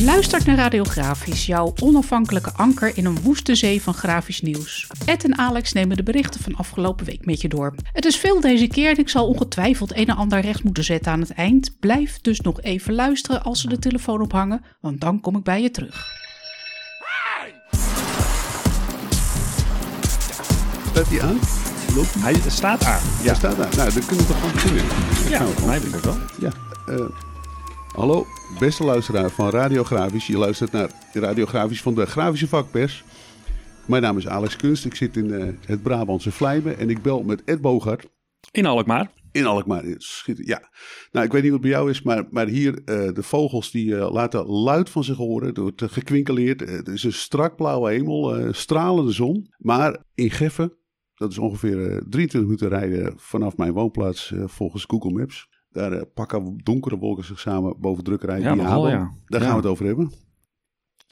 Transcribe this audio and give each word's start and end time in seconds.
Je 0.00 0.06
luistert 0.06 0.46
naar 0.46 0.56
Radiografisch, 0.56 1.46
jouw 1.46 1.72
onafhankelijke 1.82 2.52
anker 2.52 2.96
in 2.96 3.04
een 3.04 3.20
woeste 3.22 3.54
zee 3.54 3.82
van 3.82 3.94
grafisch 3.94 4.40
nieuws. 4.40 4.86
Ed 5.04 5.24
en 5.24 5.38
Alex 5.38 5.72
nemen 5.72 5.96
de 5.96 6.02
berichten 6.02 6.40
van 6.40 6.54
afgelopen 6.56 7.06
week 7.06 7.24
met 7.26 7.40
je 7.40 7.48
door. 7.48 7.74
Het 7.92 8.04
is 8.04 8.16
veel 8.16 8.40
deze 8.40 8.66
keer 8.66 8.90
en 8.90 8.98
ik 8.98 9.08
zal 9.08 9.26
ongetwijfeld 9.28 9.96
een 9.96 10.06
en 10.06 10.16
ander 10.16 10.40
recht 10.40 10.64
moeten 10.64 10.84
zetten 10.84 11.12
aan 11.12 11.20
het 11.20 11.32
eind. 11.32 11.76
Blijf 11.80 12.18
dus 12.20 12.40
nog 12.40 12.60
even 12.62 12.94
luisteren 12.94 13.42
als 13.42 13.60
ze 13.60 13.68
de 13.68 13.78
telefoon 13.78 14.20
ophangen, 14.20 14.64
want 14.80 15.00
dan 15.00 15.20
kom 15.20 15.36
ik 15.36 15.42
bij 15.42 15.62
je 15.62 15.70
terug. 15.70 16.06
Staat 20.90 21.08
hij 21.08 21.22
aan? 21.22 21.38
Loopt 21.94 22.14
hij? 22.14 22.32
Hij 22.32 22.50
staat 22.50 22.84
aan. 22.84 23.00
Hij 23.02 23.24
Ja, 23.24 23.34
staat 23.34 23.60
aan. 23.60 23.68
Nou, 23.76 23.92
dan 23.92 24.06
kunnen 24.06 24.26
we 24.26 24.32
toch 24.32 24.36
gewoon 24.40 24.52
beginnen. 24.52 24.84
ja 25.28 25.66
mij 25.66 25.80
denk 25.80 25.94
ik 25.94 26.02
wel. 26.04 26.16
Ja. 26.40 26.50
eh, 26.86 27.04
hallo, 28.00 28.26
beste 28.58 28.84
luisteraar 28.84 29.30
van 29.30 29.50
Radiografisch. 29.50 30.26
Je 30.26 30.38
luistert 30.38 30.72
naar 30.72 30.90
Radiografisch 31.12 31.82
van 31.82 31.94
de 31.94 32.06
Grafische 32.06 32.48
Vakpers. 32.48 33.04
Mijn 33.86 34.02
naam 34.02 34.16
is 34.16 34.28
Alex 34.28 34.56
Kunst. 34.56 34.84
Ik 34.84 34.94
zit 34.94 35.16
in 35.16 35.32
eh, 35.32 35.48
het 35.66 35.82
Brabantse 35.82 36.30
Vlijmen 36.30 36.78
en 36.78 36.90
ik 36.90 37.02
bel 37.02 37.22
met 37.22 37.44
Ed 37.44 37.60
Bogart. 37.60 38.08
In 38.50 38.66
Alkmaar. 38.66 39.10
In 39.32 39.46
Alkmaar. 39.46 39.84
Ja. 40.24 40.68
Nou, 41.12 41.26
ik 41.26 41.32
weet 41.32 41.42
niet 41.42 41.50
wat 41.50 41.60
bij 41.60 41.70
jou 41.70 41.90
is, 41.90 42.02
maar, 42.02 42.26
maar 42.30 42.46
hier, 42.46 42.82
eh, 42.84 43.14
de 43.14 43.22
vogels 43.22 43.70
die 43.70 43.96
eh, 43.96 44.12
laten 44.12 44.46
luid 44.46 44.90
van 44.90 45.04
zich 45.04 45.16
horen. 45.16 45.60
Wordt 45.60 45.82
uh, 45.82 45.88
gekwinkeleerd. 45.88 46.60
Het 46.60 46.88
is 46.88 47.04
een 47.04 47.12
strak 47.12 47.56
blauwe 47.56 47.90
hemel, 47.90 48.52
stralende 48.54 49.12
zon. 49.12 49.54
Maar 49.58 50.04
in 50.14 50.30
Geffen, 50.30 50.76
dat 51.14 51.30
is 51.30 51.38
ongeveer 51.38 51.90
eh, 51.90 51.96
23 52.08 52.40
minuten 52.40 52.68
rijden 52.68 53.12
vanaf 53.16 53.56
mijn 53.56 53.72
woonplaats 53.72 54.32
volgens 54.46 54.84
Google 54.86 55.12
Maps. 55.12 55.48
Daar 55.70 55.92
eh, 55.92 56.02
pakken 56.14 56.56
donkere 56.56 56.98
wolken 56.98 57.24
zich 57.24 57.40
samen 57.40 57.80
boven 57.80 58.04
drukkerij. 58.04 58.40
Ja, 58.40 58.54
Diabo. 58.54 58.88
ja. 58.88 59.10
Daar 59.26 59.40
gaan 59.40 59.50
we 59.50 59.56
het 59.56 59.66
over 59.66 59.86
hebben. 59.86 60.10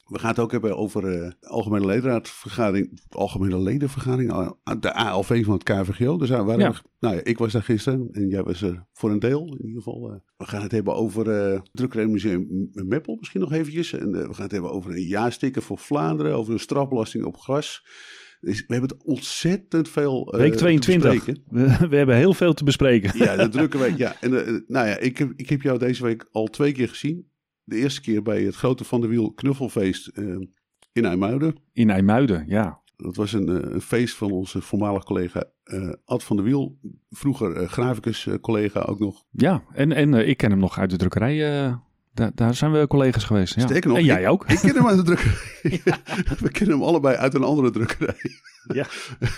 We 0.05 0.19
gaan 0.19 0.29
het 0.29 0.39
ook 0.39 0.51
hebben 0.51 0.77
over 0.77 1.01
de 1.01 1.35
Algemene 1.41 1.85
Ledenraadvergadering. 1.85 3.01
Algemene 3.09 3.59
Ledenvergadering. 3.59 4.31
eh, 4.31 4.49
De 4.79 4.93
ALV 4.93 5.43
van 5.45 5.53
het 5.53 5.63
KVGO. 5.63 6.17
Dus 6.17 6.29
daar 6.29 6.45
waren 6.45 6.59
Ja. 6.61 6.71
we- 6.71 6.81
nou 6.99 7.15
ja, 7.15 7.21
ik 7.23 7.37
was 7.37 7.51
daar 7.51 7.63
gisteren 7.63 8.07
en 8.11 8.27
jij 8.27 8.43
was 8.43 8.61
er 8.61 8.85
voor 8.93 9.11
een 9.11 9.19
deel 9.19 9.45
in 9.45 9.65
ieder 9.65 9.81
geval. 9.83 10.09
eh. 10.11 10.15
we 10.37 10.45
gaan 10.45 10.61
het 10.61 10.71
hebben 10.71 10.95
over 10.95 11.29
eh 11.53 11.59
Drukkerijmuseum 11.71 12.69
Meppel 12.71 13.15
misschien 13.19 13.41
nog 13.41 13.51
eventjes. 13.51 13.93
En 13.93 14.11
we 14.11 14.33
gaan 14.33 14.43
het 14.43 14.51
hebben 14.51 14.71
over 14.71 14.91
een 14.91 15.01
jaarsticker 15.07 15.61
voor 15.61 15.77
Vlaanderen. 15.77 16.35
Over 16.35 16.53
een 16.53 16.59
strafbelasting 16.59 17.25
op 17.25 17.37
gras. 17.37 17.85
We 18.39 18.63
hebben 18.67 18.89
het 18.89 19.03
ontzettend 19.03 19.89
veel 19.89 20.33
eh, 20.33 20.39
Week 20.39 20.51
te 20.51 20.57
22. 20.57 21.13
bespreken. 21.13 21.43
We, 21.49 21.87
we 21.87 21.95
hebben 21.95 22.15
heel 22.15 22.33
veel 22.33 22.53
te 22.53 22.63
bespreken. 22.63 23.17
Ja, 23.17 23.35
de 23.35 23.49
drukke 23.57 23.77
week. 23.77 23.97
Ja. 23.97 24.15
En, 24.21 24.45
eh, 24.45 24.53
nou 24.67 24.87
ja, 24.87 24.97
ik 24.97 25.17
heb, 25.17 25.33
ik 25.35 25.49
heb 25.49 25.61
jou 25.61 25.77
deze 25.77 26.03
week 26.03 26.27
al 26.31 26.47
twee 26.47 26.71
keer 26.71 26.89
gezien. 26.89 27.31
De 27.63 27.75
eerste 27.75 28.01
keer 28.01 28.21
bij 28.21 28.43
het 28.43 28.55
Grote 28.55 28.83
Van 28.83 29.01
der 29.01 29.09
Wiel 29.09 29.31
knuffelfeest 29.31 30.07
eh, 30.07 30.23
in 30.91 31.05
IJmuiden. 31.05 31.55
In 31.73 31.89
IJmuiden, 31.89 32.45
ja. 32.47 32.81
Dat 32.95 33.15
was 33.15 33.33
een, 33.33 33.49
eh, 33.49 33.73
een 33.73 33.81
feest 33.81 34.15
van 34.15 34.31
onze 34.31 34.61
voormalig 34.61 35.03
collega 35.03 35.43
Ad 36.05 36.23
van 36.23 36.35
der 36.35 36.45
Wiel. 36.45 36.79
Vroeger 37.09 37.55
eh, 37.55 37.67
graficus 37.67 38.27
eh, 38.27 38.35
collega 38.41 38.79
ook 38.79 38.99
nog. 38.99 39.23
Ja, 39.31 39.63
en, 39.73 39.91
en 39.91 40.13
ik 40.13 40.37
ken 40.37 40.49
hem 40.49 40.59
nog 40.59 40.79
uit 40.79 40.89
de 40.89 40.97
drukkerij. 40.97 41.79
Daar, 42.19 42.31
daar 42.35 42.55
zijn 42.55 42.71
we 42.71 42.87
collega's 42.87 43.23
geweest. 43.23 43.55
Ja. 43.55 43.61
Sterker 43.61 43.89
nog, 43.89 43.97
en 43.97 44.03
jij 44.03 44.21
ik- 44.21 44.29
ook. 44.29 44.45
Ik 44.49 44.57
ken 44.57 44.75
hem 44.75 44.87
uit 44.87 44.97
de 44.97 45.03
drukkerij. 45.13 45.81
We 46.39 46.51
kennen 46.51 46.77
hem 46.77 46.85
allebei 46.87 47.15
uit 47.15 47.33
een 47.33 47.43
andere 47.43 47.69
drukkerij. 47.71 48.15
Ja. 48.73 48.85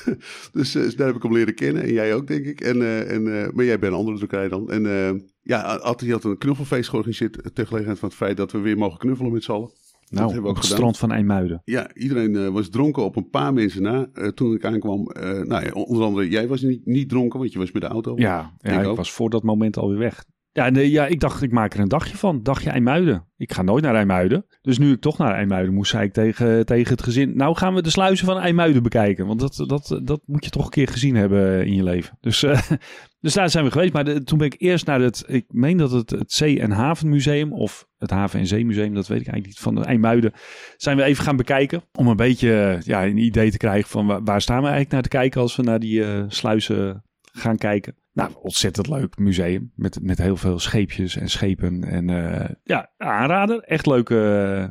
dus 0.53 0.75
eh, 0.75 0.97
daar 0.97 1.07
heb 1.07 1.15
ik 1.15 1.23
hem 1.23 1.33
leren 1.33 1.55
kennen. 1.55 1.83
En 1.83 1.93
jij 1.93 2.13
ook, 2.15 2.27
denk 2.27 2.45
ik. 2.45 2.61
En, 2.61 2.81
eh, 2.81 3.11
en, 3.11 3.41
eh, 3.43 3.51
maar 3.53 3.65
jij 3.65 3.79
bent 3.79 3.91
een 3.91 3.97
andere 3.99 4.17
drukkerij 4.17 4.49
dan. 4.49 4.69
En 4.71 4.85
eh, 4.85 5.19
ja, 5.41 5.93
die 5.97 6.11
had 6.11 6.23
een 6.23 6.37
knuffelfeest 6.37 6.89
georganiseerd. 6.89 7.55
Ter 7.55 7.65
gelegenheid 7.67 7.99
van 7.99 8.09
het 8.09 8.17
feit 8.17 8.37
dat 8.37 8.51
we 8.51 8.59
weer 8.59 8.77
mogen 8.77 8.99
knuffelen 8.99 9.31
met 9.31 9.43
z'n 9.43 9.51
allen. 9.51 9.69
Nou, 10.09 10.25
hebben 10.25 10.43
we 10.43 10.49
op 10.49 10.55
ook 10.55 10.55
het 10.55 10.63
gedaan. 10.71 10.77
strand 10.77 10.97
van 10.97 11.11
IJmuiden. 11.11 11.61
Ja, 11.65 11.93
iedereen 11.93 12.35
eh, 12.35 12.47
was 12.47 12.69
dronken 12.69 13.03
op 13.03 13.15
een 13.15 13.29
paar 13.29 13.53
mensen 13.53 13.81
na. 13.81 14.07
Eh, 14.13 14.27
toen 14.27 14.53
ik 14.53 14.65
aankwam, 14.65 15.07
eh, 15.11 15.29
nou 15.39 15.65
ja, 15.65 15.71
onder 15.71 16.03
andere 16.03 16.29
jij 16.29 16.47
was 16.47 16.61
niet, 16.61 16.85
niet 16.85 17.09
dronken, 17.09 17.39
want 17.39 17.51
je 17.53 17.59
was 17.59 17.71
met 17.71 17.81
de 17.81 17.87
auto. 17.87 18.13
Ja, 18.17 18.53
ja 18.59 18.81
Ik 18.81 18.89
ik, 18.89 18.95
was 18.95 19.11
voor 19.11 19.29
dat 19.29 19.43
moment 19.43 19.77
alweer 19.77 19.97
weg. 19.97 20.23
Ja, 20.53 20.69
ja, 20.73 21.05
ik 21.05 21.19
dacht, 21.19 21.41
ik 21.41 21.51
maak 21.51 21.73
er 21.73 21.79
een 21.79 21.87
dagje 21.87 22.17
van. 22.17 22.43
Dagje 22.43 22.69
IJmuiden. 22.69 23.25
Ik 23.37 23.53
ga 23.53 23.61
nooit 23.61 23.83
naar 23.83 23.95
IJmuiden. 23.95 24.45
Dus 24.61 24.77
nu 24.77 24.91
ik 24.91 25.01
toch 25.01 25.17
naar 25.17 25.33
IJmuiden 25.33 25.73
moest, 25.73 25.91
zei 25.91 26.03
ik 26.03 26.13
tegen, 26.13 26.65
tegen 26.65 26.91
het 26.91 27.03
gezin... 27.03 27.37
Nou 27.37 27.55
gaan 27.55 27.73
we 27.73 27.81
de 27.81 27.89
sluizen 27.89 28.25
van 28.25 28.37
IJmuiden 28.37 28.83
bekijken. 28.83 29.27
Want 29.27 29.39
dat, 29.39 29.63
dat, 29.67 30.01
dat 30.03 30.21
moet 30.25 30.45
je 30.45 30.51
toch 30.51 30.63
een 30.63 30.71
keer 30.71 30.87
gezien 30.87 31.15
hebben 31.15 31.65
in 31.65 31.75
je 31.75 31.83
leven. 31.83 32.17
Dus, 32.19 32.43
eh, 32.43 32.61
dus 33.21 33.33
daar 33.33 33.49
zijn 33.49 33.65
we 33.65 33.71
geweest. 33.71 33.93
Maar 33.93 34.23
toen 34.23 34.37
ben 34.37 34.47
ik 34.47 34.55
eerst 34.57 34.85
naar 34.85 35.01
het... 35.01 35.23
Ik 35.27 35.45
meen 35.47 35.77
dat 35.77 35.91
het 35.91 36.09
het 36.09 36.31
Zee- 36.31 36.59
en 36.59 36.71
Havenmuseum... 36.71 37.53
of 37.53 37.87
het 37.97 38.09
Haven- 38.09 38.39
en 38.39 38.47
Zeemuseum, 38.47 38.93
dat 38.93 39.07
weet 39.07 39.21
ik 39.21 39.27
eigenlijk 39.27 39.47
niet... 39.47 39.59
van 39.59 39.75
de 39.75 39.89
IJmuiden, 39.89 40.33
zijn 40.77 40.97
we 40.97 41.03
even 41.03 41.23
gaan 41.23 41.37
bekijken. 41.37 41.83
Om 41.93 42.07
een 42.07 42.15
beetje 42.15 42.61
eh, 42.61 42.81
ja, 42.81 43.05
een 43.05 43.17
idee 43.17 43.51
te 43.51 43.57
krijgen 43.57 43.89
van... 43.89 44.05
waar, 44.05 44.23
waar 44.23 44.41
staan 44.41 44.61
we 44.61 44.69
eigenlijk 44.69 44.91
naar 44.91 45.01
te 45.01 45.09
kijken... 45.09 45.41
als 45.41 45.55
we 45.55 45.63
naar 45.63 45.79
die 45.79 46.03
eh, 46.03 46.23
sluizen 46.27 47.03
gaan 47.31 47.57
kijken. 47.57 47.95
Nou, 48.13 48.29
ontzettend 48.41 48.87
leuk 48.87 49.17
museum. 49.17 49.71
Met, 49.75 49.99
met 50.01 50.17
heel 50.17 50.37
veel 50.37 50.59
scheepjes 50.59 51.17
en 51.17 51.29
schepen. 51.29 51.83
En 51.83 52.09
eh, 52.09 52.49
ja, 52.63 52.89
aanrader. 52.97 53.59
Echt 53.59 53.85
leuk, 53.85 54.09
eh, 54.09 54.65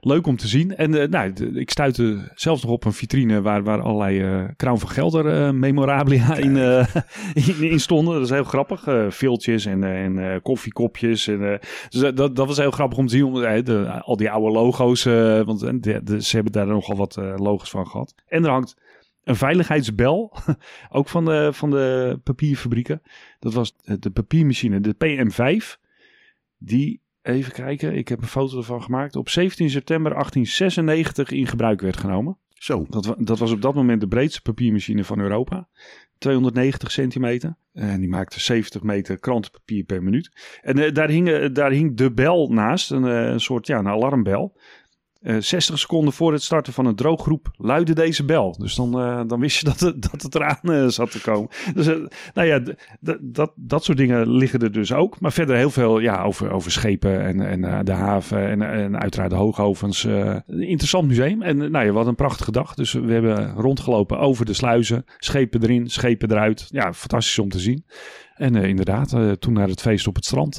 leuk 0.00 0.26
om 0.26 0.36
te 0.36 0.48
zien. 0.48 0.76
En 0.76 0.94
eh, 1.02 1.08
nou, 1.08 1.32
ik 1.54 1.70
stuitte 1.70 2.32
zelfs 2.34 2.62
nog 2.62 2.70
op 2.72 2.84
een 2.84 2.92
vitrine 2.92 3.42
waar, 3.42 3.62
waar 3.62 3.80
allerlei 3.80 4.46
Crown 4.56 4.78
van 4.78 4.88
Gelder 4.88 5.54
memorabilia 5.54 6.36
in, 6.36 6.56
in, 7.46 7.70
in 7.70 7.80
stonden. 7.80 8.14
Dat 8.14 8.22
is 8.22 8.30
heel 8.30 8.44
grappig. 8.44 8.84
Viltjes 9.08 9.66
en, 9.66 9.84
en 9.84 10.42
koffiekopjes. 10.42 11.28
En, 11.28 11.60
dus 11.88 12.00
dat- 12.14 12.36
dat, 12.36 12.46
was 12.46 12.56
heel 12.56 12.70
grappig 12.70 12.98
om 12.98 13.06
te 13.06 13.14
zien. 13.14 13.24
Om, 13.24 13.34
de, 13.34 14.00
al 14.00 14.16
die 14.16 14.30
oude 14.30 14.50
logo's. 14.52 15.04
want 15.44 15.60
de, 15.60 16.00
de- 16.04 16.22
ze 16.22 16.34
hebben 16.34 16.52
daar 16.52 16.66
nogal 16.66 16.96
wat 16.96 17.16
logos 17.36 17.70
van 17.70 17.86
gehad. 17.86 18.14
En 18.28 18.44
er 18.44 18.50
hangt 18.50 18.76
een 19.24 19.36
veiligheidsbel. 19.36 20.36
ook 20.90 21.08
van 21.08 21.24
de, 21.24 21.48
van 21.52 21.70
de 21.70 22.18
papierfabrieken. 22.24 23.02
Dat 23.38 23.52
was 23.52 23.76
de 23.84 24.10
papiermachine, 24.10 24.80
de 24.80 24.94
PM5. 24.94 25.80
Die, 26.58 27.00
even 27.22 27.52
kijken, 27.52 27.94
ik 27.94 28.08
heb 28.08 28.22
een 28.22 28.28
foto 28.28 28.56
ervan 28.56 28.82
gemaakt. 28.82 29.16
Op 29.16 29.28
17 29.28 29.70
september 29.70 30.12
1896 30.12 31.30
in 31.30 31.46
gebruik 31.46 31.80
werd 31.80 31.96
genomen. 31.96 32.38
Zo, 32.54 32.86
Dat, 32.88 33.14
dat 33.18 33.38
was 33.38 33.52
op 33.52 33.62
dat 33.62 33.74
moment 33.74 34.00
de 34.00 34.08
breedste 34.08 34.42
papiermachine 34.42 35.04
van 35.04 35.20
Europa. 35.20 35.68
290 36.18 36.90
centimeter. 36.90 37.56
En 37.72 38.00
die 38.00 38.08
maakte 38.08 38.40
70 38.40 38.82
meter 38.82 39.18
krantenpapier 39.18 39.84
per 39.84 40.02
minuut. 40.02 40.30
En 40.62 40.78
eh, 40.78 40.92
daar, 40.92 41.08
hing, 41.08 41.28
eh, 41.28 41.48
daar 41.52 41.70
hing 41.70 41.96
de 41.96 42.12
bel 42.12 42.48
naast, 42.48 42.90
een, 42.90 43.04
eh, 43.04 43.30
een 43.30 43.40
soort 43.40 43.66
ja, 43.66 43.78
een 43.78 43.88
alarmbel. 43.88 44.56
Eh 45.24 45.36
60 45.38 45.78
seconden 45.78 46.12
voor 46.12 46.32
het 46.32 46.42
starten 46.42 46.72
van 46.72 46.86
een 46.86 46.94
drooggroep 46.94 47.48
luidde 47.56 47.94
deze 47.94 48.24
bel. 48.24 48.56
Dus 48.58 48.74
dan, 48.74 49.00
eh, 49.00 49.20
dan 49.26 49.40
wist 49.40 49.58
je 49.58 49.64
dat 49.72 49.80
het, 49.80 50.02
dat 50.02 50.22
het 50.22 50.34
eraan 50.34 50.60
eh, 50.62 50.86
zat 50.86 51.10
te 51.10 51.20
komen. 51.20 51.48
Dus 51.74 51.86
eh, 51.86 51.96
nou 52.34 52.48
ja, 52.48 52.60
dat, 53.20 53.52
dat 53.56 53.84
soort 53.84 53.98
dingen 53.98 54.30
liggen 54.30 54.60
er 54.60 54.72
dus 54.72 54.92
ook. 54.92 55.20
Maar 55.20 55.32
verder 55.32 55.56
heel 55.56 55.70
veel 55.70 55.98
ja, 55.98 56.22
over, 56.22 56.50
over 56.50 56.70
schepen 56.70 57.22
en, 57.22 57.40
en 57.40 57.64
eh, 57.64 57.78
de 57.84 57.92
haven 57.92 58.48
en, 58.48 58.62
en 58.62 59.00
uiteraard 59.00 59.30
de 59.30 59.36
hoogovens. 59.36 60.04
Eh, 60.04 60.36
een 60.46 60.62
interessant 60.62 61.08
museum. 61.08 61.42
En 61.42 61.62
eh, 61.62 61.70
nou 61.70 61.86
ja, 61.86 61.92
wat 61.92 62.06
een 62.06 62.14
prachtige 62.14 62.52
dag. 62.52 62.74
Dus 62.74 62.92
we 62.92 63.12
hebben 63.12 63.54
rondgelopen 63.54 64.18
over 64.18 64.44
de 64.44 64.52
sluizen. 64.52 65.04
Schepen 65.18 65.62
erin, 65.62 65.90
schepen 65.90 66.30
eruit. 66.30 66.66
Ja, 66.68 66.92
fantastisch 66.92 67.38
om 67.38 67.48
te 67.48 67.58
zien. 67.58 67.84
En 68.34 68.56
eh, 68.56 68.68
inderdaad, 68.68 69.12
eh, 69.12 69.30
toen 69.30 69.52
naar 69.52 69.68
het 69.68 69.80
feest 69.80 70.06
op 70.06 70.14
het 70.14 70.24
strand. 70.24 70.58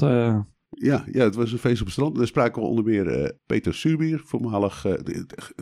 Ja, 0.70 1.04
ja, 1.12 1.24
het 1.24 1.34
was 1.34 1.52
een 1.52 1.58
feest 1.58 1.78
op 1.80 1.84
het 1.86 1.94
strand. 1.94 2.16
Daar 2.16 2.26
spraken 2.26 2.62
we 2.62 2.68
onder 2.68 2.84
meer 2.84 3.06
eh, 3.06 3.30
Peter 3.46 3.74
Surbier, 3.74 4.20
voormalig, 4.24 4.84
eh, 4.84 4.92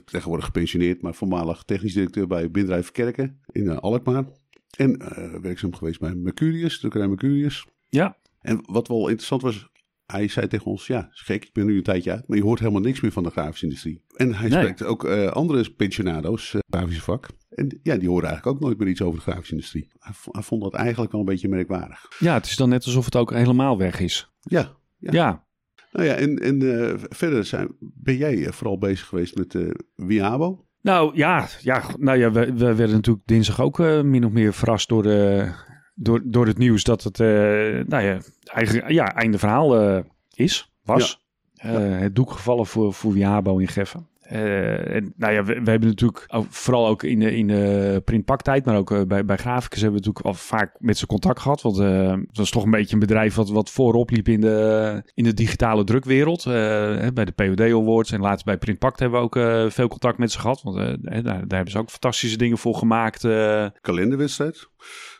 tegenwoordig 0.04 0.44
gepensioneerd, 0.46 1.02
maar 1.02 1.14
voormalig 1.14 1.62
technisch 1.62 1.92
directeur 1.94 2.26
bij 2.26 2.50
Bedrijf 2.50 2.90
Kerken 2.92 3.40
in 3.52 3.68
eh, 3.68 3.76
Alkmaar. 3.76 4.24
En 4.76 4.98
werkzaam 5.42 5.74
geweest 5.74 6.00
bij 6.00 6.14
Mercurius, 6.14 6.78
drukkerij 6.80 7.08
Mercurius. 7.08 7.66
ja, 7.88 8.16
En 8.40 8.60
wat 8.70 8.88
wel 8.88 9.00
interessant 9.08 9.42
was, 9.42 9.68
hij 10.06 10.28
zei 10.28 10.46
tegen 10.46 10.66
ons, 10.66 10.86
ja, 10.86 11.08
is 11.12 11.20
gek, 11.20 11.44
ik 11.44 11.52
ben 11.52 11.66
nu 11.66 11.76
een 11.76 11.82
tijdje 11.82 12.10
uit, 12.12 12.28
maar 12.28 12.36
je 12.36 12.42
hoort 12.44 12.58
helemaal 12.58 12.80
niks 12.80 13.00
meer 13.00 13.12
van 13.12 13.22
de 13.22 13.30
grafische 13.30 13.64
industrie. 13.64 14.02
En 14.16 14.34
hij 14.34 14.48
Nee. 14.48 14.58
spreekt 14.58 14.82
ook 14.82 15.04
andere 15.30 15.70
pensionado's, 15.70 16.54
grafische 16.70 17.02
vak. 17.02 17.28
En 17.48 17.78
ja, 17.82 17.96
die 17.96 18.08
horen 18.08 18.28
eigenlijk 18.28 18.56
ook 18.56 18.62
nooit 18.62 18.78
meer 18.78 18.88
iets 18.88 19.02
over 19.02 19.18
de 19.18 19.30
grafische 19.30 19.52
industrie. 19.54 19.88
Hij, 19.98 20.12
hij 20.30 20.42
vond 20.42 20.62
dat 20.62 20.74
eigenlijk 20.74 21.12
wel 21.12 21.20
een 21.20 21.26
beetje 21.26 21.48
merkwaardig. 21.48 22.06
ja, 22.18 22.34
het 22.34 22.46
is 22.46 22.56
dan 22.56 22.68
net 22.68 22.84
alsof 22.84 23.04
het 23.04 23.16
ook 23.16 23.30
helemaal 23.32 23.78
weg 23.78 24.00
is. 24.00 24.30
Ja, 24.40 24.76
ja. 25.12 25.12
Ja, 25.12 25.44
Nou 25.92 26.06
ja, 26.06 26.14
en, 26.14 26.38
en 26.38 26.88
eh, 26.88 26.94
verder 27.08 27.44
zijn, 27.44 27.68
ben 27.78 28.16
jij 28.16 28.46
eh, 28.46 28.52
vooral 28.52 28.78
bezig 28.78 29.06
geweest 29.06 29.36
met 29.36 29.56
Wiabo? 29.94 30.64
Nou 30.80 31.16
ja, 31.16 31.48
ja, 31.60 31.82
nou 31.98 32.18
ja 32.18 32.30
we, 32.32 32.52
we 32.52 32.74
werden 32.74 32.94
natuurlijk 32.94 33.26
dinsdag 33.26 33.60
ook 33.60 33.78
min 34.02 34.24
of 34.24 34.32
meer 34.32 34.52
verrast 34.52 34.88
door, 34.88 35.02
de, 35.02 35.50
door, 35.94 36.20
door 36.24 36.46
het 36.46 36.58
nieuws 36.58 36.84
dat 36.84 37.02
het, 37.02 37.18
nou 37.88 38.02
ja, 38.02 38.18
eigenlijk 38.42 38.90
ja, 38.90 39.14
einde 39.14 39.38
verhaal 39.38 40.02
is, 40.34 40.72
was. 40.82 41.22
Het 41.54 42.14
doek 42.14 42.30
gevallen 42.30 42.66
voor, 42.66 42.94
voor 42.94 43.12
Wiabo 43.12 43.58
in 43.58 43.68
Geffen. 43.68 44.08
En, 44.24 45.12
nou 45.16 45.32
ja, 45.32 45.44
we, 45.44 45.70
hebben 45.70 45.88
natuurlijk, 45.88 46.26
vooral 46.48 46.86
ook 46.86 47.02
in 47.02 47.18
de, 47.18 47.36
in 47.36 47.46
de 47.46 48.02
printpaktijd, 48.04 48.64
maar 48.64 48.76
ook 48.76 48.90
uh, 48.90 49.02
bij, 49.02 49.24
bij 49.24 49.36
graficus 49.36 49.80
hebben 49.80 50.00
we 50.00 50.06
natuurlijk 50.06 50.36
al 50.36 50.46
vaak 50.46 50.76
met 50.78 50.98
ze 50.98 51.06
contact 51.06 51.40
gehad. 51.40 51.62
Want 51.62 51.78
uh, 51.78 52.08
dat 52.08 52.36
was 52.36 52.50
toch 52.50 52.64
een 52.64 52.70
beetje 52.70 52.94
een 52.94 53.00
bedrijf 53.00 53.34
wat, 53.34 53.50
wat 53.50 53.70
voorop 53.70 54.10
liep 54.10 54.28
in 54.28 54.40
de, 54.40 55.02
in 55.14 55.24
de 55.24 55.34
digitale 55.34 55.84
drukwereld. 55.84 56.44
bij 56.44 57.24
de 57.24 57.32
POD 57.34 57.60
Awards 57.60 58.12
en 58.12 58.20
later 58.20 58.44
bij 58.44 58.58
Printpact 58.58 58.98
hebben 58.98 59.18
we 59.18 59.24
ook 59.24 59.72
veel 59.72 59.88
contact 59.88 60.18
met 60.18 60.32
ze 60.32 60.38
gehad. 60.38 60.62
Want 60.62 60.76
daar, 60.76 61.22
daar, 61.22 61.44
hebben 61.48 61.70
ze 61.70 61.78
ook 61.78 61.90
fantastische 61.90 62.36
dingen 62.36 62.58
voor 62.58 62.74
gemaakt. 62.74 63.20
Kalenderwedstrijd. 63.80 64.68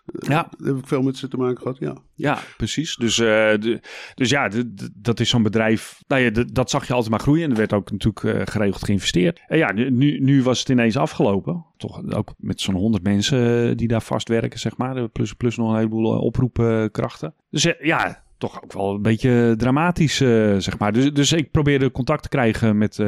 Ja. 0.07 0.49
Daar 0.59 0.69
heb 0.69 0.77
ik 0.77 0.87
veel 0.87 1.03
met 1.03 1.17
ze 1.17 1.29
te 1.29 1.37
maken 1.37 1.59
gehad, 1.59 1.79
ja. 1.79 1.97
Ja, 2.15 2.39
precies. 2.57 2.97
Dus, 2.97 3.19
uh, 3.19 3.27
de, 3.27 3.81
dus 4.15 4.31
ja, 4.31 4.49
de, 4.49 4.91
dat 4.95 5.21
is 5.21 5.29
zo'n 5.29 5.43
bedrijf. 5.43 6.03
Nou 6.07 6.23
ja, 6.23 6.45
dat 6.53 6.71
zag 6.71 6.87
je 6.87 6.93
altijd 6.93 7.11
maar 7.11 7.21
groeien. 7.21 7.45
En 7.45 7.51
er 7.51 7.57
werd 7.57 7.73
ook 7.73 7.91
natuurlijk 7.91 8.23
uh, 8.23 8.43
geregeld 8.45 8.85
geïnvesteerd. 8.85 9.41
En 9.47 9.59
ja, 9.59 9.73
nu, 9.73 10.21
nu 10.21 10.43
was 10.43 10.59
het 10.59 10.69
ineens 10.69 10.97
afgelopen. 10.97 11.65
Toch 11.77 12.13
ook 12.15 12.35
met 12.39 12.61
zo'n 12.61 12.75
honderd 12.75 13.03
mensen 13.03 13.71
eh, 13.71 13.77
die 13.77 13.89
daar 13.89 14.03
vast 14.03 14.29
werken, 14.29 14.59
zeg 14.59 14.77
maar. 14.77 15.09
Plus, 15.09 15.33
plus 15.33 15.57
nog 15.57 15.71
een 15.71 15.77
heleboel 15.77 16.19
oproepkrachten. 16.19 17.35
Dus 17.51 17.75
ja, 17.81 18.25
toch 18.39 18.63
ook 18.63 18.73
wel 18.73 18.95
een 18.95 19.03
beetje 19.03 19.55
dramatisch, 19.57 20.17
zeg 20.17 20.79
maar. 20.79 20.93
Dus, 20.93 21.13
dus 21.13 21.33
ik 21.33 21.51
probeerde 21.51 21.91
contact 21.91 22.23
te 22.23 22.29
krijgen 22.29 22.79
met, 22.79 22.99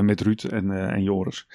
met 0.00 0.20
Ruud 0.20 0.44
en, 0.44 0.70
en 0.90 1.02
Joris. 1.02 1.46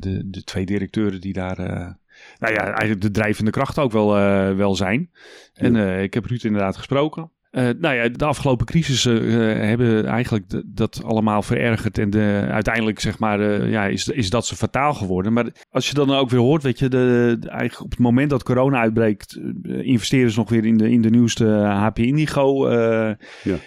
de, 0.00 0.22
de 0.24 0.44
twee 0.44 0.66
directeuren 0.66 1.20
die 1.20 1.32
daar 1.32 2.00
nou 2.38 2.54
ja, 2.54 2.64
eigenlijk 2.64 3.00
de 3.00 3.10
drijvende 3.10 3.50
kracht 3.50 3.78
ook 3.78 3.92
wel, 3.92 4.18
uh, 4.18 4.56
wel 4.56 4.74
zijn. 4.74 5.10
En 5.54 5.74
uh, 5.74 6.02
ik 6.02 6.14
heb 6.14 6.24
Ruud 6.24 6.44
inderdaad 6.44 6.76
gesproken. 6.76 7.30
Uh, 7.52 7.68
nou 7.78 7.94
ja, 7.94 8.08
de 8.08 8.24
afgelopen 8.24 8.66
crisissen 8.66 9.30
hebben 9.66 10.06
eigenlijk 10.06 10.62
dat 10.66 11.02
allemaal 11.04 11.42
verergerd. 11.42 11.98
En 11.98 12.10
de, 12.10 12.46
uiteindelijk 12.50 13.00
zeg 13.00 13.18
maar, 13.18 13.68
ja, 13.68 13.86
is, 13.86 14.08
is 14.08 14.30
dat 14.30 14.46
ze 14.46 14.56
fataal 14.56 14.94
geworden. 14.94 15.32
Maar 15.32 15.46
als 15.70 15.88
je 15.88 15.94
dan 15.94 16.10
ook 16.10 16.30
weer 16.30 16.40
hoort, 16.40 16.62
weet 16.62 16.78
je, 16.78 16.88
de, 16.88 17.36
eigenlijk 17.40 17.80
op 17.80 17.90
het 17.90 17.98
moment 17.98 18.30
dat 18.30 18.42
corona 18.42 18.80
uitbreekt, 18.80 19.40
investeren 19.62 20.30
ze 20.30 20.38
nog 20.38 20.50
weer 20.50 20.64
in 20.64 20.76
de, 20.76 20.90
in 20.90 21.02
de 21.02 21.10
nieuwste 21.10 21.46
HP 21.64 21.98
Indigo. 21.98 22.70
Ja. 22.70 23.16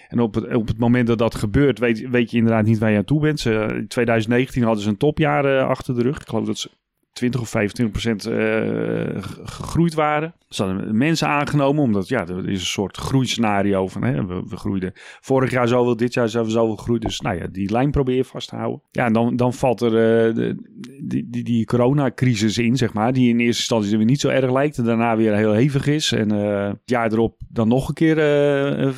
En 0.10 0.20
op 0.20 0.36
het, 0.36 0.56
op 0.56 0.68
het 0.68 0.80
moment 0.80 1.08
dat 1.08 1.18
dat 1.18 1.36
gebeurt, 1.36 1.80
weet, 1.80 2.10
weet 2.10 2.32
je 2.32 2.38
inderdaad 2.38 2.66
niet 2.66 2.78
waar 2.78 2.92
je 2.92 2.98
aan 2.98 3.04
toe 3.04 3.22
bent. 3.22 3.40
Ze, 3.40 3.68
in 3.76 3.88
2019 3.88 4.64
hadden 4.64 4.84
ze 4.84 4.90
een 4.90 4.98
topjaar 4.98 5.64
achter 5.64 5.96
de 5.96 6.02
rug. 6.02 6.20
Ik 6.20 6.28
geloof 6.28 6.46
dat 6.46 6.58
ze 6.58 6.70
20 7.16 7.42
of 7.42 7.50
25 7.50 7.92
procent 7.92 8.28
uh, 8.28 9.24
gegroeid 9.44 9.94
waren. 9.94 10.34
Ze 10.50 10.64
hadden 10.64 10.98
mensen 10.98 11.28
aangenomen, 11.28 11.84
omdat 11.84 12.08
ja, 12.08 12.28
er 12.28 12.50
is 12.50 12.60
een 12.60 12.66
soort 12.66 12.98
groeiscenario 12.98 13.88
van 13.88 14.04
hè, 14.04 14.26
we, 14.26 14.58
groeiden 14.58 14.92
vorig 15.20 15.52
jaar 15.52 15.68
zoveel, 15.68 15.96
dit 15.96 16.14
jaar 16.14 16.26
we 16.26 16.50
zoveel 16.50 16.76
gegroeid. 16.76 17.02
Dus 17.02 17.20
nou 17.20 17.38
ja, 17.38 17.48
die 17.52 17.72
lijn 17.72 17.92
probeer 17.92 18.16
je 18.16 18.24
vast 18.24 18.50
te 18.50 18.56
houden. 18.56 18.82
Ja, 18.92 19.06
en 19.06 19.14
dan, 19.14 19.36
dan 19.36 19.54
valt 19.54 19.82
er 19.82 19.92
uh, 19.92 20.36
de, 20.36 20.56
die, 21.02 21.30
die, 21.30 21.44
die 21.44 21.66
coronacrisis 21.66 22.58
in, 22.58 22.78
zeg 22.78 22.94
maar, 22.94 23.14
die 23.14 23.30
in 23.30 23.40
eerste 23.40 23.60
instantie 23.60 23.98
weer 23.98 24.06
niet 24.06 24.22
zo 24.22 24.30
erg 24.30 24.52
lijkt 24.52 24.78
en 24.78 24.84
daarna 24.84 25.18
weer 25.18 25.36
heel 25.36 25.54
hevig 25.54 25.88
is. 25.88 26.12
En 26.12 26.34
uh, 26.34 26.68
het 26.68 26.78
jaar 26.86 27.12
erop 27.12 27.42
dan 27.50 27.68
nog 27.68 27.88
een 27.88 27.94
keer 27.94 28.18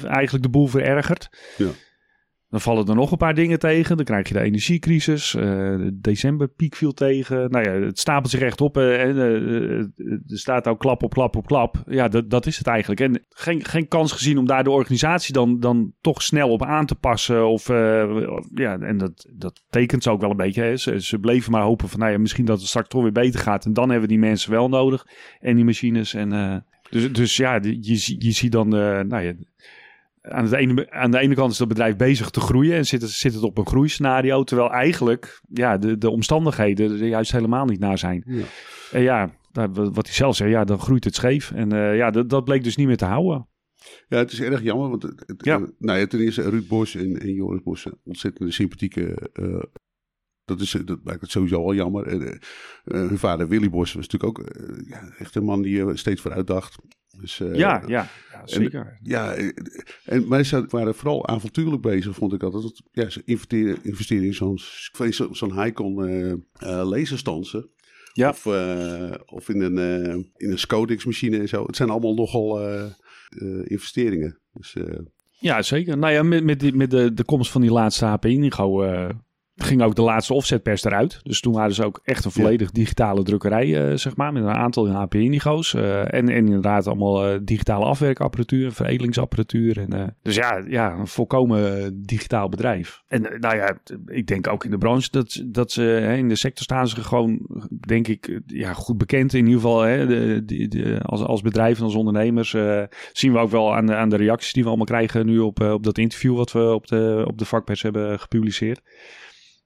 eigenlijk 0.05 0.43
de 0.43 0.49
boel 0.49 0.67
verergert. 0.67 1.29
Ja. 1.57 1.67
Dan 2.49 2.61
vallen 2.61 2.87
er 2.87 2.95
nog 2.95 3.11
een 3.11 3.17
paar 3.17 3.33
dingen 3.33 3.59
tegen. 3.59 3.95
Dan 3.95 4.05
krijg 4.05 4.27
je 4.27 4.33
de 4.33 4.39
energiecrisis. 4.39 5.33
Uh, 5.33 5.43
de 5.43 5.97
decemberpiek 6.01 6.75
viel 6.75 6.93
tegen. 6.93 7.51
Nou 7.51 7.63
ja, 7.65 7.85
het 7.85 7.99
stapelt 7.99 8.31
zich 8.31 8.39
echt 8.39 8.61
op. 8.61 8.77
Uh, 8.77 9.05
uh, 9.05 9.79
er 10.27 10.37
staat 10.37 10.67
ook 10.67 10.79
klap 10.79 11.03
op 11.03 11.13
klap 11.13 11.35
op 11.35 11.45
klap. 11.45 11.83
Ja, 11.85 12.07
dat, 12.07 12.29
dat 12.29 12.45
is 12.45 12.57
het 12.57 12.67
eigenlijk. 12.67 12.99
En 12.99 13.25
geen, 13.29 13.65
geen 13.65 13.87
kans 13.87 14.11
gezien 14.11 14.37
om 14.37 14.45
daar 14.45 14.63
de 14.63 14.69
organisatie 14.69 15.33
dan, 15.33 15.59
dan 15.59 15.93
toch 16.01 16.21
snel 16.21 16.49
op 16.49 16.63
aan 16.63 16.85
te 16.85 16.95
passen. 16.95 17.47
Of, 17.47 17.67
ja, 18.53 18.79
en 18.79 18.97
dat, 18.97 19.27
dat 19.33 19.63
tekent 19.69 20.03
ze 20.03 20.09
ook 20.09 20.21
wel 20.21 20.29
een 20.29 20.37
beetje. 20.37 20.77
Ze, 20.77 21.01
ze, 21.01 21.19
bleven 21.19 21.51
maar 21.51 21.61
hopen 21.61 21.89
van, 21.89 21.99
nou 21.99 22.11
ja, 22.11 22.17
misschien 22.17 22.45
dat 22.45 22.59
het 22.59 22.67
straks 22.67 22.87
toch 22.87 23.01
weer 23.01 23.11
beter 23.11 23.39
gaat. 23.39 23.65
En 23.65 23.73
dan 23.73 23.89
hebben 23.89 24.07
we 24.07 24.15
die 24.15 24.25
mensen 24.25 24.51
wel 24.51 24.69
nodig. 24.69 25.07
En 25.39 25.55
die 25.55 25.65
machines. 25.65 26.13
En, 26.13 26.63
dus, 26.89 27.11
dus 27.11 27.37
ja, 27.37 27.59
je, 27.61 28.15
je 28.17 28.31
ziet 28.31 28.51
dan, 28.51 28.67
nou 28.67 29.19
ja 29.19 29.33
aan, 30.29 30.45
de 30.45 30.57
ene, 30.57 30.91
aan 30.91 31.11
de 31.11 31.19
ene 31.19 31.35
kant 31.35 31.51
is 31.51 31.59
het 31.59 31.67
bedrijf 31.67 31.95
bezig 31.95 32.29
te 32.29 32.39
groeien 32.39 32.75
en 32.75 32.85
zit 32.85 33.01
het, 33.01 33.11
zit 33.11 33.33
het 33.33 33.43
op 33.43 33.57
een 33.57 33.67
groeiscenario, 33.67 34.43
terwijl 34.43 34.71
eigenlijk 34.71 35.41
ja, 35.49 35.77
de, 35.77 35.97
de 35.97 36.09
omstandigheden 36.09 36.91
er 36.91 37.07
juist 37.07 37.31
helemaal 37.31 37.65
niet 37.65 37.79
naar 37.79 37.97
zijn. 37.97 38.23
Ja. 38.25 38.43
En 38.91 39.01
ja, 39.01 39.31
wat 39.73 40.05
hij 40.05 40.15
zelf 40.15 40.35
zei, 40.35 40.49
ja, 40.49 40.63
dan 40.63 40.79
groeit 40.79 41.03
het 41.03 41.15
scheef. 41.15 41.51
En 41.51 41.73
uh, 41.73 41.97
ja, 41.97 42.11
dat, 42.11 42.29
dat 42.29 42.43
bleek 42.43 42.63
dus 42.63 42.75
niet 42.75 42.87
meer 42.87 42.97
te 42.97 43.05
houden. 43.05 43.47
Ja, 44.07 44.17
het 44.17 44.31
is 44.31 44.41
erg 44.41 44.61
jammer, 44.61 44.89
want 44.89 45.03
het, 45.03 45.23
het, 45.25 45.45
ja. 45.45 45.57
nou 45.77 45.99
ja, 45.99 46.07
ten 46.07 46.19
eerste 46.19 46.49
Ruud 46.49 46.67
Bos 46.67 46.95
en, 46.95 47.19
en 47.19 47.33
Joris 47.33 47.63
Bos, 47.63 47.87
ontzettend 48.03 48.53
sympathieke 48.53 49.29
uh, 49.33 49.63
dat, 50.47 50.61
is, 50.61 50.71
dat 50.85 51.03
maakt 51.03 51.21
het 51.21 51.31
sowieso 51.31 51.63
al 51.63 51.73
jammer. 51.73 52.13
Uh, 52.13 52.21
uh, 52.21 53.07
hun 53.07 53.17
vader 53.17 53.47
Willy 53.47 53.69
Bos 53.69 53.93
was 53.93 54.07
natuurlijk 54.07 54.39
ook 54.39 54.57
uh, 54.57 54.89
ja, 54.89 55.09
echt 55.17 55.35
een 55.35 55.43
man 55.43 55.61
die 55.61 55.97
steeds 55.97 56.21
vooruit 56.21 56.47
dacht. 56.47 56.75
Dus, 57.19 57.37
ja, 57.37 57.53
ja, 57.53 57.83
ja, 57.87 58.09
zeker. 58.45 58.79
En, 58.79 58.99
ja, 59.01 59.35
en, 60.05 60.45
ze 60.45 60.65
waren 60.69 60.95
vooral 60.95 61.27
avontuurlijk 61.27 61.81
bezig, 61.81 62.15
vond 62.15 62.33
ik 62.33 62.43
altijd. 62.43 62.81
Ja, 62.91 63.09
ze 63.09 63.21
investeren, 63.25 63.77
investeren 63.81 64.25
in 64.25 64.33
zo'n 64.33 64.59
zo'n 65.11 65.35
zo 65.35 65.53
Heicon 65.53 66.45
laserstansen. 66.59 67.69
Ja. 68.13 68.29
Of, 68.29 68.45
of 69.25 69.49
in 69.49 69.61
een, 69.61 69.77
in 70.35 70.51
een 70.51 70.59
Scodex 70.59 71.05
machine 71.05 71.37
en 71.37 71.47
zo. 71.47 71.63
Het 71.65 71.75
zijn 71.75 71.89
allemaal 71.89 72.13
nogal 72.13 72.61
investeringen. 73.63 74.39
Dus, 74.53 74.75
ja, 75.39 75.61
zeker. 75.61 75.97
Nou 75.97 76.13
ja, 76.13 76.23
met, 76.23 76.43
met, 76.43 76.75
met 76.75 76.91
de, 76.91 77.13
de 77.13 77.23
komst 77.23 77.51
van 77.51 77.61
die 77.61 77.71
laatste 77.71 78.05
HP 78.05 78.25
Indigo 78.25 78.83
ging 79.57 79.81
ook 79.81 79.95
de 79.95 80.01
laatste 80.01 80.33
offsetpers 80.33 80.83
eruit. 80.83 81.19
Dus 81.23 81.39
toen 81.39 81.53
waren 81.53 81.73
ze 81.73 81.85
ook 81.85 82.01
echt 82.03 82.25
een 82.25 82.31
volledig 82.31 82.71
digitale 82.71 83.23
drukkerij, 83.23 83.89
uh, 83.89 83.97
zeg 83.97 84.15
maar, 84.15 84.33
met 84.33 84.43
een 84.43 84.49
aantal 84.49 84.87
HP 84.87 85.15
Indigo's. 85.15 85.73
Uh, 85.73 85.99
en, 85.99 86.09
en 86.09 86.29
inderdaad 86.29 86.87
allemaal 86.87 87.33
uh, 87.33 87.39
digitale 87.41 87.85
afwerkapparatuur, 87.85 88.71
veredelingsapparatuur. 88.71 89.77
En, 89.79 90.15
dus 90.21 90.35
ja, 90.35 90.63
ja, 90.67 90.93
een 90.93 91.07
volkomen 91.07 91.93
digitaal 92.05 92.49
bedrijf. 92.49 93.01
En 93.07 93.21
nou 93.21 93.55
ja, 93.55 93.77
ik 94.05 94.27
denk 94.27 94.47
ook 94.47 94.63
in 94.65 94.71
de 94.71 94.77
branche 94.77 95.07
dat, 95.11 95.43
dat 95.45 95.71
ze, 95.71 95.81
hè, 95.81 96.15
in 96.15 96.29
de 96.29 96.35
sector 96.35 96.63
staan 96.63 96.87
ze 96.87 97.03
gewoon, 97.03 97.39
denk 97.87 98.07
ik, 98.07 98.39
ja, 98.45 98.73
goed 98.73 98.97
bekend. 98.97 99.33
In 99.33 99.45
ieder 99.45 99.61
geval 99.61 99.81
hè, 99.81 100.07
de, 100.07 100.45
de, 100.45 100.67
de, 100.67 100.99
als, 101.01 101.21
als 101.21 101.41
bedrijf 101.41 101.77
en 101.77 101.83
als 101.83 101.95
ondernemers. 101.95 102.55
zien 103.13 103.33
we 103.33 103.37
ook 103.37 103.51
wel 103.51 103.75
aan 103.75 103.85
de, 103.85 103.95
aan 103.95 104.09
de 104.09 104.15
reacties 104.17 104.53
die 104.53 104.63
we 104.63 104.67
allemaal 104.67 104.87
krijgen 104.87 105.25
nu 105.25 105.39
op, 105.39 105.59
op 105.59 105.83
dat 105.83 105.97
interview 105.97 106.35
wat 106.35 106.51
we 106.51 106.73
op 106.73 106.87
de, 106.87 107.23
op 107.27 107.37
de 107.37 107.45
vakpers 107.45 107.81
hebben 107.81 108.19
gepubliceerd 108.19 108.81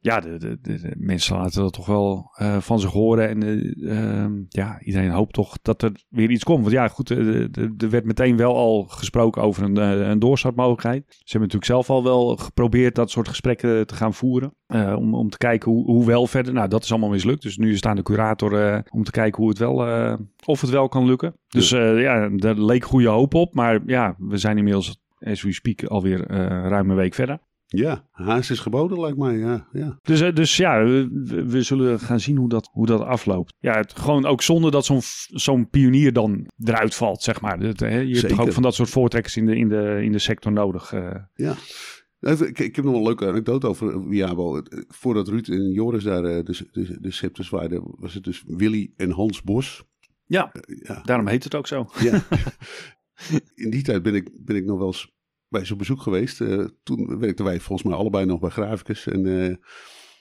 ja, 0.04 0.20
de, 0.20 0.38
de, 0.38 0.58
de, 0.62 0.94
mensen 0.98 1.38
laten 1.38 1.62
dat 1.62 1.74
toch 1.74 1.86
wel 1.86 2.32
uh, 2.42 2.58
van 2.58 2.80
zich 2.80 2.92
horen. 2.92 3.30
En 3.30 3.44
uh, 3.44 4.46
ja, 4.50 4.82
iedereen 4.82 5.10
hoopt 5.10 5.34
toch 5.34 5.58
dat 5.62 5.82
er 5.82 5.92
weer 6.10 6.30
iets 6.30 6.44
komt. 6.44 6.62
Want 6.62 6.72
ja, 6.72 6.88
goed, 6.88 7.10
er 7.10 7.90
werd 7.90 8.06
meteen 8.06 8.38
wel 8.38 8.56
al 8.56 8.84
gesproken 8.84 9.42
over 9.42 9.64
een, 9.64 9.76
een 10.10 10.20
doorstartmogelijkheid. 10.20 11.04
Ze 11.08 11.38
hebben 11.38 11.42
natuurlijk 11.42 11.66
zelf 11.66 11.90
al 11.90 12.04
wel 12.04 12.38
geprobeerd 12.38 12.96
dat 12.96 13.10
soort 13.10 13.28
gesprekken 13.28 13.88
te 13.88 13.96
gaan 13.96 14.14
voeren. 14.14 14.54
Uh, 14.68 14.96
om, 14.98 15.16
om 15.16 15.30
te 15.30 15.38
kijken 15.38 15.72
hoe, 15.72 15.86
hoe 15.86 16.06
wel 16.06 16.28
verder. 16.28 16.54
Nou, 16.54 16.68
dat 16.68 16.84
is 16.84 16.92
allemaal 16.92 17.10
mislukt. 17.10 17.42
Dus 17.42 17.58
nu 17.58 17.72
is 17.72 17.84
aan 17.84 17.96
de 17.96 18.04
curator 18.04 18.84
om 18.90 19.04
te 19.04 19.12
kijken 19.12 19.42
hoe 19.42 19.50
het 19.50 19.60
wel, 19.60 19.76
of 20.46 20.62
het 20.62 20.70
wel 20.70 20.88
kan 20.88 21.06
lukken. 21.06 21.36
Dus 21.48 21.70
ja, 21.70 22.30
daar 22.30 22.56
leek 22.56 22.84
goede 22.84 23.08
hoop 23.08 23.34
op. 23.34 23.54
Maar 23.54 23.80
ja, 23.86 24.16
we 24.18 24.38
zijn 24.38 24.58
inmiddels, 24.58 25.02
as 25.20 25.42
we 25.42 25.54
speak, 25.54 25.84
alweer 25.84 26.28
ruim 26.68 26.90
een 26.90 26.96
week 26.96 27.14
verder. 27.14 27.40
Ja, 27.78 28.08
haast 28.12 28.52
is 28.52 28.60
geboden, 28.60 29.00
lijkt 29.00 29.18
mij. 29.18 29.38
Ja, 29.38 29.68
ja. 29.72 30.00
Dus, 30.02 30.22
eh, 30.22 30.34
dus 30.36 30.58
ja, 30.58 30.84
we, 30.84 31.46
we, 31.48 31.62
zullen 31.62 32.00
gaan 32.00 32.20
zien 32.20 32.38
hoe 32.38 32.50
dat, 32.50 32.70
hoe 32.72 32.86
dat 32.86 33.02
afloopt. 33.02 33.54
Ja, 33.60 33.74
het, 33.74 34.00
gewoon 34.00 34.26
ook 34.26 34.42
zonder 34.42 34.72
dat 34.72 34.86
zo'n 34.86 35.02
zo'n 35.28 35.70
pionier 35.70 36.14
dan 36.14 36.48
eruit 36.64 36.96
valt, 36.96 37.22
zeg 37.22 37.42
maar. 37.42 37.60
Het, 37.60 37.80
hè, 37.80 38.00
je 38.00 38.16
hebt 38.16 38.30
toch 38.30 38.40
ook 38.40 38.52
van 38.52 38.64
dat 38.64 38.76
soort 38.76 38.90
voortrekkers 38.90 39.38
in 39.38 39.46
de, 39.46 39.56
in 39.56 39.70
de, 39.70 40.00
in 40.04 40.12
de 40.12 40.20
sector 40.20 40.52
nodig. 40.52 40.94
Uh. 40.94 41.16
Ja. 41.34 41.56
Ik, 42.20 42.60
ik, 42.60 42.76
heb 42.76 42.86
nog 42.86 42.96
een 42.96 43.04
leuke 43.04 43.28
anekdote 43.28 43.68
over 43.68 44.08
Wiabo. 44.08 44.62
Voordat 44.88 45.28
Ruud 45.28 45.48
en 45.48 45.72
Joris 45.72 46.04
daar 46.04 46.22
de, 46.22 46.68
de, 46.72 46.98
de 47.00 47.12
scepters 47.12 47.50
waren, 47.50 47.84
was 47.98 48.14
het 48.14 48.24
dus 48.24 48.44
Willy 48.48 48.92
en 48.96 49.12
Hans 49.12 49.42
Bos. 49.42 49.84
Ja, 50.26 50.52
ja. 50.84 51.02
daarom 51.04 51.28
heet 51.28 51.44
het 51.44 51.56
ook 51.56 51.68
zo. 51.68 51.88
Ja. 52.00 52.24
In 53.56 53.70
die 53.70 53.84
tijd 53.84 54.04
ben 54.04 54.16
ik, 54.16 54.30
ben 54.46 54.56
ik 54.56 54.66
nog 54.66 54.78
wel 54.78 54.88
eens 54.88 55.12
bij 55.52 55.66
zo'n 55.66 55.78
bezoek 55.78 56.02
geweest. 56.02 56.42
Uh, 56.42 56.66
toen 56.84 57.20
werkten 57.20 57.46
wij 57.46 57.60
volgens 57.60 57.88
mij 57.88 57.98
allebei 57.98 58.26
nog 58.26 58.40
bij 58.40 58.50
Graficus. 58.50 59.08
En 59.08 59.26
uh, 59.26 59.56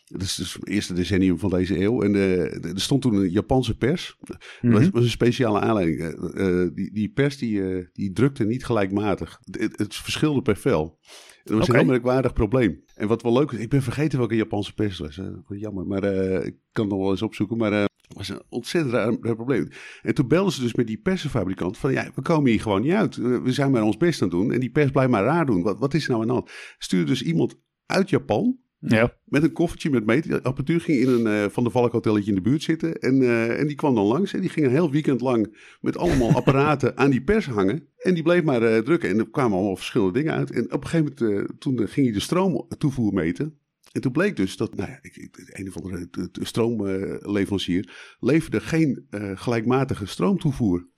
dat 0.05 0.23
is 0.23 0.35
dus 0.35 0.55
het 0.55 0.69
eerste 0.69 0.95
decennium 0.95 1.39
van 1.39 1.51
deze 1.51 1.81
eeuw. 1.81 2.03
En 2.03 2.15
uh, 2.15 2.65
er 2.65 2.81
stond 2.81 3.03
toen 3.03 3.15
een 3.15 3.31
Japanse 3.31 3.77
pers. 3.77 4.17
Mm 4.61 4.71
Dat 4.71 4.91
was 4.91 5.05
een 5.05 5.11
speciale 5.11 5.61
aanleiding. 5.61 6.75
die, 6.75 6.93
die 6.93 7.09
pers 7.09 7.39
die, 7.39 7.89
die 7.93 8.13
drukte 8.13 8.45
niet 8.45 8.65
gelijkmatig. 8.65 9.41
Het, 9.51 9.79
het 9.79 9.95
verschilde 9.95 10.43
per 10.43 10.57
vel. 10.57 10.99
Dat 11.45 11.59
was 11.59 11.69
een 11.69 11.75
heel 11.75 11.85
merkwaardig 11.85 12.33
probleem. 12.33 12.85
En 12.95 13.09
wat 13.09 13.23
wel 13.23 13.33
leuk 13.33 13.51
is, 13.51 13.59
ik 13.59 13.69
ben 13.69 13.83
vergeten 13.83 14.19
welke 14.19 14.37
Japanse 14.37 14.75
pers 14.75 14.99
was. 14.99 15.21
Jammer, 15.49 15.87
maar 15.87 16.05
ik 16.45 16.57
kan 16.73 16.85
het 16.85 16.93
nog 16.93 17.03
wel 17.03 17.11
eens 17.11 17.23
opzoeken. 17.23 17.57
Maar 17.57 17.90
was 18.17 18.29
een 18.29 18.43
ontzettend 18.49 18.95
raar, 18.95 19.19
probleem. 19.19 19.69
En 20.03 20.15
toen 20.15 20.29
belden 20.29 20.53
ze 20.53 20.61
dus 20.61 20.75
met 20.75 20.87
die 20.87 21.01
persenfabrikant 21.01 21.79
van 21.79 21.93
ja, 21.93 22.11
we 22.15 22.23
komen 22.23 22.51
hier 22.51 22.61
gewoon 22.61 22.83
niet 22.83 22.93
uit. 22.93 23.17
We 23.17 23.53
zijn 23.53 23.71
maar 23.71 23.83
ons 23.83 23.97
best 23.97 24.23
aan 24.23 24.29
het 24.29 24.37
doen 24.37 24.53
en 24.53 24.61
die 24.61 24.71
pers 24.71 24.91
blijft 24.91 25.11
maar 25.11 25.25
raar 25.25 25.47
doen. 25.47 25.63
Wat, 25.63 25.79
wat 25.79 25.95
is 25.95 26.07
nou 26.07 26.21
aan 26.21 26.27
de 26.27 26.33
hand? 26.33 26.51
Stuurde 26.79 27.07
dus 27.07 27.23
iemand 27.23 27.61
uit 27.87 28.11
Japan 28.11 28.59
Ja. 28.79 29.17
Met 29.25 29.43
een 29.43 29.53
koffertje 29.53 29.91
met 29.91 30.07
meetapparatuur 30.07 30.81
ging 30.81 30.99
in 30.99 31.09
een 31.09 31.27
eh, 31.27 31.51
Van 31.51 31.65
de 31.65 31.71
Valk 31.71 31.93
hotelletje 31.93 32.29
in 32.29 32.35
de 32.35 32.41
buurt 32.41 32.63
zitten. 32.63 32.95
En, 32.95 33.23
eh, 33.23 33.61
en 33.61 33.67
die 33.67 33.77
kwam 33.77 33.95
dan 33.95 34.07
langs 34.07 34.33
en 34.33 34.41
die 34.41 34.51
ging 34.51 34.67
een 34.67 34.73
heel 34.73 34.91
weekend 34.91 35.21
lang 35.21 35.57
met 35.81 35.97
allemaal 35.97 36.31
apparaten 36.41 36.97
aan 36.97 37.11
die 37.11 37.23
pers 37.23 37.47
hangen. 37.47 37.89
En 37.97 38.15
die 38.15 38.23
bleef 38.23 38.43
maar 38.43 38.63
eh, 38.63 38.79
drukken 38.79 39.09
en 39.09 39.19
er 39.19 39.31
kwamen 39.31 39.57
allemaal 39.57 39.77
verschillende 39.77 40.13
dingen 40.13 40.35
uit. 40.35 40.51
En 40.51 40.73
op 40.73 40.83
een 40.83 40.89
gegeven 40.89 41.15
moment, 41.19 41.61
toen 41.61 41.89
ging 41.89 42.07
hij 42.07 42.15
de 42.15 42.21
stroomtoevoer 42.21 43.13
meten. 43.13 43.60
En 43.91 44.01
toen 44.01 44.13
bleek 44.13 44.37
dus 44.37 44.57
dat, 44.57 44.75
nou 44.75 44.91
ja, 44.91 44.99
een 45.47 45.69
of 45.69 45.77
andere 45.77 46.09
stroomleverancier 46.33 48.17
leverde 48.21 48.61
geen 48.61 49.07
gelijkmatige 49.35 50.07
stroomtoevoer. 50.07 50.89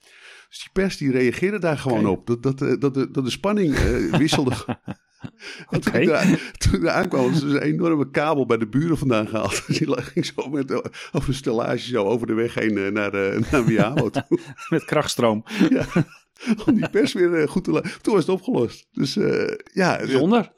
Dus 0.49 0.59
die 0.59 0.71
pers 0.73 0.97
die 0.97 1.11
reageerde 1.11 1.59
daar 1.59 1.79
gewoon 1.79 2.07
op. 2.07 2.27
Dat, 2.27 2.43
dat, 2.43 2.59
dat, 2.81 2.95
de, 2.95 3.11
dat 3.11 3.25
de 3.25 3.31
spanning 3.31 3.79
wisselde. 4.19 4.55
En 5.71 5.81
toen, 5.81 6.39
toen 6.59 6.91
aankwam, 6.91 7.31
was 7.31 7.41
dus 7.41 7.53
een 7.53 7.63
enorme 7.63 8.11
kabel 8.11 8.47
bij 8.47 8.57
de 8.57 8.69
buren 8.69 8.99
vandaan 8.99 9.29
gehaald. 9.29 9.67
Die 9.79 10.03
ging 10.03 10.27
zo 10.27 10.49
met, 10.49 10.71
eh, 10.71 10.79
over 11.13 11.29
een 11.29 11.35
stellage 11.35 11.87
zo 11.87 12.05
over 12.05 12.27
de 12.27 12.35
weg 12.35 12.55
heen 12.55 12.79
eh, 12.79 12.91
naar, 12.91 13.15
uh, 13.15 13.51
naar 13.51 13.65
Miamo 13.65 14.11
toe. 14.11 14.25
met 14.69 14.85
krachtstroom. 14.85 15.45
Ja, 15.71 15.87
om 16.67 16.75
die 16.75 16.91
pers 16.91 17.13
weer 17.13 17.49
goed 17.49 17.65
te 17.65 17.71
laten. 17.71 17.91
Toen 18.01 18.15
was 18.15 18.27
het 18.27 18.35
opgelost. 18.35 18.87
Dus 18.93 19.17
uh, 19.17 19.57
ja. 19.73 19.97
Bijzonder. 19.97 20.53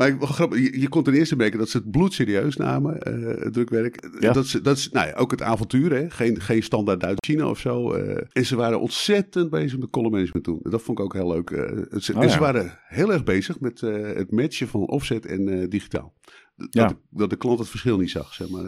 Maar 0.00 0.16
grappig, 0.20 0.58
je, 0.58 0.80
je, 0.80 0.88
kon 0.88 1.02
ten 1.02 1.14
eerste 1.14 1.36
merken 1.36 1.58
dat 1.58 1.68
ze 1.68 1.76
het 1.76 1.90
bloed 1.90 2.12
serieus 2.12 2.56
namen, 2.56 3.08
uh, 3.08 3.42
het 3.42 3.52
drukwerk. 3.52 4.08
Ja. 4.20 4.32
Dat, 4.32 4.46
ze, 4.46 4.60
dat 4.60 4.76
is 4.76 4.90
nou 4.90 5.06
ja, 5.06 5.14
ook 5.14 5.30
het 5.30 5.42
avontuur, 5.42 5.92
hè? 5.92 6.10
Geen, 6.10 6.40
geen 6.40 6.62
standaard 6.62 7.00
Duits-China 7.00 7.48
of 7.48 7.58
zo. 7.58 7.96
Uh, 7.96 8.16
en 8.32 8.46
ze 8.46 8.56
waren 8.56 8.80
ontzettend 8.80 9.50
bezig 9.50 9.78
met 9.78 9.90
column 9.90 10.12
management 10.12 10.44
toen. 10.44 10.60
Dat 10.62 10.82
vond 10.82 10.98
ik 10.98 11.04
ook 11.04 11.12
heel 11.12 11.28
leuk. 11.32 11.50
Uh, 11.50 11.60
ze, 11.98 12.14
oh, 12.14 12.22
en 12.22 12.30
ze 12.30 12.38
waren 12.38 12.78
heel 12.86 13.12
erg 13.12 13.24
bezig 13.24 13.60
met 13.60 13.80
het 13.80 14.30
matchen 14.30 14.68
van 14.68 14.88
offset 14.88 15.26
en 15.26 15.68
digitaal. 15.68 16.14
Dat, 16.56 16.68
ja. 16.70 16.86
de, 16.86 16.96
dat 17.10 17.30
de 17.30 17.36
klant 17.36 17.58
het 17.58 17.68
verschil 17.68 17.98
niet 17.98 18.10
zag, 18.10 18.34
zeg 18.34 18.48
maar. 18.48 18.64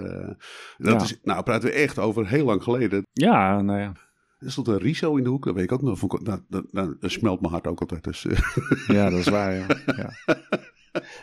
dat 0.78 0.92
ja. 0.92 1.02
is, 1.02 1.18
nou, 1.22 1.42
praten 1.42 1.68
we 1.68 1.74
echt 1.74 1.98
over 1.98 2.28
heel 2.28 2.44
lang 2.44 2.62
geleden. 2.62 3.02
Ja, 3.12 3.62
nou 3.62 3.80
ja. 3.80 3.92
Er 4.38 4.50
stond 4.50 4.68
een 4.68 4.78
riso 4.78 5.16
in 5.16 5.24
de 5.24 5.30
hoek, 5.30 5.44
dat 5.44 5.54
weet 5.54 5.64
ik 5.64 5.72
ook 5.72 5.82
nog. 5.82 6.22
Nou, 6.22 6.40
dat, 6.48 6.72
nou, 6.72 6.96
dat 7.00 7.10
smelt 7.10 7.40
mijn 7.40 7.52
hart 7.52 7.66
ook 7.66 7.80
altijd. 7.80 8.04
Dus. 8.04 8.26
Ja, 8.86 9.10
dat 9.10 9.18
is 9.18 9.28
waar, 9.28 9.54
ja. 9.54 9.66
ja. 9.86 10.10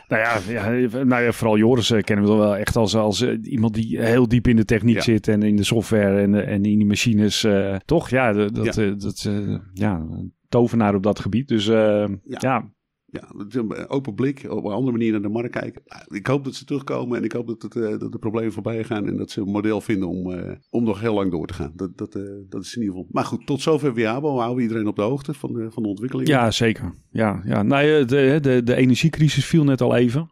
Nou 0.08 0.22
ja, 0.22 0.38
ja, 0.48 1.04
nou 1.04 1.22
ja, 1.22 1.32
vooral 1.32 1.56
Joris 1.56 1.90
uh, 1.90 2.02
kennen 2.02 2.24
we 2.24 2.34
wel 2.34 2.56
echt 2.56 2.76
als, 2.76 2.94
als 2.94 3.20
uh, 3.20 3.38
iemand 3.42 3.74
die 3.74 4.00
heel 4.00 4.28
diep 4.28 4.48
in 4.48 4.56
de 4.56 4.64
techniek 4.64 4.94
ja. 4.94 5.02
zit 5.02 5.28
en 5.28 5.42
in 5.42 5.56
de 5.56 5.64
software 5.64 6.20
en, 6.20 6.46
en 6.46 6.64
in 6.64 6.78
die 6.78 6.86
machines. 6.86 7.44
Uh, 7.44 7.76
toch? 7.84 8.10
Ja, 8.10 8.32
dat, 8.32 8.54
dat, 8.54 8.74
dat 8.74 9.30
ja, 9.72 10.06
tovenaar 10.48 10.94
op 10.94 11.02
dat 11.02 11.20
gebied. 11.20 11.48
Dus 11.48 11.64
ja 12.24 12.70
ja, 13.10 13.28
open 13.88 14.14
blik, 14.14 14.46
op 14.48 14.64
een 14.64 14.72
andere 14.72 14.92
manier 14.92 15.12
naar 15.12 15.22
de 15.22 15.28
markt 15.28 15.50
kijken. 15.50 15.82
Ik 16.08 16.26
hoop 16.26 16.44
dat 16.44 16.54
ze 16.54 16.64
terugkomen 16.64 17.18
en 17.18 17.24
ik 17.24 17.32
hoop 17.32 17.46
dat, 17.46 17.62
het, 17.62 17.74
uh, 17.74 17.98
dat 17.98 18.12
de 18.12 18.18
problemen 18.18 18.52
voorbij 18.52 18.84
gaan 18.84 19.06
en 19.06 19.16
dat 19.16 19.30
ze 19.30 19.40
een 19.40 19.50
model 19.50 19.80
vinden 19.80 20.08
om, 20.08 20.30
uh, 20.30 20.52
om 20.70 20.84
nog 20.84 21.00
heel 21.00 21.14
lang 21.14 21.30
door 21.30 21.46
te 21.46 21.54
gaan. 21.54 21.72
Dat, 21.74 21.98
dat, 21.98 22.14
uh, 22.14 22.22
dat 22.48 22.62
is 22.62 22.74
in 22.74 22.82
ieder 22.82 22.96
geval. 22.96 23.10
Maar 23.12 23.24
goed, 23.24 23.46
tot 23.46 23.60
zover 23.60 23.94
Wiabo. 23.94 24.36
Houden 24.36 24.56
we 24.56 24.62
iedereen 24.62 24.86
op 24.86 24.96
de 24.96 25.02
hoogte 25.02 25.34
van 25.34 25.52
de, 25.52 25.70
van 25.70 25.82
de 25.82 25.88
ontwikkeling? 25.88 26.28
Ja, 26.28 26.50
zeker. 26.50 26.94
Ja, 27.10 27.42
ja. 27.44 27.62
Nou, 27.62 28.04
de, 28.04 28.38
de, 28.40 28.62
de 28.62 28.74
energiecrisis 28.74 29.46
viel 29.46 29.64
net 29.64 29.80
al 29.80 29.96
even. 29.96 30.30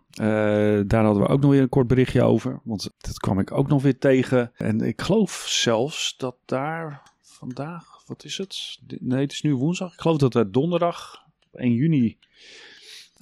daar 0.87 1.05
hadden 1.05 1.23
we 1.23 1.29
ook 1.29 1.41
nog 1.41 1.51
weer 1.51 1.63
een 1.63 1.69
kort 1.69 1.87
berichtje 1.87 2.23
over. 2.23 2.61
Want 2.65 2.91
dat 2.99 3.19
kwam 3.19 3.39
ik 3.39 3.53
ook 3.53 3.69
nog 3.69 3.83
weer 3.83 3.99
tegen. 3.99 4.51
En 4.55 4.81
ik 4.81 5.03
geloof 5.03 5.45
zelfs 5.49 6.17
dat 6.17 6.37
daar 6.45 7.03
vandaag, 7.21 7.85
wat 8.07 8.25
is 8.25 8.39
het? 8.39 8.79
Nee, 8.99 9.21
het 9.21 9.33
is 9.33 9.43
nu 9.43 9.55
woensdag. 9.55 9.93
Ik 9.93 10.01
geloof 10.01 10.17
dat 10.17 10.35
er 10.35 10.53
donderdag 10.53 11.27
1 11.53 11.73
juni 11.73 12.19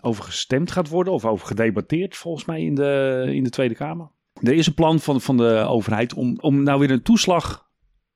over 0.06 0.24
gestemd 0.24 0.70
gaat 0.70 0.88
worden 0.88 1.12
of 1.12 1.24
over 1.24 1.46
gedebatteerd 1.46 2.16
volgens 2.16 2.44
mij 2.44 2.62
in 2.62 2.74
de, 2.74 3.22
in 3.26 3.44
de 3.44 3.50
Tweede 3.50 3.74
Kamer. 3.74 4.10
Er 4.42 4.52
is 4.52 4.66
een 4.66 4.74
plan 4.74 5.00
van, 5.00 5.20
van 5.20 5.36
de 5.36 5.64
overheid 5.68 6.14
om, 6.14 6.36
om 6.40 6.62
nou 6.62 6.80
weer 6.80 6.90
een 6.90 7.02
toeslag 7.02 7.70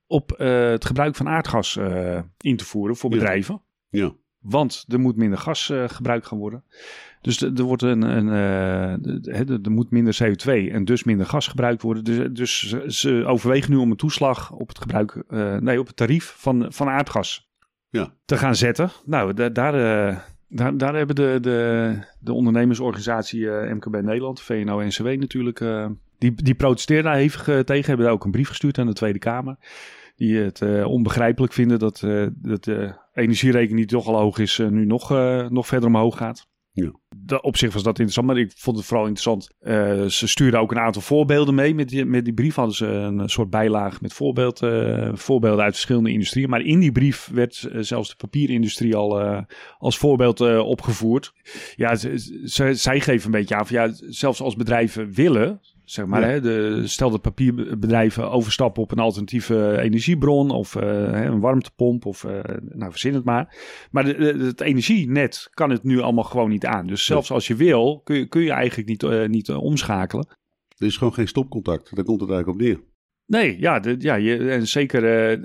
op 0.06 0.36
uh, 0.38 0.70
het 0.70 0.84
gebruik 0.84 1.16
van 1.16 1.28
aardgas 1.28 1.76
uh, 1.76 2.20
in 2.38 2.56
te 2.56 2.64
voeren 2.64 2.96
voor 2.96 3.10
bedrijven. 3.10 3.62
Ja. 3.88 4.04
ja. 4.04 4.12
Want 4.38 4.84
er 4.88 5.00
moet 5.00 5.16
minder 5.16 5.38
gas 5.38 5.68
uh, 5.68 5.88
gebruikt 5.88 6.26
gaan 6.26 6.38
worden. 6.38 6.64
Dus 7.20 7.42
er, 7.42 7.62
wordt 7.62 7.82
een, 7.82 8.02
een 8.02 8.28
er 9.64 9.70
moet 9.70 9.90
minder 9.90 10.18
CO2 10.22 10.72
en 10.72 10.84
dus 10.84 11.04
minder 11.04 11.26
gas 11.26 11.46
gebruikt 11.46 11.82
worden. 11.82 12.04
Dus, 12.04 12.28
dus 12.32 12.98
ze 13.00 13.24
overwegen 13.26 13.70
nu 13.70 13.76
om 13.76 13.90
een 13.90 13.96
toeslag 13.96 14.52
op 14.52 14.68
het 14.68 14.78
gebruik, 14.78 15.24
nee, 15.60 15.80
op 15.80 15.86
het 15.86 15.96
tarief 15.96 16.34
van, 16.36 16.66
van 16.68 16.88
aardgas 16.88 17.50
ja. 17.88 18.14
te 18.24 18.36
gaan 18.36 18.54
zetten. 18.54 18.90
Nou, 19.04 19.52
daar, 19.52 19.72
daar, 20.50 20.94
hebben 20.94 21.16
de, 21.16 21.38
de, 21.40 21.96
de 22.18 22.32
ondernemersorganisatie 22.32 23.40
uh, 23.40 23.72
MKB 23.72 24.02
Nederland, 24.02 24.40
VNO-NCW 24.40 25.06
natuurlijk, 25.06 25.60
uh, 25.60 25.86
die, 26.18 26.34
die 26.34 26.54
protesteren 26.54 27.04
daar 27.04 27.14
hevig 27.14 27.48
uh, 27.48 27.58
tegen. 27.58 27.86
Hebben 27.86 28.06
daar 28.06 28.14
ook 28.14 28.24
een 28.24 28.30
brief 28.30 28.48
gestuurd 28.48 28.78
aan 28.78 28.86
de 28.86 28.92
Tweede 28.92 29.18
Kamer. 29.18 29.56
Die 30.16 30.38
het 30.38 30.62
onbegrijpelijk 30.84 31.52
vinden 31.52 31.78
dat, 31.78 32.04
dat 32.34 32.64
de 32.64 32.94
energierekening 33.14 33.76
die 33.78 33.98
toch 33.98 34.06
al 34.06 34.20
hoog 34.20 34.38
is, 34.38 34.58
nu 34.58 34.84
nog, 34.84 35.10
nog 35.48 35.66
verder 35.66 35.88
omhoog 35.88 36.16
gaat. 36.16 36.46
Op 37.40 37.56
zich 37.56 37.72
was 37.72 37.82
dat 37.82 37.98
interessant, 37.98 38.26
maar 38.26 38.38
ik 38.38 38.52
vond 38.56 38.76
het 38.76 38.86
vooral 38.86 39.06
interessant. 39.06 39.50
Uh, 39.60 40.04
ze 40.04 40.28
stuurden 40.28 40.60
ook 40.60 40.70
een 40.70 40.78
aantal 40.78 41.02
voorbeelden 41.02 41.54
mee. 41.54 41.74
Met 41.74 41.88
die, 41.88 42.04
met 42.04 42.24
die 42.24 42.34
brief 42.34 42.54
hadden 42.54 42.74
ze 42.74 42.86
een 42.86 43.28
soort 43.28 43.50
bijlage 43.50 43.98
met 44.00 44.12
voorbeeld, 44.12 44.62
uh, 44.62 45.10
voorbeelden 45.12 45.64
uit 45.64 45.72
verschillende 45.72 46.10
industrieën. 46.10 46.50
Maar 46.50 46.60
in 46.60 46.80
die 46.80 46.92
brief 46.92 47.30
werd 47.32 47.68
uh, 47.72 47.82
zelfs 47.82 48.08
de 48.08 48.16
papierindustrie 48.16 48.96
al 48.96 49.44
als 49.78 49.98
voorbeeld 49.98 50.40
opgevoerd. 50.60 51.32
Ja, 51.76 51.94
zij 52.72 53.00
geven 53.00 53.24
een 53.24 53.40
beetje 53.40 53.54
aan 53.54 53.66
van 53.66 53.76
ja, 53.76 53.92
zelfs 54.08 54.40
als 54.40 54.56
bedrijven 54.56 55.12
willen, 55.12 55.60
Zeg 55.90 56.06
maar, 56.06 56.28
hè, 56.28 56.40
de, 56.40 56.86
stel 56.86 57.10
dat 57.10 57.20
papierbedrijven 57.20 58.30
overstappen 58.30 58.82
op 58.82 58.90
een 58.90 58.98
alternatieve 58.98 59.78
energiebron 59.80 60.50
of 60.50 60.74
uh, 60.74 60.82
een 61.24 61.40
warmtepomp 61.40 62.06
of 62.06 62.24
uh, 62.24 62.30
nou 62.60 62.90
verzin 62.90 63.14
het 63.14 63.24
maar. 63.24 63.56
Maar 63.90 64.04
de, 64.04 64.16
de, 64.16 64.44
het 64.44 64.60
energienet 64.60 65.48
kan 65.50 65.70
het 65.70 65.82
nu 65.82 66.00
allemaal 66.00 66.24
gewoon 66.24 66.50
niet 66.50 66.66
aan. 66.66 66.86
Dus 66.86 67.04
zelfs 67.04 67.30
als 67.30 67.46
je 67.46 67.54
wil, 67.54 68.00
kun 68.04 68.16
je, 68.16 68.26
kun 68.26 68.42
je 68.42 68.50
eigenlijk 68.50 68.88
niet, 68.88 69.02
uh, 69.02 69.28
niet 69.28 69.50
omschakelen. 69.50 70.26
Er 70.76 70.86
is 70.86 70.96
gewoon 70.96 71.14
geen 71.14 71.28
stopcontact. 71.28 71.96
Daar 71.96 72.04
komt 72.04 72.20
het 72.20 72.30
eigenlijk 72.30 72.60
op 72.60 72.66
neer. 72.66 72.80
Nee, 73.26 73.60
ja, 73.60 73.80
de, 73.80 73.96
ja 73.98 74.14
je, 74.14 74.50
en 74.50 74.68
zeker. 74.68 75.02
Uh, 75.02 75.44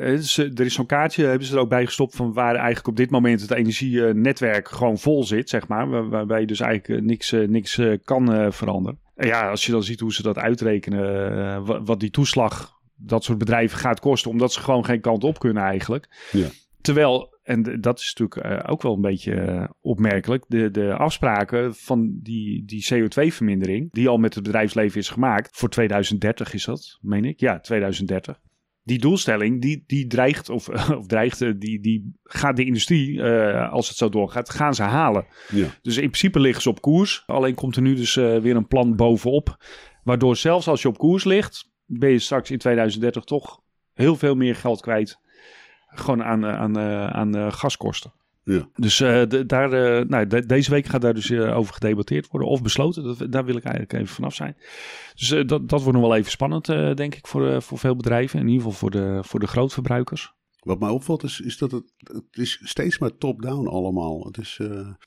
er 0.60 0.66
is 0.66 0.74
zo'n 0.74 0.86
kaartje, 0.86 1.26
hebben 1.26 1.48
ze 1.48 1.54
er 1.54 1.60
ook 1.60 1.70
bij 1.70 1.86
gestopt. 1.86 2.16
van 2.16 2.34
waar 2.34 2.56
eigenlijk 2.56 2.88
op 2.88 2.96
dit 2.96 3.10
moment 3.10 3.42
het 3.42 3.52
energienetwerk 3.52 4.68
gewoon 4.68 4.98
vol 4.98 5.24
zit, 5.24 5.50
zeg 5.50 5.68
maar. 5.68 5.90
Waar, 5.90 6.10
waarbij 6.10 6.40
je 6.40 6.48
dus 6.48 6.60
eigenlijk 6.60 7.04
niks, 7.04 7.32
niks 7.32 7.80
kan 8.04 8.54
veranderen. 8.54 9.04
Ja, 9.16 9.50
als 9.50 9.66
je 9.66 9.72
dan 9.72 9.84
ziet 9.84 10.00
hoe 10.00 10.14
ze 10.14 10.22
dat 10.22 10.38
uitrekenen, 10.38 11.32
uh, 11.32 11.80
wat 11.84 12.00
die 12.00 12.10
toeslag 12.10 12.74
dat 12.96 13.24
soort 13.24 13.38
bedrijven 13.38 13.78
gaat 13.78 14.00
kosten, 14.00 14.32
omdat 14.32 14.54
ze 14.54 14.60
gewoon 14.60 14.86
geen 14.86 15.02
kant 15.02 15.24
op 15.24 15.40
kunnen 15.40 15.64
eigenlijk. 15.64 16.28
Ja. 16.32 16.48
Terwijl, 16.82 17.38
en 17.44 17.82
dat 17.82 18.00
is 18.00 18.14
natuurlijk 18.16 18.64
uh, 18.64 18.72
ook 18.72 18.82
wel 18.82 18.94
een 18.94 19.02
beetje 19.02 19.34
uh, 19.34 19.64
opmerkelijk, 19.82 20.46
de, 20.48 20.72
de 20.72 20.94
afspraken 20.94 21.76
van 21.76 22.20
die, 22.22 22.66
die 22.66 22.88
CO2-vermindering, 22.94 23.92
die 23.92 24.08
al 24.08 24.18
met 24.18 24.34
het 24.36 24.44
bedrijfsleven 24.44 25.00
is 25.00 25.10
gemaakt, 25.10 25.58
voor 25.58 25.70
2030 25.70 26.54
is 26.54 26.66
dat, 26.66 26.98
meen 27.02 27.26
ik? 27.26 27.40
Ja, 27.40 27.60
2030 27.60 28.40
die 28.86 29.00
doelstelling, 29.00 29.62
die, 29.62 29.84
die 29.88 30.08
dreigt, 30.08 30.50
of, 30.50 30.70
of 31.00 31.08
dreigt, 31.08 31.42
eh, 31.42 31.52
die, 31.58 31.80
die 31.80 32.16
gaat 32.24 32.56
de 32.56 32.66
industrie, 32.66 33.12
uh, 33.12 33.72
als 33.72 33.88
het 33.88 33.98
zo 33.98 34.10
doorgaat, 34.10 34.50
gaan 34.50 34.76
ze 34.76 34.84
halen. 34.84 35.28
Ja. 35.52 35.68
Dus 35.82 35.96
in 35.96 36.10
principe 36.10 36.40
liggen 36.40 36.62
ze 36.62 36.70
op 36.70 36.82
koers. 36.82 37.24
Alleen 37.26 37.56
komt 37.56 37.76
er 37.76 37.82
nu 37.82 37.96
dus 37.96 38.16
uh, 38.16 38.38
weer 38.38 38.56
een 38.56 38.68
plan 38.68 38.96
bovenop. 38.96 39.66
Waardoor 40.04 40.36
zelfs 40.36 40.68
als 40.68 40.82
je 40.82 40.88
op 40.88 40.98
koers 40.98 41.24
ligt, 41.24 41.72
ben 41.86 42.10
je 42.10 42.20
straks 42.20 42.52
in 42.52 42.58
2030 42.58 43.24
toch 43.24 43.62
heel 43.94 44.16
veel 44.16 44.36
meer 44.36 44.56
geld 44.56 44.82
kwijt. 44.82 45.20
Gewoon 45.88 46.24
aan, 46.24 46.46
aan, 46.46 46.80
aan 47.14 47.54
gaskosten. 47.54 48.14
Ja. 48.46 48.70
Dus 48.76 49.00
uh, 49.00 49.24
de, 49.28 49.46
daar, 49.46 50.00
uh, 50.00 50.08
nou, 50.08 50.28
de, 50.28 50.46
deze 50.46 50.72
week 50.72 50.86
gaat 50.86 51.02
daar 51.02 51.14
dus 51.14 51.30
uh, 51.30 51.58
over 51.58 51.74
gedebatteerd 51.74 52.28
worden 52.28 52.50
of 52.50 52.62
besloten. 52.62 53.04
Dat, 53.04 53.32
daar 53.32 53.46
wil 53.46 53.56
ik 53.56 53.64
eigenlijk 53.64 53.94
even 53.94 54.16
vanaf 54.16 54.36
zijn. 54.36 54.58
Dus 55.16 55.30
dat, 55.30 55.70
dat 55.70 55.82
wordt 55.84 55.98
nog 55.98 56.08
wel 56.08 56.16
even 56.16 56.32
spannend, 56.32 56.66
denk 56.98 57.16
ik, 57.16 57.28
voor, 57.28 57.62
voor 57.62 57.78
veel 57.78 57.96
bedrijven. 57.96 58.40
In 58.40 58.48
ieder 58.48 58.64
geval 58.64 58.78
voor 58.78 58.92
de, 58.92 59.20
voor 59.24 59.40
de 59.40 59.48
grootverbruikers. 59.48 60.34
Wat 60.60 60.80
mij 60.80 60.90
opvalt 60.90 61.24
is, 61.24 61.40
is 61.40 61.58
dat 61.58 61.72
het, 61.72 61.94
het 61.98 62.24
is 62.32 62.60
steeds 62.64 62.98
maar 62.98 63.18
top-down 63.18 63.68
allemaal. 63.68 64.26
Het 64.26 64.38
is, 64.38 64.60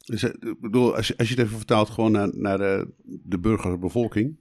is 0.05 0.23
ik 0.23 0.61
bedoel, 0.61 0.97
als, 0.97 1.09
je, 1.09 1.17
als 1.17 1.29
je 1.29 1.35
het 1.35 1.45
even 1.45 1.57
vertaalt 1.57 1.91
gewoon 1.91 2.13
naar, 2.13 2.31
naar 2.33 2.59
de, 2.59 2.93
de 3.03 3.39
burgerbevolking. 3.39 4.39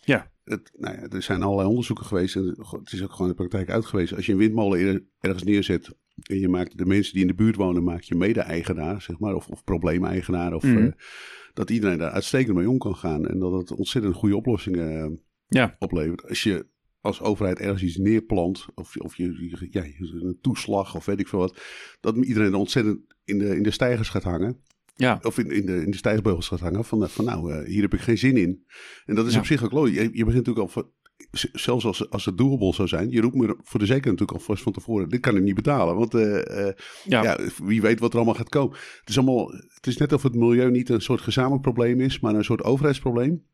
Ja. 0.00 0.30
Het, 0.44 0.70
nou 0.76 0.96
ja, 0.96 1.08
er 1.08 1.22
zijn 1.22 1.42
allerlei 1.42 1.68
onderzoeken 1.68 2.04
geweest 2.04 2.36
en 2.36 2.56
het 2.70 2.92
is 2.92 3.02
ook 3.02 3.10
gewoon 3.10 3.30
in 3.30 3.36
de 3.36 3.42
praktijk 3.42 3.70
uitgewezen. 3.70 4.16
Als 4.16 4.26
je 4.26 4.32
een 4.32 4.38
windmolen 4.38 5.08
ergens 5.20 5.42
neerzet 5.42 5.94
en 6.22 6.38
je 6.38 6.48
maakt 6.48 6.78
de 6.78 6.86
mensen 6.86 7.12
die 7.12 7.22
in 7.22 7.28
de 7.28 7.34
buurt 7.34 7.56
wonen, 7.56 7.84
maak 7.84 8.02
je 8.02 8.14
mede-eigenaar, 8.14 9.02
zeg 9.02 9.18
maar, 9.18 9.34
of, 9.34 9.48
of 9.48 9.64
probleemeigenaar. 9.64 10.54
Of 10.54 10.62
mm. 10.62 10.76
uh, 10.76 10.92
dat 11.54 11.70
iedereen 11.70 11.98
daar 11.98 12.10
uitstekend 12.10 12.56
mee 12.56 12.70
om 12.70 12.78
kan 12.78 12.96
gaan. 12.96 13.26
En 13.26 13.38
dat 13.38 13.52
het 13.52 13.72
ontzettend 13.72 14.14
goede 14.14 14.36
oplossingen 14.36 15.10
uh, 15.10 15.18
ja. 15.48 15.76
oplevert. 15.78 16.28
Als 16.28 16.42
je 16.42 16.66
als 17.00 17.20
overheid 17.20 17.58
ergens 17.58 17.82
iets 17.82 17.96
neerplant, 17.96 18.66
of, 18.74 18.96
of 18.96 19.16
je, 19.16 19.68
ja, 19.70 19.84
een 20.00 20.38
toeslag 20.40 20.94
of 20.94 21.04
weet 21.04 21.20
ik 21.20 21.28
veel 21.28 21.38
wat, 21.38 21.62
dat 22.00 22.16
iedereen 22.16 22.54
ontzettend 22.54 22.98
in 23.24 23.38
de, 23.38 23.56
in 23.56 23.62
de 23.62 23.70
stijgers 23.70 24.08
gaat 24.08 24.22
hangen. 24.22 24.60
Ja. 24.94 25.18
Of 25.22 25.38
in, 25.38 25.50
in, 25.50 25.66
de, 25.66 25.84
in 25.84 25.90
de 25.90 25.96
stijgbeugels 25.96 26.48
gaat 26.48 26.60
hangen. 26.60 26.84
Van, 26.84 27.02
eh, 27.02 27.08
van 27.08 27.24
nou, 27.24 27.52
eh, 27.52 27.66
hier 27.66 27.82
heb 27.82 27.94
ik 27.94 28.00
geen 28.00 28.18
zin 28.18 28.36
in. 28.36 28.64
En 29.04 29.14
dat 29.14 29.26
is 29.26 29.32
Ja. 29.32 29.38
op 29.38 29.46
zich 29.46 29.64
ook 29.64 29.72
logisch. 29.72 29.94
Je, 29.94 30.00
je 30.00 30.24
begint 30.24 30.46
natuurlijk 30.46 30.58
al... 30.58 30.68
van- 30.68 30.90
Zelfs 31.52 31.84
als, 31.84 32.10
als 32.10 32.24
het 32.24 32.38
doable 32.38 32.74
zou 32.74 32.88
zijn, 32.88 33.10
je 33.10 33.20
roept 33.20 33.34
me 33.34 33.56
voor 33.62 33.80
de 33.80 33.86
zekerheid 33.86 34.04
natuurlijk 34.04 34.38
alvast 34.38 34.62
van 34.62 34.72
tevoren. 34.72 35.08
Dit 35.08 35.20
kan 35.20 35.36
ik 35.36 35.42
niet 35.42 35.54
betalen, 35.54 35.96
want 35.96 36.14
eh, 36.14 36.68
eh, 36.68 36.74
Ja. 37.04 37.22
ja. 37.22 37.38
wie 37.64 37.80
weet 37.80 38.00
wat 38.00 38.10
er 38.10 38.16
allemaal 38.16 38.34
gaat 38.34 38.48
komen. 38.48 38.76
Het 39.00 39.08
is, 39.08 39.16
allemaal, 39.18 39.48
het 39.74 39.86
is 39.86 39.96
net 39.96 40.12
of 40.12 40.22
het 40.22 40.34
milieu 40.34 40.70
niet 40.70 40.88
een 40.88 41.00
soort 41.00 41.20
gezamenlijk 41.20 41.62
probleem 41.62 42.00
is, 42.00 42.20
maar 42.20 42.34
een 42.34 42.44
soort 42.44 42.62
overheidsprobleem. 42.64 43.44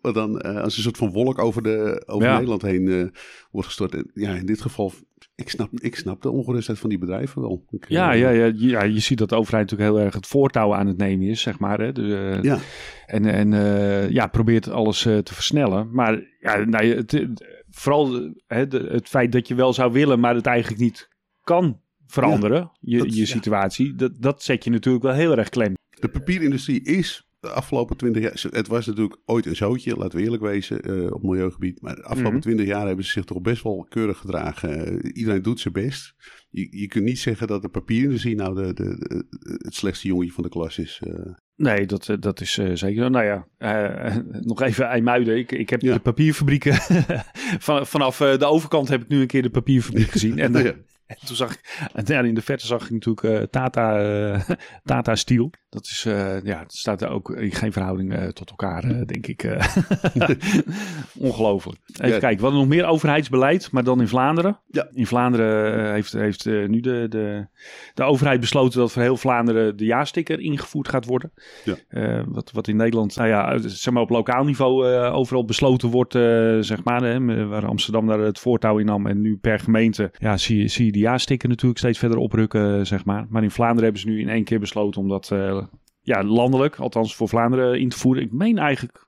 Wat 0.00 0.14
dan 0.14 0.40
eh, 0.40 0.62
als 0.62 0.76
een 0.76 0.82
soort 0.82 0.96
van 0.96 1.12
wolk 1.12 1.38
over, 1.38 1.62
de, 1.62 2.02
over 2.06 2.26
Ja. 2.28 2.32
Nederland 2.34 2.62
heen 2.62 3.12
wordt 3.50 3.66
gestort. 3.66 3.94
En 3.94 4.10
ja, 4.14 4.34
in 4.34 4.46
dit 4.46 4.60
geval, 4.60 4.92
ik 5.40 5.48
snap, 5.50 5.68
ik 5.80 5.96
snap 5.96 6.22
de 6.22 6.30
ongerustheid 6.30 6.78
van 6.78 6.88
die 6.88 6.98
bedrijven 6.98 7.40
wel. 7.42 7.64
Ik, 7.70 7.84
eh, 7.84 7.90
Ja, 7.90 8.12
ja, 8.12 8.30
ja, 8.30 8.52
ja, 8.54 8.82
je 8.82 8.98
ziet 8.98 9.18
dat 9.18 9.28
de 9.28 9.36
overheid 9.36 9.70
natuurlijk 9.70 9.96
heel 9.96 10.04
erg 10.06 10.14
het 10.14 10.26
voortouw 10.26 10.74
aan 10.74 10.86
het 10.86 10.96
nemen 10.96 11.26
is, 11.26 11.40
zeg 11.40 11.58
maar. 11.58 11.80
Hè? 11.80 11.92
Dus, 11.92 12.12
eh, 12.12 12.42
Ja, 12.42 12.58
En, 13.06 13.24
en 13.26 13.52
eh, 13.52 14.10
ja, 14.10 14.26
probeert 14.26 14.68
alles 14.70 15.02
te 15.02 15.20
versnellen. 15.34 15.88
Maar 15.92 16.20
ja, 16.40 16.56
nou, 16.64 16.84
ja, 16.84 16.94
het, 16.94 17.26
vooral 17.70 18.32
hè, 18.46 18.64
het 18.70 19.08
feit 19.08 19.32
dat 19.32 19.48
je 19.48 19.54
wel 19.54 19.72
zou 19.72 19.92
willen, 19.92 20.20
maar 20.20 20.34
het 20.34 20.46
eigenlijk 20.46 20.80
niet 20.80 21.08
kan 21.42 21.80
veranderen, 22.06 22.70
je, 22.80 22.98
dat- 22.98 23.14
je 23.14 23.20
ja. 23.20 23.26
situatie, 23.26 23.94
dat, 23.94 24.12
dat 24.20 24.42
zet 24.42 24.64
je 24.64 24.70
natuurlijk 24.70 25.04
wel 25.04 25.14
heel 25.14 25.36
erg 25.36 25.48
klem. 25.48 25.74
de 26.00 26.08
papierindustrie 26.08 26.82
is 26.82 27.27
de 27.40 27.48
afgelopen 27.48 27.96
twintig 27.96 28.22
jaar... 28.22 28.44
Het 28.50 28.68
was 28.68 28.86
natuurlijk 28.86 29.16
ooit 29.24 29.46
een 29.46 29.56
zootje, 29.56 29.96
laten 29.96 30.18
we 30.18 30.24
eerlijk 30.24 30.42
wezen, 30.42 30.80
eh, 30.80 31.12
op 31.12 31.22
milieugebied. 31.22 31.80
Maar 31.82 31.94
de 31.94 32.02
afgelopen 32.02 32.32
Mhm. 32.32 32.40
twintig 32.42 32.66
jaar 32.66 32.86
hebben 32.86 33.04
ze 33.04 33.10
zich 33.10 33.24
toch 33.24 33.40
best 33.40 33.62
wel 33.62 33.86
keurig 33.88 34.18
gedragen. 34.18 34.86
Eh, 34.86 35.10
iedereen 35.16 35.42
doet 35.42 35.60
zijn 35.60 35.74
best. 35.74 36.14
Je, 36.50 36.68
je 36.78 36.86
kunt 36.86 37.04
niet 37.04 37.18
zeggen 37.18 37.46
dat 37.46 37.62
de 37.62 37.68
papierindustrie 37.68 38.34
nou 38.34 38.54
de, 38.54 38.74
de, 38.74 38.96
de- 38.98 39.26
het 39.64 39.74
slechtste 39.74 40.08
jongetje 40.08 40.32
van 40.32 40.42
de 40.42 40.48
klas 40.48 40.78
is. 40.78 41.00
eh. 41.04 41.32
Nee, 41.56 41.86
dat, 41.86 42.16
dat 42.20 42.40
is 42.40 42.52
zeker. 42.72 43.10
Nou 43.10 43.24
ja, 43.24 43.46
nog 44.40 44.62
even 44.62 44.86
IJmuiden. 44.86 45.36
Ik, 45.36 45.52
ik 45.52 45.70
heb 45.70 45.80
Ja. 45.80 45.92
de 45.94 46.00
papierfabrieken... 46.00 46.74
van, 47.66 47.86
vanaf 47.86 48.16
de 48.16 48.44
overkant 48.46 48.88
heb 48.88 49.02
ik 49.02 49.08
nu 49.08 49.20
een 49.20 49.26
keer 49.26 49.42
de 49.42 49.50
papierfabriek 49.50 50.10
gezien. 50.10 50.38
En, 50.38 50.52
Ja. 50.64 50.74
En 51.08 51.16
toen 51.26 51.36
zag 51.36 51.52
ik, 51.52 51.88
en 51.92 52.04
ja, 52.06 52.20
in 52.20 52.34
de 52.34 52.42
verte 52.42 52.66
zag 52.66 52.84
ik 52.84 52.90
natuurlijk 52.90 53.22
eh, 53.40 53.42
Tata, 53.50 53.98
eh, 54.32 54.40
Tata 54.84 55.14
Steel. 55.14 55.50
Dat 55.70 55.84
is, 55.84 56.04
eh, 56.06 56.42
ja, 56.42 56.58
het 56.58 56.72
staat 56.72 57.06
ook 57.06 57.30
in 57.30 57.52
geen 57.52 57.72
verhouding 57.72 58.14
tot 58.32 58.50
elkaar, 58.50 59.06
denk 59.06 59.26
ik. 59.26 59.42
Ongelooflijk. 61.18 61.78
Even 61.92 62.08
Ja. 62.08 62.18
kijken, 62.18 62.36
we 62.36 62.42
hadden 62.42 62.60
nog 62.60 62.68
meer 62.68 62.84
overheidsbeleid, 62.86 63.70
maar 63.72 63.84
dan 63.84 64.00
in 64.00 64.08
Vlaanderen. 64.08 64.58
Ja. 64.66 64.88
In 64.92 65.06
Vlaanderen 65.06 65.92
heeft, 65.92 66.12
heeft 66.12 66.44
nu 66.44 66.80
de, 66.80 67.06
de, 67.08 67.46
de 67.94 68.02
overheid 68.02 68.40
besloten 68.40 68.78
dat 68.78 68.92
voor 68.92 69.02
heel 69.02 69.16
Vlaanderen 69.16 69.76
de 69.76 69.84
jaarsticker 69.84 70.40
ingevoerd 70.40 70.88
gaat 70.88 71.04
worden. 71.04 71.32
Ja. 71.64 72.24
Wat, 72.28 72.50
wat 72.52 72.68
in 72.68 72.76
Nederland, 72.76 73.16
nou 73.16 73.28
ja, 73.28 73.58
zeg 73.58 73.92
maar 73.94 74.02
op 74.02 74.10
lokaal 74.10 74.44
niveau 74.44 74.86
overal 74.96 75.44
besloten 75.44 75.88
wordt, 75.88 76.12
zeg 76.66 76.84
maar, 76.84 77.02
hè, 77.02 77.46
waar 77.46 77.66
Amsterdam 77.66 78.06
daar 78.06 78.18
het 78.18 78.38
voortouw 78.38 78.78
in 78.78 78.86
nam. 78.86 79.06
En 79.06 79.20
nu 79.20 79.36
per 79.36 79.58
gemeente, 79.58 80.10
ja, 80.18 80.36
zie, 80.36 80.58
je- 80.58 80.68
zie 80.68 80.84
je 80.86 80.92
die 80.98 81.06
jaarsticker 81.06 81.48
natuurlijk 81.48 81.78
steeds 81.78 81.98
verder 81.98 82.18
oprukken, 82.18 82.86
zeg 82.86 83.04
maar. 83.04 83.26
Maar 83.28 83.42
in 83.42 83.50
Vlaanderen 83.50 83.82
hebben 83.84 84.00
ze 84.00 84.08
nu 84.08 84.20
in 84.20 84.28
één 84.28 84.44
keer 84.44 84.60
besloten 84.60 85.00
om 85.00 85.08
dat, 85.08 85.30
eh, 85.30 85.62
ja, 86.00 86.22
landelijk, 86.24 86.76
althans 86.76 87.16
voor 87.16 87.28
Vlaanderen, 87.28 87.80
in 87.80 87.88
te 87.88 87.98
voeren. 87.98 88.22
Ik 88.22 88.32
meen 88.32 88.58
eigenlijk, 88.58 89.06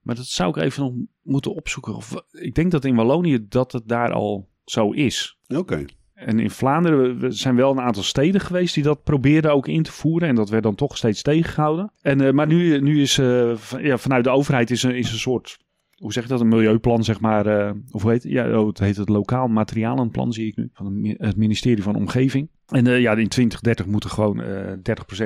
maar 0.00 0.14
dat 0.14 0.26
zou 0.26 0.48
ik 0.48 0.56
even 0.64 0.82
nog 0.82 0.92
moeten 1.22 1.54
opzoeken. 1.54 1.94
Of, 1.94 2.14
ik 2.30 2.54
denk 2.54 2.70
dat 2.70 2.84
in 2.84 2.94
Wallonië 2.94 3.46
dat 3.48 3.72
het 3.72 3.88
daar 3.88 4.12
al 4.12 4.48
zo 4.64 4.90
is. 4.90 5.38
Oké. 5.56 5.84
En 6.14 6.38
in 6.38 6.50
Vlaanderen 6.50 7.18
we- 7.18 7.30
zijn 7.30 7.56
wel 7.56 7.70
een 7.70 7.80
aantal 7.80 8.02
steden 8.02 8.40
geweest 8.40 8.74
die 8.74 8.82
dat 8.82 9.02
probeerden 9.02 9.52
ook 9.52 9.68
in 9.68 9.82
te 9.82 9.92
voeren. 9.92 10.28
En 10.28 10.34
dat 10.34 10.48
werd 10.48 10.62
dan 10.62 10.74
toch 10.74 10.96
steeds 10.96 11.22
tegengehouden. 11.22 11.92
En, 12.02 12.20
eh, 12.20 12.32
maar 12.32 12.46
nu, 12.46 12.80
nu 12.80 13.00
is 13.00 13.14
van- 13.54 13.82
ja, 13.82 13.96
vanuit 13.98 14.24
de 14.24 14.30
overheid 14.30 14.70
is 14.70 14.82
een, 14.82 14.94
is 14.96 15.12
een 15.12 15.18
soort, 15.18 15.58
hoe 15.98 16.12
zeg 16.12 16.22
je 16.22 16.28
dat, 16.28 16.40
een 16.40 16.48
milieuplan 16.48 17.04
zeg 17.04 17.20
maar. 17.20 17.46
eh, 17.46 17.72
of 17.90 18.02
hoe 18.02 18.10
heet 18.10 18.22
het? 18.22 18.32
Ja, 18.32 18.60
oh, 18.60 18.66
het 18.66 18.78
heet 18.78 18.96
het 18.96 19.08
lokaal 19.08 19.48
materialenplan 19.48 20.32
zie 20.32 20.46
ik 20.46 20.56
nu. 20.56 20.70
Van 20.72 20.86
het 20.86 20.94
mi- 20.94 21.14
het 21.18 21.36
ministerie 21.36 21.82
van 21.82 21.94
Omgeving. 21.96 22.48
En 22.66 22.86
eh, 22.86 23.00
ja, 23.00 23.10
in 23.10 23.28
2030 23.28 23.86
moet 23.86 24.04
er 24.04 24.10
gewoon 24.10 24.40
eh 24.42 24.72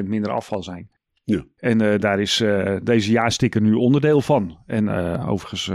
30% 0.00 0.05
minder 0.05 0.31
afval 0.31 0.62
zijn. 0.62 0.91
Ja. 1.25 1.45
En 1.57 1.79
daar 2.00 2.21
is 2.21 2.37
deze 2.83 3.11
jaarsticker 3.11 3.61
nu 3.61 3.73
onderdeel 3.73 4.21
van. 4.21 4.59
En 4.67 4.88
overigens 5.26 5.71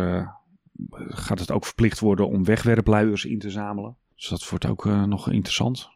gaat 1.07 1.39
het 1.39 1.51
ook 1.51 1.65
verplicht 1.65 1.99
worden 1.99 2.27
om 2.27 2.43
wegwerpluiers 2.45 3.25
in 3.25 3.39
te 3.39 3.49
zamelen. 3.49 3.95
Dus 4.15 4.27
dat 4.27 4.49
wordt 4.49 4.65
ook 4.65 4.85
nog 4.85 5.31
interessant. 5.31 5.89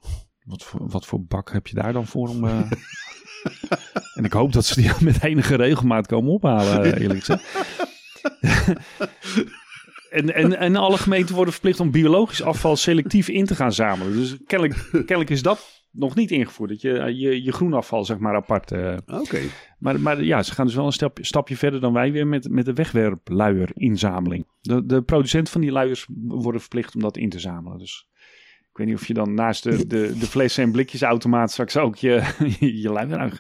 Wat 0.44 0.64
voor, 0.64 0.90
wat 0.90 1.06
voor 1.06 1.24
bak 1.26 1.52
heb 1.52 1.68
je 1.68 1.76
daar 1.76 1.94
dan 1.94 2.06
voor 2.06 2.28
om... 2.30 2.46
en 4.16 4.24
ik 4.24 4.34
hoop 4.34 4.54
dat 4.54 4.66
ze 4.66 4.82
die 4.82 4.92
met 5.10 5.24
enige 5.24 5.56
regelmaat 5.56 6.08
komen 6.08 6.32
ophalen, 6.32 6.98
eerlijk 7.02 7.20
gezegd. 7.20 7.44
En, 10.12 10.36
en, 10.36 10.58
en 10.58 10.76
alle 10.76 10.98
gemeenten 10.98 11.36
worden 11.36 11.54
verplicht 11.54 11.80
om 11.80 11.92
biologisch 11.92 12.42
afval 12.42 12.76
selectief 12.76 13.28
in 13.28 13.46
te 13.46 13.56
gaan 13.56 13.74
zamelen. 13.74 14.14
Dus 14.14 14.38
kennelijk, 14.46 14.90
kennelijk 14.92 15.30
is 15.30 15.42
dat 15.42 15.86
nog 15.92 16.16
niet 16.16 16.32
ingevoerd. 16.32 16.70
Dat 16.70 16.82
je 16.82 17.16
je, 17.18 17.44
je 17.44 17.52
groenafval 17.52 18.06
zeg 18.06 18.18
maar 18.18 18.36
apart... 18.36 18.72
eh, 18.72 18.98
Oké. 19.08 19.40
maar, 19.80 20.00
maar 20.00 20.24
ja, 20.24 20.44
ze 20.44 20.54
gaan 20.54 20.66
dus 20.66 20.76
wel 20.76 20.86
een 20.86 20.92
stapje, 20.92 21.26
stapje 21.26 21.58
verder 21.58 21.80
dan 21.80 21.94
wij 21.94 22.12
weer 22.12 22.28
met, 22.28 22.50
met 22.50 22.66
de 22.66 22.74
wegwerpluierinzameling. 22.74 24.48
De, 24.62 24.86
de 24.86 25.02
producenten 25.02 25.54
van 25.54 25.62
die 25.62 25.72
luiers 25.72 26.08
worden 26.28 26.62
verplicht 26.62 26.96
om 26.96 27.02
dat 27.02 27.18
in 27.18 27.30
te 27.30 27.40
zamelen. 27.40 27.78
Dus 27.78 28.08
weet 28.82 28.90
niet 28.90 29.02
of 29.02 29.08
je 29.08 29.14
dan 29.14 29.34
naast 29.34 29.64
de, 29.64 29.88
de, 29.88 30.14
de 30.20 30.26
flessen 30.26 30.64
en 30.64 30.72
blikjesautomaat 30.72 31.52
straks 31.52 31.78
ook 31.78 31.96
je, 31.96 32.22
je, 32.60 32.82
je 32.82 32.90
luier 32.92 33.18
aan... 33.18 33.32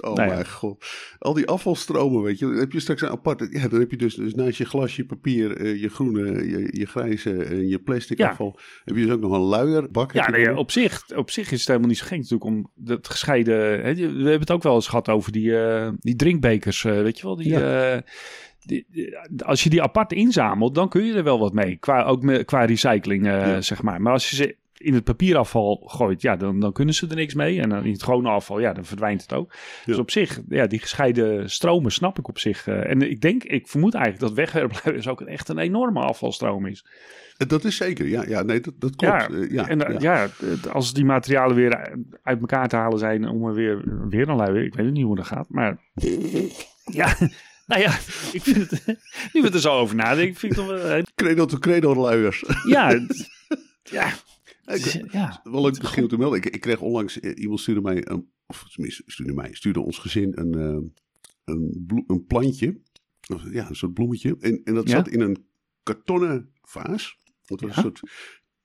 Oh 0.00 0.14
Nou 0.14 0.28
mijn 0.28 0.48
god. 0.48 0.84
Al 1.18 1.34
die 1.34 1.46
afvalstromen, 1.46 2.22
weet 2.22 2.38
je. 2.38 2.46
Dan 2.46 2.54
heb 2.54 2.72
je 2.72 2.80
straks 2.80 3.02
een 3.02 3.08
aparte... 3.08 3.48
Ja, 3.50 3.68
dan 3.68 3.80
heb 3.80 3.90
je 3.90 3.96
dus, 3.96 4.14
dus 4.14 4.34
naast 4.34 4.58
je 4.58 4.64
glasje 4.64 5.04
papier, 5.04 5.56
eh, 5.56 5.80
je 5.80 5.88
groene, 5.88 6.48
je, 6.48 6.68
je 6.72 6.86
grijze 6.86 7.44
en 7.44 7.68
je 7.68 7.78
plastic 7.78 8.18
Ja. 8.18 8.28
afval... 8.28 8.58
heb 8.84 8.96
je 8.96 9.02
dus 9.04 9.12
ook 9.12 9.20
nog 9.20 9.32
een 9.32 9.40
luierbak. 9.40 10.12
Ja, 10.12 10.26
je 10.26 10.32
nee, 10.32 10.56
op, 10.56 10.70
zich, 10.70 11.02
op 11.16 11.30
zich 11.30 11.50
is 11.50 11.58
het 11.58 11.68
helemaal 11.68 11.88
niet 11.88 11.98
zo 11.98 12.06
gek 12.06 12.16
natuurlijk 12.16 12.44
om 12.44 12.70
dat 12.74 13.08
gescheiden... 13.08 13.56
Hè, 13.82 13.94
we 13.94 14.02
hebben 14.02 14.40
het 14.40 14.50
ook 14.50 14.62
wel 14.62 14.74
eens 14.74 14.88
gehad 14.88 15.08
over 15.08 15.32
die, 15.32 15.58
eh, 15.64 15.88
die 16.00 16.16
drinkbekers, 16.16 16.84
eh, 16.84 16.92
weet 17.02 17.18
je 17.18 17.26
wel? 17.26 17.36
Die, 17.36 17.58
die- 18.60 18.86
die- 18.90 19.16
als 19.44 19.62
je 19.64 19.70
die 19.70 19.82
apart 19.82 20.12
inzamelt, 20.12 20.74
dan 20.74 20.88
kun 20.88 21.04
je 21.04 21.14
er 21.14 21.24
wel 21.24 21.38
wat 21.38 21.52
mee. 21.52 21.76
Qua, 21.76 22.02
ook 22.02 22.44
qua 22.44 22.64
recycling, 22.64 23.24
Ja. 23.24 23.60
zeg 23.60 23.82
maar. 23.82 24.00
Maar 24.02 24.12
als 24.12 24.30
je 24.30 24.36
ze 24.36 24.56
in 24.82 24.94
het 24.94 25.04
papierafval 25.04 25.82
gooit, 25.86 26.22
ja, 26.22 26.36
dan, 26.36 26.60
dan 26.60 26.72
kunnen 26.72 26.94
ze 26.94 27.06
er 27.08 27.16
niks 27.16 27.34
mee. 27.34 27.60
En 27.60 27.68
dan 27.68 27.84
in 27.84 27.92
het 27.92 28.02
gewone 28.02 28.28
afval, 28.28 28.60
ja, 28.60 28.72
dan 28.72 28.84
verdwijnt 28.84 29.22
het 29.22 29.32
ook. 29.32 29.52
Dus 29.84 29.98
op 29.98 30.10
zich, 30.10 30.40
ja, 30.48 30.66
die 30.66 30.78
gescheiden 30.78 31.50
stromen 31.50 31.92
snap 31.92 32.18
ik 32.18 32.28
op 32.28 32.38
zich. 32.38 32.66
eh. 32.66 32.90
en 32.90 33.10
ik 33.10 33.20
denk, 33.20 33.44
ik 33.44 33.68
vermoed 33.68 33.94
eigenlijk 33.94 34.24
dat 34.26 34.36
wegwerpluiers 34.36 35.08
ook 35.08 35.20
echt 35.20 35.48
een 35.48 35.58
enorme 35.58 36.00
afvalstroom 36.00 36.66
is. 36.66 36.84
Eh, 37.36 37.48
Dat 37.48 37.64
is 37.64 37.76
zeker, 37.76 38.06
ja. 38.08 38.24
Ja, 38.28 38.42
nee, 38.42 38.60
dat, 38.60 38.74
dat 38.78 38.96
klopt. 38.96 39.12
Ja, 39.14 39.28
Eh, 39.30 39.50
ja, 39.50 39.68
en 39.68 39.78
ja. 39.78 39.96
ja. 39.98 40.28
het- 40.44 40.68
als 40.70 40.92
die 40.92 41.04
materialen 41.04 41.56
weer 41.56 41.96
uit 42.22 42.40
elkaar 42.40 42.68
te 42.68 42.76
halen 42.76 42.98
zijn 42.98 43.28
om 43.28 43.44
er 43.46 43.54
weer, 43.54 44.06
weer 44.08 44.28
een 44.28 44.36
luier, 44.36 44.64
ik 44.64 44.74
weet 44.74 44.92
niet 44.92 45.04
hoe 45.04 45.16
dat 45.16 45.26
gaat, 45.26 45.46
maar 45.48 45.78
ja, 47.00 47.16
nou 47.66 47.82
ja, 47.82 47.90
ik 48.32 48.42
vind 48.42 48.70
het, 48.70 48.84
nu 49.32 49.42
we 49.42 49.50
er 49.50 49.60
zo 49.60 49.72
over 49.78 49.96
nadenken, 49.96 50.34
vind 50.34 50.52
ik 50.52 50.58
het 50.58 50.68
toch 50.68 50.82
wel, 50.82 51.02
Credo 51.14 51.44
to 51.44 51.58
credo 51.58 51.94
luiers. 51.94 52.44
ja, 52.66 52.88
het- 52.88 53.28
ja, 53.98 54.08
Ik- 54.74 55.12
ja, 55.12 55.40
Wel 55.42 55.62
leuk 55.62 55.78
misschien 55.78 56.08
te 56.08 56.16
melden. 56.16 56.38
Ik, 56.38 56.46
ik 56.46 56.60
kreeg 56.60 56.80
onlangs, 56.80 57.20
eh, 57.20 57.32
iemand 57.42 57.60
stuurde 57.60 57.80
mij, 57.80 58.08
een, 58.08 58.32
of 58.46 58.66
tenminste 58.72 59.02
stuurde 59.06 59.32
mij, 59.34 59.52
stuurde 59.52 59.80
ons 59.80 59.98
gezin 59.98 60.32
een, 60.38 60.54
eh, 60.54 60.90
een, 61.44 62.04
een 62.06 62.24
plantje. 62.26 62.80
Ja, 63.50 63.68
een 63.68 63.76
soort 63.76 63.94
bloemetje. 63.94 64.36
En, 64.40 64.60
en 64.64 64.74
dat 64.74 64.88
Ja? 64.88 64.96
zat 64.96 65.08
in 65.08 65.20
een 65.20 65.46
kartonnen 65.82 66.52
vaas. 66.62 67.18
Dat 67.44 67.60
was 67.60 67.70
Ja? 67.70 67.76
een 67.76 67.82
soort 67.82 68.00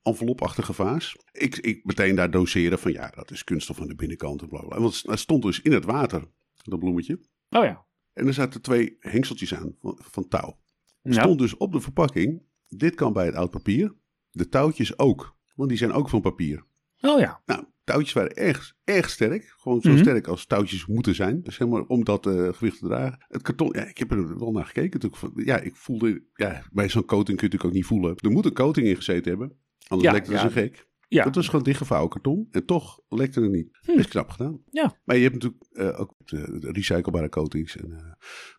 envelopachtige 0.02 0.74
vaas. 0.74 1.16
Ik, 1.32 1.58
ik 1.58 1.86
meteen 1.86 2.16
daar 2.16 2.32
doseren 2.32 2.80
van 2.80 2.92
ja, 2.92 3.10
dat 3.10 3.32
is 3.32 3.44
kunststof 3.44 3.82
aan 3.82 3.88
de 3.88 3.96
binnenkant 3.96 4.42
en 4.42 4.48
bla 4.48 4.62
bla. 4.62 4.80
Want 4.80 5.02
het 5.06 5.20
stond 5.20 5.44
dus 5.44 5.62
in 5.62 5.72
het 5.72 5.86
water, 5.86 6.24
dat 6.64 6.80
bloemetje. 6.80 7.20
oh 7.50 7.64
ja, 7.64 7.86
En 8.14 8.28
er 8.28 8.34
zaten 8.34 8.62
twee 8.62 8.96
hengseltjes 9.00 9.54
aan 9.56 9.76
van, 9.82 10.00
van 10.12 10.28
touw. 10.28 10.60
Ja, 11.02 11.12
stond 11.12 11.40
dus 11.40 11.58
op 11.58 11.72
de 11.72 11.80
verpakking, 11.82 12.42
dit 12.68 12.96
kan 12.96 13.14
bij 13.14 13.26
het 13.26 13.36
oud 13.36 13.52
papier. 13.52 13.96
De 14.32 14.50
touwtjes 14.50 14.98
ook, 14.98 15.35
want 15.56 15.70
die 15.70 15.78
zijn 15.78 15.92
ook 15.92 16.10
van 16.10 16.22
papier. 16.22 16.64
oh 17.02 17.20
ja, 17.20 17.42
Nou, 17.46 17.64
touwtjes 17.84 18.14
waren 18.14 18.36
erg, 18.36 18.74
erg 18.84 19.10
sterk. 19.10 19.54
Gewoon 19.58 19.82
zo 19.82 19.90
Mhm. 19.90 20.00
sterk 20.00 20.28
als 20.28 20.46
touwtjes 20.46 20.86
moeten 20.86 21.16
zijn. 21.16 21.42
Dus 21.44 21.58
helemaal 21.58 21.82
om 21.88 22.04
dat 22.04 22.26
eh, 22.26 22.48
gewicht 22.54 22.80
te 22.80 22.86
dragen. 22.88 23.26
Het 23.28 23.42
karton, 23.42 23.70
ja, 23.72 23.84
ik 23.86 23.98
heb 23.98 24.12
er 24.12 24.40
wel 24.40 24.52
naar 24.52 24.66
gekeken. 24.66 25.00
natuurlijk. 25.00 25.48
Ja, 25.48 25.60
ik 25.60 25.76
voelde, 25.76 26.24
ja, 26.34 26.64
bij 26.72 26.90
zo'n 26.90 27.06
coating 27.06 27.38
kun 27.38 27.48
je 27.48 27.54
natuurlijk 27.54 27.66
ook 27.66 27.72
niet 27.74 27.86
voelen. 27.86 28.16
Er 28.16 28.32
moet 28.32 28.46
een 28.46 28.54
coating 28.54 28.88
in 28.88 28.96
gezeten 28.96 29.30
hebben. 29.30 29.58
Anders 29.88 30.10
Ja, 30.12 30.18
het 30.20 30.28
ja. 30.28 30.40
zo 30.40 30.50
gek. 30.50 30.88
ja, 31.08 31.24
Dat 31.24 31.36
was 31.36 31.48
gewoon 31.48 31.64
dichtgevouwen 31.66 32.10
karton. 32.10 32.48
En 32.52 32.66
toch 32.66 33.00
lekte 33.10 33.42
het 33.42 33.52
niet. 33.52 33.78
Hm. 33.82 33.96
Best 33.96 34.10
knap 34.10 34.30
gedaan. 34.30 34.62
Ja. 34.72 34.98
Maar 35.04 35.16
je 35.16 35.22
hebt 35.24 35.34
natuurlijk 35.34 35.64
eh, 35.72 36.00
ook 36.00 36.14
de, 36.18 36.58
de 36.60 36.72
recyclebare 36.72 37.30
coatings. 37.30 37.78
En, 37.78 37.92
eh, 37.92 38.12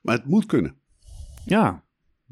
maar 0.03 0.17
het 0.17 0.27
moet 0.27 0.47
kunnen. 0.47 0.77
ja, 1.45 1.85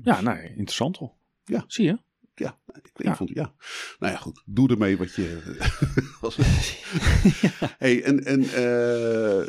ja, 0.02 0.20
nou, 0.20 0.38
interessant 0.42 0.94
toch? 0.94 1.12
Ja. 1.44 1.64
Zie 1.66 1.84
je? 1.84 1.98
Ja, 2.34 2.58
ik, 2.72 2.90
ik 2.94 3.04
Ja. 3.04 3.16
vond 3.16 3.30
ja. 3.34 3.54
Nou 3.98 4.12
ja, 4.12 4.18
goed. 4.18 4.42
Doe 4.46 4.68
ermee 4.68 4.96
wat 4.96 5.14
je. 5.14 5.38
het? 6.20 6.82
Hey, 7.78 8.02
en, 8.02 8.24
en 8.24 8.42
eh, 8.42 9.48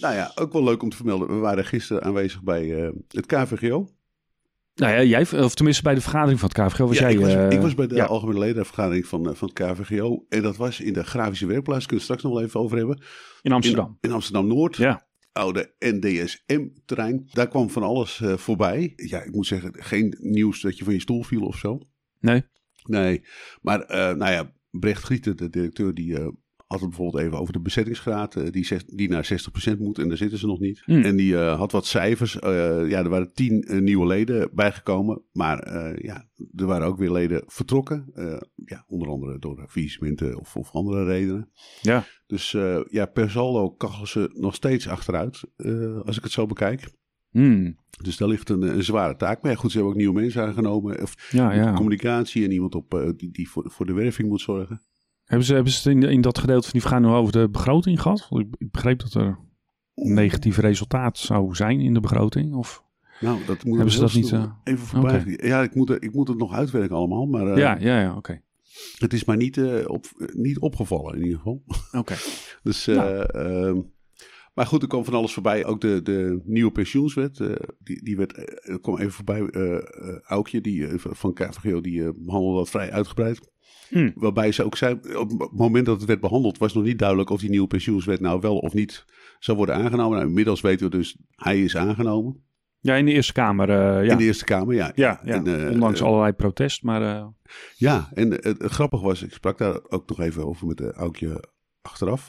Nou 0.00 0.14
ja, 0.14 0.32
ook 0.34 0.52
wel 0.52 0.64
leuk 0.64 0.82
om 0.82 0.90
te 0.90 0.96
vermelden. 0.96 1.28
We 1.28 1.34
waren 1.34 1.64
gisteren 1.64 2.02
aanwezig 2.02 2.42
bij 2.42 2.64
uh, 2.64 2.88
het 3.08 3.26
KVGO. 3.26 3.90
Nou 4.74 4.92
ja, 4.92 5.02
jij, 5.02 5.20
of 5.20 5.54
tenminste 5.54 5.82
bij 5.82 5.94
de 5.94 6.00
vergadering 6.00 6.40
van 6.40 6.50
het 6.54 6.58
KVGO 6.58 6.86
was 6.86 6.98
ja, 6.98 7.02
jij... 7.02 7.12
Ik 7.12 7.20
was, 7.20 7.34
uh, 7.34 7.50
ik 7.50 7.60
was 7.60 7.74
bij 7.74 7.86
de 7.86 7.94
ja. 7.94 8.04
algemene 8.04 8.38
ledenvergadering 8.38 9.06
van, 9.06 9.36
van 9.36 9.50
het 9.54 9.62
KVGO. 9.62 10.24
En 10.28 10.42
dat 10.42 10.56
was 10.56 10.80
in 10.80 10.92
de 10.92 11.04
grafische 11.04 11.46
werkplaats. 11.46 11.86
Kunnen 11.86 11.98
we 11.98 12.04
straks 12.04 12.22
nog 12.22 12.32
wel 12.32 12.42
even 12.42 12.60
over 12.60 12.76
hebben. 12.76 13.02
In 13.42 13.52
Amsterdam. 13.52 13.98
In, 14.00 14.08
in 14.08 14.14
Amsterdam-Noord. 14.14 14.76
Ja. 14.76 15.06
Oude 15.32 15.74
NDSM-terrein. 15.78 17.28
Daar 17.32 17.48
kwam 17.48 17.70
van 17.70 17.82
alles 17.82 18.20
uh, 18.20 18.36
voorbij. 18.36 18.92
Ja, 18.96 19.22
ik 19.22 19.34
moet 19.34 19.46
zeggen, 19.46 19.72
geen 19.74 20.16
nieuws 20.20 20.60
dat 20.60 20.78
je 20.78 20.84
van 20.84 20.92
je 20.92 21.00
stoel 21.00 21.22
viel 21.22 21.42
of 21.42 21.56
zo. 21.56 21.78
Nee. 22.20 22.44
Nee, 22.84 23.22
maar 23.62 23.84
nou 23.88 24.32
ja, 24.32 24.52
Brecht 24.70 25.02
Grieten, 25.02 25.36
de 25.36 25.48
directeur, 25.48 25.94
die 25.94 26.34
had 26.66 26.80
het 26.80 26.88
bijvoorbeeld 26.88 27.24
even 27.24 27.38
over 27.38 27.52
de 27.52 27.60
bezettingsgraad, 27.60 28.36
uh, 28.36 28.50
die, 28.50 28.64
zes, 28.64 28.84
die 28.84 29.08
naar 29.08 29.28
60% 29.74 29.78
moet 29.78 29.98
en 29.98 30.08
daar 30.08 30.16
zitten 30.16 30.38
ze 30.38 30.46
nog 30.46 30.58
niet. 30.58 30.82
Hmm. 30.84 31.02
En 31.02 31.16
die 31.16 31.32
uh, 31.32 31.58
had 31.58 31.72
wat 31.72 31.86
cijfers. 31.86 32.34
Uh, 32.34 32.40
ja, 32.88 32.98
er 32.98 33.08
waren 33.08 33.32
tien 33.32 33.66
nieuwe 33.84 34.06
leden 34.06 34.50
bijgekomen, 34.52 35.22
maar 35.32 35.68
ja, 36.02 36.28
er 36.56 36.66
waren 36.66 36.86
ook 36.86 36.98
weer 36.98 37.12
leden 37.12 37.42
vertrokken. 37.46 38.12
ja, 38.54 38.84
onder 38.86 39.08
andere 39.08 39.38
door 39.38 39.64
faillissementen 39.68 40.38
of, 40.38 40.56
of 40.56 40.70
andere 40.70 41.04
redenen. 41.04 41.50
Ja. 41.82 42.04
Dus 42.26 42.50
ja, 42.90 43.06
per 43.06 43.30
saldo 43.30 43.70
kachelen 43.70 44.08
ze 44.08 44.30
nog 44.32 44.54
steeds 44.54 44.88
achteruit, 44.88 45.42
als 46.04 46.16
ik 46.16 46.22
het 46.22 46.32
zo 46.32 46.46
bekijk. 46.46 46.88
Hmm. 47.36 47.76
Dus 48.02 48.16
daar 48.16 48.28
ligt 48.28 48.48
een, 48.48 48.62
een, 48.62 48.84
zware 48.84 49.16
taak. 49.16 49.42
Maar 49.42 49.50
ja, 49.50 49.56
goed, 49.56 49.70
ze 49.70 49.76
hebben 49.76 49.94
ook 49.94 50.00
nieuwe 50.00 50.20
mensen 50.20 50.42
aangenomen. 50.42 51.02
Of 51.02 51.30
ja, 51.30 51.52
ja. 51.52 51.72
communicatie 51.72 52.44
en 52.44 52.52
iemand 52.52 52.74
op, 52.74 53.14
die, 53.16 53.30
die 53.30 53.48
voor, 53.48 53.70
voor 53.70 53.86
de 53.86 53.92
werving 53.92 54.28
moet 54.28 54.40
zorgen. 54.40 54.82
Hebben 55.24 55.46
ze, 55.46 55.54
hebben 55.54 55.72
ze 55.72 55.88
het 55.88 56.02
in, 56.02 56.10
in 56.10 56.20
dat 56.20 56.38
gedeelte 56.38 56.62
van 56.62 56.72
die 56.72 56.80
vergadering 56.80 57.16
over 57.16 57.32
de 57.32 57.48
begroting 57.48 58.00
gehad? 58.02 58.28
Ik, 58.30 58.46
ik 58.58 58.70
begreep 58.70 58.98
dat 58.98 59.14
er 59.14 59.38
een 59.94 60.14
negatief 60.14 60.58
resultaat 60.58 61.18
zou 61.18 61.54
zijn 61.54 61.80
in 61.80 61.94
de 61.94 62.00
begroting. 62.00 62.54
Of 62.54 62.84
nou, 63.20 63.44
dat 63.46 63.64
moet 63.64 63.74
hebben 63.74 63.94
ze 63.94 64.00
dat 64.00 64.14
niet 64.14 64.30
uh... 64.30 64.44
even 64.64 64.86
voorbij. 64.86 65.20
Okay. 65.20 65.48
Ja, 65.48 65.62
ik 65.62 65.74
moet, 65.74 65.90
ik 65.90 66.14
moet 66.14 66.28
het 66.28 66.38
nog 66.38 66.52
uitwerken 66.52 66.96
allemaal. 66.96 67.26
Maar, 67.26 67.46
uh, 67.46 67.56
ja, 67.56 67.76
ja, 67.80 68.00
ja, 68.00 68.08
oké. 68.08 68.18
Okay. 68.18 68.42
Het 68.98 69.12
is 69.12 69.24
mij 69.24 69.36
niet, 69.36 69.60
op, 69.86 70.06
niet 70.32 70.58
opgevallen 70.58 71.14
in 71.14 71.22
ieder 71.22 71.36
geval. 71.36 71.62
Oké. 71.66 71.98
Okay. 71.98 72.16
dus, 72.62 72.86
nou. 72.86 73.84
Maar 74.56 74.66
goed, 74.66 74.82
er 74.82 74.88
kwam 74.88 75.04
van 75.04 75.14
alles 75.14 75.32
voorbij. 75.32 75.64
Ook 75.64 75.80
de, 75.80 76.02
de 76.02 76.40
nieuwe 76.44 76.72
pensioenswet, 76.72 77.36
die, 77.78 78.04
die 78.04 78.16
werd, 78.16 78.36
er 78.68 78.80
kwam 78.80 78.98
even 78.98 79.12
voorbij. 79.12 79.50
Aukje 80.26 80.60
die, 80.60 80.88
van 80.96 81.32
KVGO, 81.32 81.80
die 81.80 82.12
behandelde 82.24 82.58
dat 82.58 82.70
vrij 82.70 82.92
uitgebreid. 82.92 83.54
Hmm. 83.88 84.12
Waarbij 84.14 84.52
ze 84.52 84.64
ook 84.64 84.76
zei, 84.76 84.98
op 85.16 85.40
het 85.40 85.52
moment 85.52 85.86
dat 85.86 85.96
het 85.96 86.08
werd 86.08 86.20
behandeld, 86.20 86.58
was 86.58 86.74
nog 86.74 86.84
niet 86.84 86.98
duidelijk 86.98 87.30
of 87.30 87.40
die 87.40 87.50
nieuwe 87.50 87.66
pensioenswet 87.66 88.20
nou 88.20 88.40
wel 88.40 88.58
of 88.58 88.74
niet 88.74 89.04
zou 89.38 89.56
worden 89.56 89.74
aangenomen. 89.74 90.16
Nou, 90.16 90.28
inmiddels 90.28 90.60
weten 90.60 90.90
we 90.90 90.96
dus, 90.96 91.16
hij 91.30 91.62
is 91.62 91.76
aangenomen. 91.76 92.44
Ja, 92.80 92.94
in 92.94 93.04
de 93.04 93.12
Eerste 93.12 93.32
Kamer. 93.32 93.68
Uh, 93.68 94.04
ja. 94.04 94.12
In 94.12 94.18
de 94.18 94.24
Eerste 94.24 94.44
Kamer, 94.44 94.74
ja. 94.74 94.92
Ja, 94.94 95.20
ja. 95.24 95.34
En, 95.34 95.48
uh, 95.48 95.70
ondanks 95.70 96.00
uh, 96.00 96.06
allerlei 96.06 96.32
protest, 96.32 96.82
maar... 96.82 97.32
Ja, 97.76 98.08
en 98.12 98.30
het, 98.30 98.62
grappig 98.62 99.00
was, 99.00 99.22
ik 99.22 99.32
sprak 99.32 99.58
daar 99.58 99.80
ook 99.88 100.08
nog 100.08 100.20
even 100.20 100.46
over 100.46 100.66
met 100.66 100.76
de 100.76 100.92
Aukje 100.92 101.44
achteraf. 101.86 102.28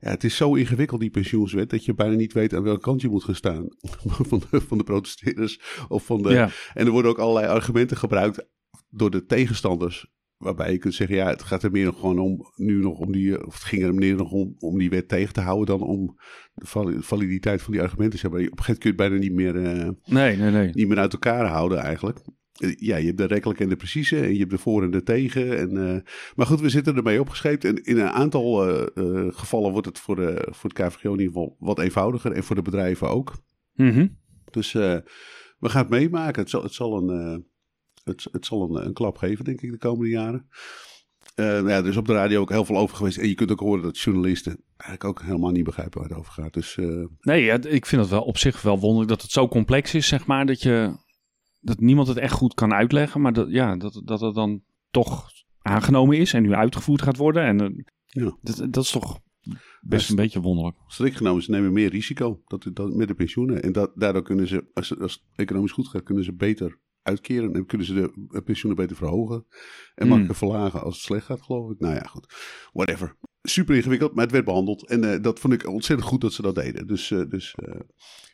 ja, 0.00 0.10
het 0.10 0.24
is 0.24 0.36
zo 0.36 0.54
ingewikkeld, 0.54 1.00
die 1.00 1.10
pensioenswet, 1.10 1.70
dat 1.70 1.84
je 1.84 1.94
bijna 1.94 2.14
niet 2.14 2.32
weet 2.32 2.54
aan 2.54 2.62
welke 2.62 2.80
kant 2.80 3.00
je 3.00 3.08
moet 3.08 3.24
gaan 3.24 3.34
staan. 3.34 3.66
van, 4.28 4.42
de, 4.50 4.60
van 4.60 4.78
de 4.78 4.84
protesteerders. 4.84 5.60
Of 5.88 6.04
van 6.04 6.22
de, 6.22 6.30
ja. 6.30 6.50
En 6.74 6.86
er 6.86 6.92
worden 6.92 7.10
ook 7.10 7.18
allerlei 7.18 7.46
argumenten 7.46 7.96
gebruikt 7.96 8.46
door 8.88 9.10
de 9.10 9.24
tegenstanders 9.24 10.06
Waarbij 10.38 10.72
je 10.72 10.78
kunt 10.78 10.94
zeggen, 10.94 11.16
ja, 11.16 11.28
het 11.28 11.42
gaat 11.42 11.62
er 11.62 11.70
meer 11.70 11.84
nog 11.84 12.00
gewoon 12.00 12.18
om, 12.18 12.52
nu 12.56 12.80
nog 12.80 12.98
om 12.98 13.12
die, 13.12 13.46
of 13.46 13.54
het 13.54 13.62
ging 13.62 13.82
er 13.82 13.94
meer 13.94 14.14
nog 14.14 14.30
om, 14.30 14.54
om 14.58 14.78
die 14.78 14.90
wet 14.90 15.08
tegen 15.08 15.32
te 15.32 15.40
houden 15.40 15.78
dan 15.78 15.88
om 15.88 16.18
de 16.54 16.96
validiteit 17.02 17.62
van 17.62 17.72
die 17.72 17.82
argumenten. 17.82 18.18
Zeg 18.18 18.30
maar. 18.30 18.40
Op 18.40 18.58
een 18.58 18.64
gegeven 18.64 18.86
moment 18.86 18.98
kun 18.98 19.08
je 19.08 19.18
het 19.18 19.32
bijna 19.32 19.52
niet 19.52 19.64
meer, 19.64 19.84
uh, 19.86 19.90
nee, 20.04 20.36
nee, 20.36 20.50
nee. 20.50 20.70
niet 20.72 20.88
meer 20.88 20.98
uit 20.98 21.12
elkaar 21.12 21.46
houden 21.46 21.78
eigenlijk. 21.78 22.18
Ja, 22.58 22.96
je 22.96 23.06
hebt 23.06 23.18
de 23.18 23.24
rekkelijke 23.24 23.62
en 23.62 23.68
de 23.68 23.76
precieze 23.76 24.20
en 24.20 24.32
je 24.32 24.38
hebt 24.38 24.50
de 24.50 24.58
voor 24.58 24.82
en 24.82 24.90
de 24.90 25.02
tegen. 25.02 25.58
En, 25.58 25.70
uh, 25.74 25.96
maar 26.34 26.46
goed, 26.46 26.60
we 26.60 26.68
zitten 26.68 26.96
ermee 26.96 27.20
opgescheept. 27.20 27.64
En 27.64 27.84
in 27.84 27.98
een 27.98 28.08
aantal 28.08 28.68
uh, 28.68 28.86
uh, 28.94 29.26
gevallen 29.30 29.72
wordt 29.72 29.86
het 29.86 29.98
voor, 29.98 30.16
de, 30.16 30.48
voor 30.50 30.70
het 30.70 30.78
KVGO 30.78 31.12
in 31.12 31.18
ieder 31.18 31.32
geval 31.32 31.56
wat 31.58 31.78
eenvoudiger. 31.78 32.32
En 32.32 32.44
voor 32.44 32.56
de 32.56 32.62
bedrijven 32.62 33.08
ook. 33.08 33.36
Mm 33.74 33.90
-hmm. 33.90 34.18
Dus 34.50 34.72
we 34.72 35.02
gaan 35.68 35.80
het 35.80 35.90
meemaken. 35.90 36.40
Het 36.42 36.50
zal, 36.50 36.62
het 36.62 36.74
zal 36.74 36.96
een 36.96 37.46
het, 38.04 38.28
het 38.32 38.46
zal 38.46 38.62
een, 38.62 38.86
een, 38.86 38.92
klap 38.92 39.16
geven, 39.16 39.44
denk 39.44 39.60
ik, 39.60 39.70
de 39.70 39.78
komende 39.78 40.10
jaren. 40.10 40.48
Nou 41.34 41.68
ja, 41.68 41.76
er 41.76 41.86
is 41.86 41.96
op 41.96 42.06
de 42.06 42.12
radio 42.12 42.40
ook 42.40 42.50
heel 42.50 42.64
veel 42.64 42.76
over 42.76 42.96
geweest. 42.96 43.18
En 43.18 43.28
je 43.28 43.34
kunt 43.34 43.50
ook 43.50 43.60
horen 43.60 43.82
dat 43.82 43.98
journalisten 43.98 44.64
eigenlijk 44.76 45.04
ook 45.04 45.26
helemaal 45.26 45.50
niet 45.50 45.64
begrijpen 45.64 46.00
waar 46.00 46.08
het 46.08 46.18
over 46.18 46.32
gaat. 46.32 46.52
Dus. 46.52 46.78
Nee, 47.20 47.44
ja, 47.44 47.62
ik 47.62 47.86
vind 47.86 48.00
het 48.00 48.10
wel 48.10 48.22
op 48.22 48.38
zich 48.38 48.62
wel 48.62 48.78
wonderlijk 48.78 49.08
dat 49.08 49.22
het 49.22 49.30
zo 49.30 49.48
complex 49.48 49.94
is, 49.94 50.06
zeg 50.06 50.26
maar. 50.26 50.46
Dat, 50.46 50.62
je, 50.62 50.96
dat 51.60 51.80
niemand 51.80 52.08
het 52.08 52.16
echt 52.16 52.32
goed 52.32 52.54
kan 52.54 52.72
uitleggen. 52.72 53.20
Maar 53.20 53.32
dat, 53.32 53.50
ja, 53.50 53.76
dat, 53.76 54.02
dat 54.04 54.20
het 54.20 54.34
dan 54.34 54.62
toch 54.90 55.26
aangenomen 55.58 56.18
is 56.18 56.32
en 56.32 56.42
nu 56.42 56.54
uitgevoerd 56.54 57.02
gaat 57.02 57.16
worden. 57.16 57.42
En 57.42 57.62
uh, 57.62 57.84
ja. 58.04 58.36
dat, 58.42 58.72
dat 58.72 58.84
is 58.84 58.90
toch 58.90 59.20
best 59.80 60.10
een 60.10 60.16
beetje 60.16 60.40
wonderlijk. 60.40 60.76
Strikt 60.86 61.16
genomen, 61.16 61.42
ze 61.42 61.50
nemen 61.50 61.72
meer 61.72 61.90
risico 61.90 62.42
dat, 62.46 62.70
dat, 62.72 62.94
met 62.94 63.08
de 63.08 63.14
pensioenen. 63.14 63.62
En 63.62 63.72
dat, 63.72 63.92
daardoor 63.94 64.22
kunnen 64.22 64.46
ze, 64.46 64.70
als, 64.74 64.98
als 64.98 65.12
het 65.12 65.22
economisch 65.34 65.72
goed 65.72 65.88
gaat, 65.88 66.02
kunnen 66.02 66.24
ze 66.24 66.34
beter 66.34 66.78
uitkeren 67.02 67.52
en 67.52 67.66
kunnen 67.66 67.86
ze 67.86 67.94
de 67.94 68.42
pensioenen 68.42 68.82
beter 68.82 68.96
verhogen 68.96 69.46
en 69.94 70.04
Mm. 70.04 70.08
makkelijker 70.08 70.48
verlagen 70.48 70.82
als 70.82 70.94
het 70.94 71.04
slecht 71.04 71.26
gaat, 71.26 71.42
geloof 71.42 71.70
ik. 71.70 71.78
Nou 71.78 71.94
ja, 71.94 72.02
goed. 72.02 72.34
Whatever. 72.72 73.16
Super 73.42 73.74
ingewikkeld, 73.76 74.14
maar 74.14 74.24
het 74.24 74.32
werd 74.32 74.44
behandeld. 74.44 74.88
En 74.88 75.04
uh, 75.04 75.22
dat 75.22 75.40
vond 75.40 75.54
ik 75.54 75.66
ontzettend 75.66 76.08
goed 76.08 76.20
dat 76.20 76.32
ze 76.32 76.42
dat 76.42 76.54
deden. 76.54 76.86
Dus, 76.86 77.10
uh, 77.10 77.28
dus 77.28 77.54
uh, 77.62 77.80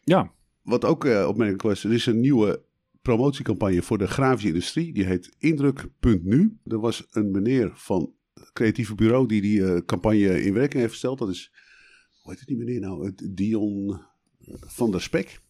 ja. 0.01 0.33
Wat 0.63 0.85
ook 0.85 1.05
opmerkelijk 1.05 1.63
was, 1.63 1.85
er 1.85 1.93
is 1.93 2.07
een 2.07 2.21
nieuwe 2.21 2.65
promotiecampagne 3.05 3.83
voor 3.83 3.99
de 3.99 4.07
grafische 4.07 4.49
industrie. 4.49 4.93
Die 4.93 5.05
heet 5.05 5.35
Indruk.nu. 5.39 6.59
Er 6.65 6.81
was 6.81 7.07
een 7.11 7.31
meneer 7.31 7.73
van 7.75 8.13
het 8.35 8.53
creatieve 8.53 8.95
bureau 8.95 9.27
die 9.27 9.41
die 9.41 9.85
campagne 9.85 10.43
in 10.43 10.55
werking 10.55 10.81
heeft 10.81 10.93
gesteld. 10.93 11.19
Dat 11.19 11.29
is, 11.29 11.53
hoe 12.23 12.31
heet 12.31 12.39
het 12.39 12.49
die 12.49 12.57
meneer 12.57 12.81
nou? 12.81 13.15
Dion 13.31 14.01
van 14.61 14.91
der 14.91 15.01
Spek. 15.01 15.41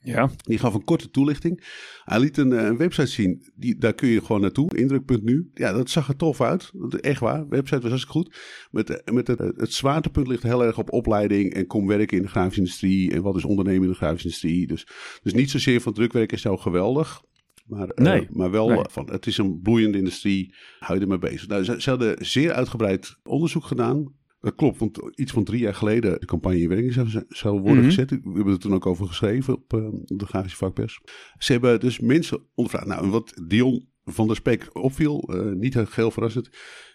Ja. 0.00 0.30
Die 0.36 0.58
gaf 0.58 0.74
een 0.74 0.84
korte 0.84 1.10
toelichting. 1.10 1.64
Hij 2.04 2.20
liet 2.20 2.36
een, 2.36 2.50
een, 2.50 2.76
website 2.76 3.06
zien. 3.06 3.50
Die, 3.54 3.78
daar 3.78 3.94
kun 3.94 4.08
je 4.08 4.20
gewoon 4.20 4.40
naartoe. 4.40 4.76
Indruk.nu. 4.76 5.50
Ja, 5.54 5.72
dat 5.72 5.90
zag 5.90 6.08
er 6.08 6.16
tof 6.16 6.40
uit. 6.40 6.72
Echt 7.00 7.20
waar. 7.20 7.40
De 7.40 7.56
website 7.56 7.80
was 7.80 7.90
hartstikke 7.90 8.18
goed. 8.18 8.36
Met, 8.70 9.02
met 9.12 9.26
het, 9.26 9.38
het 9.38 9.72
zwaartepunt 9.72 10.28
ligt 10.28 10.42
heel 10.42 10.64
erg 10.64 10.78
op 10.78 10.92
opleiding. 10.92 11.54
En 11.54 11.66
kom 11.66 11.86
werken 11.86 12.16
in 12.16 12.22
de 12.22 12.28
grafische 12.28 12.60
industrie. 12.60 13.12
En 13.12 13.22
wat 13.22 13.36
is 13.36 13.44
ondernemen 13.44 13.82
in 13.82 13.88
de 13.88 13.94
grafische 13.94 14.26
industrie. 14.26 14.66
Dus, 14.66 14.86
dus 15.22 15.32
niet 15.32 15.50
zozeer 15.50 15.80
van 15.80 15.92
drukwerk 15.92 16.32
is 16.32 16.42
nou 16.42 16.58
geweldig. 16.58 17.22
Maar, 17.66 17.90
nee, 17.94 18.22
uh, 18.22 18.28
maar 18.30 18.50
wel 18.50 18.68
nee. 18.68 18.84
van 18.90 19.10
het 19.10 19.26
is 19.26 19.38
een 19.38 19.60
bloeiende 19.60 19.98
industrie. 19.98 20.54
Hou 20.78 20.94
je 20.94 21.04
ermee 21.04 21.18
bezig. 21.18 21.48
Nou, 21.48 21.64
ze, 21.64 21.80
ze 21.80 21.90
hadden 21.90 22.26
zeer 22.26 22.52
uitgebreid 22.52 23.16
onderzoek 23.22 23.64
gedaan. 23.64 24.16
Dat 24.40 24.54
klopt, 24.54 24.78
want 24.78 24.98
iets 25.14 25.32
van 25.32 25.44
drie 25.44 25.60
jaar 25.60 25.74
geleden 25.74 26.20
de 26.20 26.26
campagne 26.26 26.60
in 26.60 26.68
werking 26.68 26.92
zou, 26.92 27.24
zou 27.28 27.60
worden 27.60 27.76
Mhm. 27.76 27.86
gezet. 27.86 28.10
We 28.10 28.20
hebben 28.22 28.52
er 28.52 28.58
toen 28.58 28.74
ook 28.74 28.86
over 28.86 29.06
geschreven 29.06 29.54
op 29.54 29.72
uh, 29.72 29.88
de 30.04 30.26
grafische 30.26 30.56
vakpers. 30.56 31.00
Ze 31.38 31.52
hebben 31.52 31.80
dus 31.80 31.98
mensen 32.00 32.46
ondervraagd. 32.54 32.86
Nou, 32.86 33.10
wat 33.10 33.42
Dion 33.46 33.88
van 34.04 34.26
der 34.26 34.36
Spek 34.36 34.70
opviel, 34.72 35.34
uh, 35.34 35.52
niet 35.52 35.74
heel 35.94 36.10
verrassend, 36.10 36.48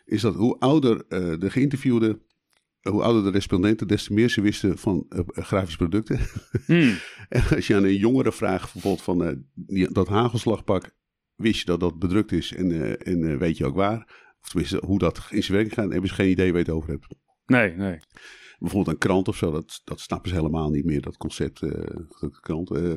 is 0.06 0.21
dat 0.21 0.36
hoe 0.36 0.60
ouder 0.60 0.95
uh, 0.95 1.39
de 1.39 1.49
geïnterviewde, 1.49 2.21
hoe 2.82 3.01
ouder 3.01 3.23
de 3.23 3.29
respondenten, 3.29 3.88
des 3.88 4.03
te 4.03 4.13
meer 4.13 4.29
ze 4.29 4.41
wisten 4.41 4.77
van 4.77 5.06
uh, 5.10 5.19
grafische 5.25 5.77
producten. 5.77 6.19
Mm. 6.67 6.95
en 7.29 7.43
als 7.56 7.67
je 7.67 7.75
aan 7.75 7.84
een 7.84 7.97
jongere 7.97 8.32
vraagt, 8.32 8.73
bijvoorbeeld 8.73 9.03
van 9.03 9.45
die, 9.53 9.91
dat 9.91 10.08
hagelslagpak, 10.08 10.95
wist 11.36 11.60
je 11.60 11.65
dat 11.65 11.79
dat 11.79 11.99
bedrukt 11.99 12.32
is 12.32 12.53
en, 12.53 12.99
en 12.99 13.38
weet 13.38 13.58
je 13.58 13.65
ook 13.65 13.75
waar? 13.75 14.21
Of 14.41 14.49
tenminste, 14.49 14.82
hoe 14.86 14.99
dat 14.99 15.27
in 15.29 15.43
zijn 15.43 15.58
werking 15.58 15.75
gaat, 15.75 15.91
hebben 15.91 16.10
ze 16.10 16.15
geen 16.15 16.29
idee 16.29 16.51
waar 16.51 16.60
je 16.60 16.65
het 16.65 16.75
over 16.75 16.89
hebt. 16.89 17.08
Nee, 17.45 17.75
nee. 17.75 17.99
Bijvoorbeeld 18.60 18.95
een 18.95 19.08
krant 19.08 19.27
of 19.27 19.36
zo, 19.36 19.51
dat, 19.51 19.82
dat 19.84 19.99
snappen 19.99 20.29
ze 20.29 20.36
helemaal 20.36 20.69
niet 20.69 20.86
meer, 20.86 21.01
dat 21.01 21.17
concept, 21.17 21.62
uh, 21.62 21.71
dat 22.19 22.39
krant. 22.39 22.71
Uh, 22.71 22.93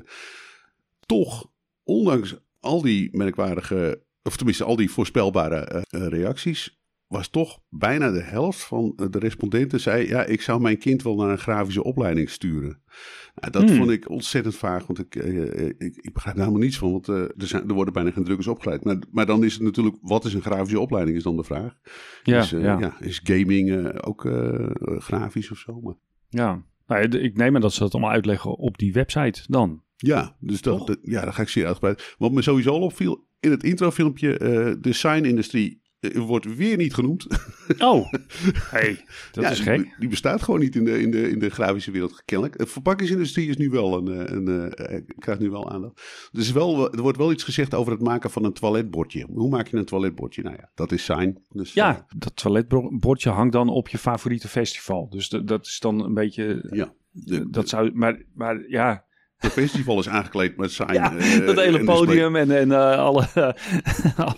toch, 1.06 1.50
ondanks 1.82 2.36
al 2.60 2.82
die 2.82 3.16
merkwaardige, 3.16 4.02
of 4.22 4.36
tenminste 4.36 4.64
al 4.64 4.76
die 4.76 4.90
voorspelbare 4.90 5.86
uh, 5.90 6.06
reacties, 6.06 6.80
was 7.06 7.28
toch 7.28 7.60
bijna 7.68 8.10
de 8.10 8.22
helft 8.22 8.64
van 8.64 8.92
de 9.10 9.18
respondenten 9.18 9.80
zei: 9.80 10.08
Ja, 10.08 10.24
ik 10.24 10.40
zou 10.40 10.60
mijn 10.60 10.78
kind 10.78 11.02
wel 11.02 11.16
naar 11.16 11.30
een 11.30 11.38
grafische 11.38 11.84
opleiding 11.84 12.30
sturen. 12.30 12.80
Nou, 13.34 13.52
dat 13.52 13.62
hmm. 13.62 13.76
vond 13.76 13.90
ik 13.90 14.10
ontzettend 14.10 14.54
vaag, 14.54 14.86
want 14.86 14.98
ik, 14.98 15.14
uh, 15.14 15.66
ik, 15.66 15.96
ik 15.96 16.12
begrijp 16.12 16.36
er 16.36 16.42
helemaal 16.42 16.62
niets 16.62 16.78
van. 16.78 16.90
Want 16.90 17.08
uh, 17.08 17.22
er, 17.22 17.32
zijn, 17.36 17.68
er 17.68 17.74
worden 17.74 17.94
bijna 17.94 18.10
geen 18.10 18.24
drukkers 18.24 18.48
opgeleid. 18.48 18.84
Maar, 18.84 18.96
maar 19.10 19.26
dan 19.26 19.44
is 19.44 19.52
het 19.52 19.62
natuurlijk: 19.62 19.96
wat 20.00 20.24
is 20.24 20.34
een 20.34 20.42
grafische 20.42 20.80
opleiding? 20.80 21.16
Is 21.16 21.22
dan 21.22 21.36
de 21.36 21.44
vraag. 21.44 21.78
Ja, 22.22 22.38
is, 22.38 22.52
uh, 22.52 22.62
ja. 22.62 22.78
ja. 22.78 23.00
is 23.00 23.20
gaming 23.24 24.00
ook 24.02 24.24
uh, 24.24 24.70
grafisch 24.80 25.50
of 25.50 25.58
zo? 25.58 25.80
Maar... 25.80 25.94
Ja, 26.28 26.62
nou, 26.86 27.02
ik 27.08 27.36
neem 27.36 27.54
aan 27.54 27.60
dat 27.60 27.72
ze 27.72 27.80
dat 27.80 27.92
allemaal 27.92 28.10
uitleggen 28.10 28.56
op 28.56 28.78
die 28.78 28.92
website 28.92 29.42
dan. 29.46 29.82
Ja, 29.96 30.36
dus 30.40 30.62
dat, 30.62 30.86
dat, 30.86 30.98
ja, 31.02 31.20
daar 31.20 31.32
ga 31.32 31.42
ik 31.42 31.48
zeer 31.48 31.66
uitgebreid. 31.66 32.14
Wat 32.18 32.32
me 32.32 32.42
sowieso 32.42 32.70
al 32.70 32.80
opviel 32.80 33.26
in 33.40 33.50
het 33.50 33.62
introfilmpje: 33.62 34.38
de 34.80 34.92
sign-industrie 34.92 35.70
eh, 35.70 35.85
wordt 36.00 36.56
weer 36.56 36.76
niet 36.76 36.94
genoemd. 36.94 37.26
Oh, 37.78 38.12
hey, 38.70 39.04
dat 39.32 39.44
Ja, 39.44 39.50
is 39.50 39.60
gek. 39.60 39.94
Die, 39.98 40.08
bestaat 40.08 40.42
gewoon 40.42 40.60
niet 40.60 40.76
in 40.76 40.84
de, 40.84 41.00
in 41.00 41.10
de, 41.10 41.30
in 41.30 41.38
de 41.38 41.50
grafische 41.50 41.90
wereld, 41.90 42.22
kennelijk. 42.24 42.58
De 42.58 42.66
verpakkingsindustrie 42.66 43.48
is 43.48 43.56
nu 43.56 43.70
wel 43.70 43.96
een, 43.96 44.26
eh, 44.26 44.36
een, 44.36 44.72
eh, 44.72 45.00
krijgt 45.18 45.40
nu 45.40 45.50
wel 45.50 45.70
aandacht. 45.70 46.00
Er, 46.32 46.40
is 46.40 46.52
wel, 46.52 46.92
er 46.92 47.02
wordt 47.02 47.18
wel 47.18 47.32
iets 47.32 47.44
gezegd 47.44 47.74
over 47.74 47.92
het 47.92 48.02
maken 48.02 48.30
van 48.30 48.44
een 48.44 48.52
toiletbordje. 48.52 49.26
Hoe 49.30 49.48
maak 49.48 49.68
je 49.68 49.76
een 49.76 49.84
toiletbordje? 49.84 50.42
Nou 50.42 50.56
ja, 50.56 50.70
dat 50.74 50.92
is 50.92 51.04
zijn. 51.04 51.42
Dus, 51.48 51.68
eh, 51.68 51.74
Ja, 51.74 52.06
dat 52.16 52.36
toiletbordje 52.36 53.30
hangt 53.30 53.52
dan 53.52 53.68
op 53.68 53.88
je 53.88 53.98
favoriete 53.98 54.48
festival. 54.48 55.08
Dus 55.08 55.28
dat 55.28 55.66
is 55.66 55.78
dan 55.80 56.04
een 56.04 56.14
beetje... 56.14 56.68
ja. 56.70 56.94
De, 57.10 57.50
Dat 57.50 57.68
zou, 57.68 57.90
maar, 57.94 58.22
maar 58.34 58.68
ja, 58.68 59.05
Het 59.36 59.52
festival 59.52 59.98
is 59.98 60.08
aangekleed 60.08 60.56
met 60.56 60.72
zijn. 60.72 60.92
ja 60.92 61.16
eh, 61.16 61.46
dat 61.46 61.56
hele 61.56 61.60
en 61.60 61.72
display. 61.72 61.84
podium 61.96 62.36
en, 62.36 62.50
en 62.50 62.72
eh, 62.72 62.98
alle, 62.98 63.26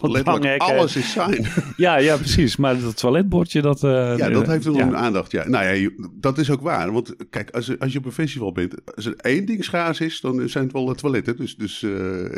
alle 0.00 0.58
alles 0.58 0.96
is 0.96 1.12
zijn. 1.12 1.46
Ja, 1.76 1.96
ja, 1.96 2.16
precies. 2.16 2.56
Maar 2.56 2.80
dat 2.80 2.96
toiletbordje, 2.96 3.62
dat... 3.62 3.84
eh, 3.84 4.14
Ja, 4.16 4.28
dat 4.30 4.46
heeft 4.46 4.64
wel 4.64 4.74
ja. 4.74 4.86
een 4.86 4.96
aandacht. 4.96 5.32
Ja. 5.32 5.48
Nou 5.48 5.76
ja, 5.76 5.90
dat 6.14 6.38
is 6.38 6.50
ook 6.50 6.60
waar. 6.60 6.92
Want 6.92 7.14
kijk, 7.30 7.50
als, 7.50 7.66
je- 7.66 7.78
als 7.78 7.92
je 7.92 7.98
op 7.98 8.04
een 8.04 8.12
festival 8.12 8.52
bent, 8.52 8.94
als 8.96 9.06
er 9.06 9.16
één 9.16 9.44
ding 9.46 9.64
schaars 9.64 10.00
is, 10.00 10.20
dan 10.20 10.48
zijn 10.48 10.64
het 10.64 10.72
wel 10.72 10.84
de 10.84 10.94
toiletten. 10.94 11.36
Dus, 11.36 11.56
dus, 11.56 11.80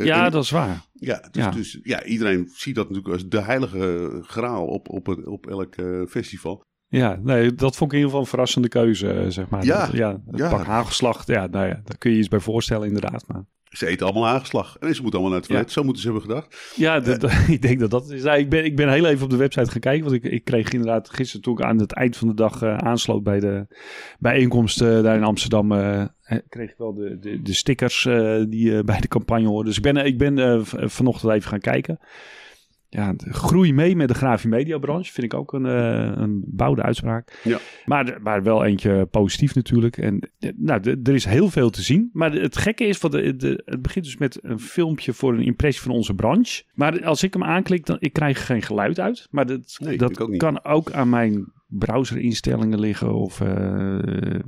Ja, 0.03 0.25
en- 0.25 0.31
dat 0.31 0.45
is 0.45 0.51
waar. 0.51 0.81
ja, 0.93 1.29
dus, 1.31 1.45
ja. 1.45 1.51
dus 1.51 1.79
ja, 1.83 2.05
iedereen 2.05 2.51
ziet 2.55 2.75
dat 2.75 2.89
natuurlijk 2.89 3.15
als 3.15 3.29
de 3.29 3.41
heilige 3.43 4.11
graal 4.23 4.67
op, 4.67 4.89
op, 4.89 5.07
het- 5.07 5.27
op 5.27 5.47
elk 5.47 5.75
festival. 6.09 6.63
Ja, 6.93 7.19
nee, 7.23 7.55
dat 7.55 7.77
vond 7.77 7.93
ik 7.93 7.99
in 7.99 8.05
ieder 8.05 8.05
geval 8.05 8.21
een 8.21 8.27
verrassende 8.27 8.69
keuze, 8.69 9.13
eh, 9.13 9.25
zeg 9.29 9.49
maar. 9.49 9.65
Ja, 9.65 9.87
dat, 9.87 9.97
ja 9.97 10.11
het 10.31 10.39
ja. 10.39 10.51
pak 10.51 10.65
hagelslag, 10.65 11.27
ja, 11.27 11.47
nou 11.47 11.67
ja, 11.67 11.81
daar 11.85 11.99
kun 11.99 12.11
je 12.11 12.19
iets 12.19 12.29
bij 12.29 12.41
voorstellen 12.41 12.87
inderdaad. 12.87 13.25
Maar 13.27 13.45
Ze 13.71 13.87
eten 13.87 14.07
allemaal 14.07 14.27
aangeslag. 14.27 14.77
En 14.81 14.95
ze 14.95 15.03
moeten 15.03 15.21
allemaal 15.21 15.31
naar 15.31 15.39
het 15.41 15.49
toilet. 15.49 15.73
Zo 15.73 15.83
moeten 15.83 16.03
ze 16.03 16.09
hebben 16.11 16.27
gedacht. 16.29 16.73
ja, 16.77 17.01
dat- 17.01 17.21
dat- 17.21 17.33
ik 17.57 17.63
denk 17.63 17.81
dat 17.81 17.91
dat 17.91 18.11
is. 18.11 18.25
Ik, 18.25 18.49
ben, 18.51 18.65
ik 18.65 18.77
ben 18.77 18.89
heel 18.93 19.07
even 19.07 19.25
op 19.25 19.31
de 19.31 19.37
website 19.37 19.71
gaan 19.71 19.81
kijken, 19.81 20.11
want 20.11 20.25
ik, 20.25 20.33
ik 20.33 20.45
kreeg 20.45 20.73
inderdaad 20.73 21.11
gisteren 21.11 21.43
toen 21.43 21.55
ik 21.59 21.63
aan 21.65 21.79
het 21.79 21.93
eind 21.93 22.17
van 22.17 22.29
de 22.29 22.35
dag 22.35 22.63
eh, 22.63 22.77
aansloot 22.77 23.23
bij 23.23 23.41
de 23.41 23.67
bijeenkomst 24.19 24.81
eh, 24.81 25.03
daar 25.03 25.17
in 25.17 25.25
Amsterdam, 25.25 25.73
eh, 25.73 26.01
eh, 26.01 26.09
kreeg 26.49 26.71
ik 26.71 26.79
wel 26.79 26.95
de, 26.95 27.19
de, 27.19 27.43
de 27.43 27.53
stickers 27.55 28.07
eh, 28.07 28.43
die 28.49 28.77
eh, 28.77 28.85
bij 28.85 29.01
de 29.01 29.09
campagne 29.09 29.47
horen. 29.49 29.65
Dus 29.67 29.77
ik 29.77 29.83
ben, 29.83 29.97
ik 29.97 30.19
ben 30.19 30.39
eh, 30.39 30.61
vanochtend 30.89 31.33
even 31.33 31.51
gaan 31.51 31.61
kijken. 31.61 31.99
Ja, 32.93 33.15
groei 33.19 33.73
mee 33.73 33.97
met 33.97 34.09
de 34.09 34.15
grafie 34.15 34.51
media 34.51 34.79
branche 34.79 35.13
vind 35.13 35.33
ik 35.33 35.39
ook 35.39 35.53
een, 35.53 35.67
eh, 35.67 36.13
een 36.15 36.43
bouwde 36.47 36.83
uitspraak. 36.83 37.41
Ja. 37.45 37.59
Maar, 37.87 38.19
maar 38.23 38.43
wel 38.43 38.65
eentje 38.65 39.07
positief 39.11 39.55
natuurlijk. 39.55 39.97
En 39.97 40.31
nou, 40.57 40.81
er 41.03 41.15
is 41.15 41.25
heel 41.25 41.51
veel 41.51 41.71
te 41.71 41.83
zien. 41.83 42.11
Maar 42.13 42.33
het 42.33 42.57
gekke 42.57 42.85
is, 42.85 43.01
de, 43.01 43.37
de, 43.37 43.63
het 43.65 43.83
begint 43.83 44.05
dus 44.05 44.17
met 44.17 44.39
een 44.43 44.61
filmpje 44.61 45.13
voor 45.13 45.33
een 45.35 45.45
impressie 45.45 45.83
van 45.83 45.93
onze 45.93 46.15
branche. 46.15 46.63
Maar 46.75 47.05
als 47.05 47.23
ik 47.23 47.33
hem 47.33 47.45
aanklik, 47.45 47.87
dan 47.87 47.97
ik 48.01 48.13
krijg 48.13 48.47
geen 48.47 48.63
geluid 48.63 49.01
uit. 49.01 49.29
Maar 49.31 49.47
dat, 49.47 49.77
Nee, 49.79 49.99
dat 49.99 50.21
ook 50.21 50.39
kan 50.39 50.65
ook 50.65 50.93
aan 50.93 51.09
mijn 51.09 51.53
browserinstellingen 51.67 52.81
liggen. 52.81 53.15
Of, 53.15 53.41
eh, 53.41 53.99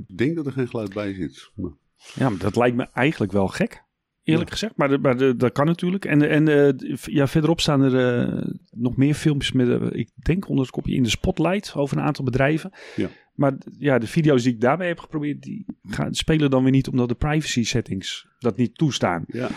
Ik 0.07 0.17
denk 0.17 0.35
dat 0.35 0.45
er 0.45 0.51
geen 0.51 0.67
geluid 0.67 0.93
bij 0.93 1.13
zit. 1.13 1.51
Maar- 1.55 1.71
ja, 2.15 2.29
maar 2.29 2.39
dat 2.39 2.55
lijkt 2.55 2.75
me 2.75 2.87
eigenlijk 2.93 3.31
wel 3.31 3.47
gek. 3.47 3.82
Eerlijk 4.23 4.49
gezegd, 4.51 4.77
maar, 4.77 4.89
de- 4.89 4.97
maar 4.97 5.17
de- 5.17 5.35
dat 5.35 5.51
kan 5.51 5.65
natuurlijk. 5.65 6.05
En, 6.05 6.29
en 6.29 6.47
eh, 6.47 6.97
ja, 7.01 7.27
verderop 7.27 7.59
staan 7.61 7.81
er 7.81 8.21
eh, 8.21 8.51
nog 8.71 8.95
meer 8.97 9.13
filmpjes 9.13 9.51
met, 9.51 9.69
eh, 9.69 9.99
ik 9.99 10.09
denk 10.15 10.47
onder 10.49 10.63
het 10.65 10.73
kopje 10.73 10.93
in 10.95 11.03
de 11.03 11.09
spotlight 11.09 11.73
over 11.75 11.97
een 11.97 12.03
aantal 12.03 12.25
bedrijven. 12.25 12.71
Ja. 12.95 13.07
Maar 13.33 13.53
ja, 13.79 13.99
de 13.99 14.07
video's 14.07 14.43
die 14.43 14.53
ik 14.53 14.61
daarbij 14.61 14.87
heb 14.87 14.99
geprobeerd, 14.99 15.41
die 15.41 15.65
gaan, 15.83 16.13
spelen 16.13 16.49
dan 16.49 16.63
weer 16.63 16.71
niet 16.71 16.87
omdat 16.87 17.09
de 17.09 17.15
privacy 17.15 17.63
settings 17.63 18.27
dat 18.39 18.57
niet 18.57 18.75
toestaan. 18.77 19.23
Ja. 19.27 19.47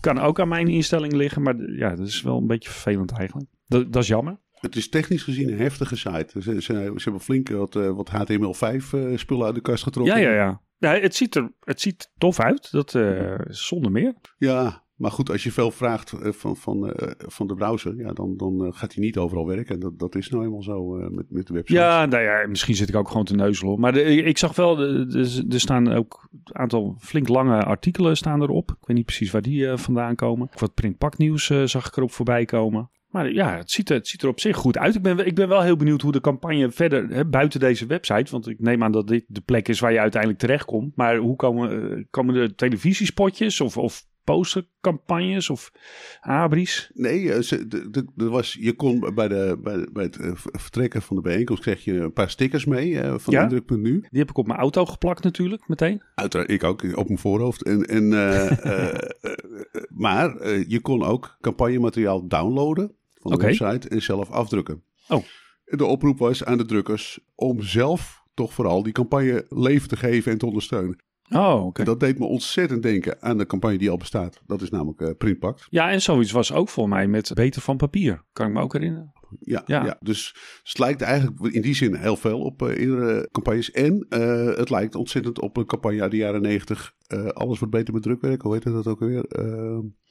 Kan 0.00 0.18
ook 0.18 0.40
aan 0.40 0.48
mijn 0.48 0.68
instelling 0.68 1.12
liggen, 1.12 1.42
maar 1.42 1.70
ja, 1.76 1.94
dat 1.94 2.06
is 2.06 2.22
wel 2.22 2.38
een 2.38 2.46
beetje 2.46 2.70
vervelend 2.70 3.12
eigenlijk. 3.12 3.48
Dat, 3.66 3.92
dat 3.92 4.02
is 4.02 4.08
jammer. 4.08 4.38
Het 4.62 4.76
is 4.76 4.88
technisch 4.88 5.22
gezien 5.22 5.48
een 5.48 5.58
heftige 5.58 5.96
site. 5.96 6.42
Ze, 6.42 6.62
ze, 6.62 6.72
ze 6.96 7.02
hebben 7.02 7.20
flink 7.20 7.48
wat, 7.48 7.76
eh, 7.76 7.90
wat 7.90 8.10
HTML5 8.10 8.92
eh, 8.92 9.16
spullen 9.16 9.46
uit 9.46 9.54
de 9.54 9.60
kast 9.60 9.82
getrokken. 9.82 10.20
Ja, 10.20 10.28
ja, 10.28 10.34
ja. 10.34 10.60
ja 10.78 11.00
het, 11.00 11.14
ziet 11.14 11.34
er, 11.34 11.52
het 11.60 11.80
ziet 11.80 12.10
tof 12.18 12.40
uit, 12.40 12.68
dat 12.70 12.94
eh, 12.94 13.34
zonder 13.44 13.92
meer. 13.92 14.14
Ja, 14.38 14.84
maar 14.94 15.10
goed, 15.10 15.30
als 15.30 15.42
je 15.42 15.52
veel 15.52 15.70
vraagt 15.70 16.12
van, 16.20 16.56
van, 16.56 16.94
van 17.16 17.46
de 17.46 17.54
browser, 17.54 17.96
ja, 17.96 18.12
dan, 18.12 18.36
dan 18.36 18.74
gaat 18.74 18.94
hij 18.94 19.04
niet 19.04 19.18
overal 19.18 19.46
werken. 19.46 19.74
En 19.74 19.80
dat, 19.80 19.98
dat 19.98 20.14
is 20.14 20.28
nou 20.28 20.44
eenmaal 20.44 20.62
zo 20.62 20.84
met, 21.10 21.30
met 21.30 21.46
de 21.46 21.54
website. 21.54 21.80
Ja, 21.80 22.06
nou 22.06 22.22
ja, 22.22 22.46
misschien 22.48 22.74
zit 22.74 22.88
ik 22.88 22.96
ook 22.96 23.08
gewoon 23.08 23.24
te 23.24 23.34
neuzelen. 23.34 23.80
Maar 23.80 23.92
de, 23.92 24.02
ik 24.02 24.38
zag 24.38 24.56
wel, 24.56 24.76
de, 24.76 25.46
er 25.50 25.60
staan 25.60 25.92
ook 25.92 26.28
een 26.30 26.56
aantal 26.56 26.96
flink 26.98 27.28
lange 27.28 27.64
artikelen 27.64 28.16
staan 28.16 28.42
erop. 28.42 28.70
Ik 28.70 28.86
weet 28.86 28.96
niet 28.96 29.06
precies 29.06 29.30
waar 29.30 29.42
die 29.42 29.76
vandaan 29.76 30.14
komen. 30.14 30.48
Ook 30.52 30.60
wat 30.60 30.74
printpaknieuws 30.74 31.46
zag 31.64 31.86
ik 31.86 31.96
erop 31.96 32.12
voorbij 32.12 32.44
komen. 32.44 32.90
Maar 33.12 33.32
ja, 33.32 33.56
het 33.56 33.70
ziet, 33.70 33.90
er, 33.90 33.96
het 33.96 34.08
ziet 34.08 34.22
er 34.22 34.28
op 34.28 34.40
zich 34.40 34.56
goed 34.56 34.78
uit. 34.78 34.94
Ik 34.94 35.02
ben, 35.02 35.16
wel- 35.16 35.26
ik 35.26 35.34
ben 35.34 35.48
wel 35.48 35.62
heel 35.62 35.76
benieuwd 35.76 36.00
hoe 36.02 36.12
de 36.12 36.20
campagne 36.20 36.70
verder, 36.70 37.08
hè, 37.08 37.24
buiten 37.26 37.60
deze 37.60 37.86
website. 37.86 38.30
Want 38.30 38.48
ik 38.48 38.60
neem 38.60 38.82
aan 38.82 38.92
dat 38.92 39.08
dit 39.08 39.24
de 39.28 39.40
plek 39.40 39.68
is 39.68 39.80
waar 39.80 39.92
je 39.92 39.98
uiteindelijk 40.00 40.40
terechtkomt. 40.40 40.96
Maar 40.96 41.16
hoe 41.16 41.36
komen, 41.36 41.92
eh, 41.96 42.04
komen 42.10 42.34
er 42.34 42.54
televisiespotjes 42.54 43.60
of, 43.60 43.76
of 43.76 44.04
postercampagnes 44.24 45.50
of 45.50 45.72
abris? 46.20 46.90
Nee, 46.94 47.32
eh, 47.32 47.40
ze- 47.40 47.68
de- 47.68 47.90
de- 47.90 48.06
er 48.16 48.28
was, 48.30 48.56
je 48.60 48.72
kon 48.72 49.00
bij, 49.14 49.28
de, 49.28 49.58
bij, 49.62 49.76
de- 49.76 49.90
bij 49.92 50.04
het 50.04 50.16
eh, 50.16 50.30
vertrekken 50.34 51.02
van 51.02 51.16
de 51.16 51.22
bijeenkomst 51.22 51.62
kreeg 51.62 51.84
je 51.84 51.92
een 51.92 52.12
paar 52.12 52.30
stickers 52.30 52.64
mee 52.64 53.00
eh, 53.00 53.14
van 53.18 53.34
Ja? 53.34 53.42
Indruk.nu. 53.42 54.00
Die 54.10 54.20
heb 54.20 54.30
ik 54.30 54.36
op 54.38 54.46
mijn 54.46 54.58
auto 54.58 54.84
geplakt 54.86 55.22
natuurlijk, 55.24 55.68
meteen. 55.68 56.02
Uiteraard, 56.14 56.50
ik 56.50 56.64
ook, 56.64 56.96
op 56.96 57.06
mijn 57.06 57.18
voorhoofd. 57.18 57.62
En, 57.62 57.82
en, 57.84 58.08
maar 60.04 60.48
je 60.68 60.80
kon 60.80 61.02
ook 61.02 61.36
campagnemateriaal 61.40 62.28
downloaden 62.28 62.94
van 63.22 63.30
de 63.30 63.36
website 63.36 63.88
en 63.88 64.02
zelf 64.02 64.30
afdrukken. 64.30 64.82
Oh. 65.08 65.24
De 65.64 65.84
oproep 65.84 66.18
was 66.18 66.44
aan 66.44 66.58
de 66.58 66.64
drukkers 66.64 67.20
om 67.34 67.62
zelf 67.62 68.22
toch 68.34 68.52
vooral 68.52 68.82
die 68.82 68.92
campagne 68.92 69.46
leven 69.48 69.88
te 69.88 69.96
geven 69.96 70.32
en 70.32 70.38
te 70.38 70.46
ondersteunen. 70.46 70.96
Oh, 71.30 71.74
dat 71.74 72.00
deed 72.00 72.18
me 72.18 72.24
ontzettend 72.24 72.82
denken 72.82 73.22
aan 73.22 73.38
de 73.38 73.46
campagne 73.46 73.78
die 73.78 73.90
al 73.90 73.96
bestaat. 73.96 74.40
Dat 74.46 74.62
is 74.62 74.70
namelijk 74.70 75.00
eh 75.00 75.10
Printpact. 75.18 75.66
Ja, 75.70 75.90
en 75.90 76.02
zoiets 76.02 76.32
was 76.32 76.52
ook 76.52 76.68
voor 76.68 76.88
mij 76.88 77.06
met 77.06 77.30
Beter 77.34 77.62
van 77.62 77.76
Papier. 77.76 78.22
Kan 78.32 78.46
ik 78.46 78.52
me 78.52 78.60
ook 78.60 78.72
herinneren. 78.72 79.12
Ja, 79.40 79.62
ja. 79.66 79.84
Ja. 79.84 79.96
dus 80.00 80.36
het 80.62 80.78
lijkt 80.78 81.00
eigenlijk 81.00 81.54
in 81.54 81.62
die 81.62 81.74
zin 81.74 81.94
heel 81.94 82.16
veel 82.16 82.40
op 82.40 82.62
eh, 82.62 82.78
eerdere 82.78 83.28
campagnes. 83.30 83.70
En 83.70 84.06
eh, 84.08 84.56
het 84.56 84.70
lijkt 84.70 84.94
ontzettend 84.94 85.40
op 85.40 85.56
een 85.56 85.66
campagne 85.66 86.02
uit 86.02 86.10
de 86.10 86.16
jaren 86.16 86.42
negentig. 86.42 86.94
Alles 87.32 87.58
wordt 87.58 87.74
beter 87.74 87.94
met 87.94 88.02
drukwerk. 88.02 88.42
Hoe 88.42 88.52
heet 88.52 88.62
dat 88.62 88.86
ook 88.86 89.00
alweer? 89.00 89.24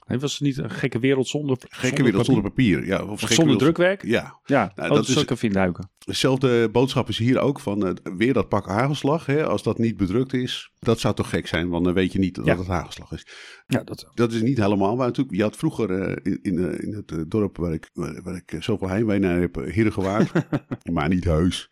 Het 0.02 0.20
was 0.20 0.40
niet 0.40 0.56
een 0.58 0.70
gekke 0.70 0.98
wereld 0.98 1.28
zonder 1.28 1.56
gekke 1.68 2.02
wereld 2.02 2.24
zonder 2.24 2.44
papier. 2.44 2.86
Ja, 2.86 3.02
of 3.04 3.20
zonder 3.20 3.36
wereld- 3.44 3.58
drukwerk? 3.58 4.02
Ja, 4.04 4.40
Ja, 4.44 4.72
Nou, 4.74 4.88
oh, 4.90 4.94
dat 4.96 5.08
is- 5.08 5.16
is 5.16 5.22
ook 5.22 5.30
even 5.30 5.48
induiken. 5.48 5.90
dezelfde 5.98 6.68
boodschap 6.70 7.08
is 7.08 7.18
hier 7.18 7.38
ook 7.38 7.60
van 7.60 7.86
eh, 7.86 7.92
weer 8.16 8.32
dat 8.32 8.48
pak 8.48 8.66
hagelslag. 8.66 9.26
Hè, 9.26 9.46
als 9.46 9.62
dat 9.62 9.78
niet 9.78 9.96
bedrukt 9.96 10.32
is, 10.32 10.70
dat 10.78 11.00
zou 11.00 11.14
toch 11.14 11.28
gek 11.28 11.46
zijn, 11.46 11.68
want 11.68 11.84
dan 11.84 11.94
weet 11.94 12.12
je 12.12 12.18
niet 12.18 12.34
dat 12.34 12.44
Ja. 12.44 12.56
het 12.58 12.66
hagelslag 12.66 13.12
is. 13.12 13.26
Ja, 13.66 13.82
dat 13.84 14.06
Dat 14.14 14.32
is 14.32 14.42
niet 14.42 14.58
helemaal 14.58 14.96
waar 14.96 15.06
natuurlijk. 15.06 15.36
Je 15.36 15.42
had 15.42 15.56
vroeger 15.56 15.90
eh, 15.90 16.16
in, 16.22 16.38
in, 16.42 16.58
eh, 16.58 16.84
in 16.84 16.94
het 16.94 17.12
eh, 17.12 17.18
dorp 17.26 17.56
waar 17.56 17.72
ik, 17.72 17.90
waar, 17.92 18.36
ik 18.36 18.56
zoveel 18.58 18.88
heimwee 18.88 19.18
naar 19.18 19.40
heb, 19.40 19.54
Heergewaard, 19.54 20.32
maar 20.92 21.08
niet 21.08 21.24
heus, 21.24 21.70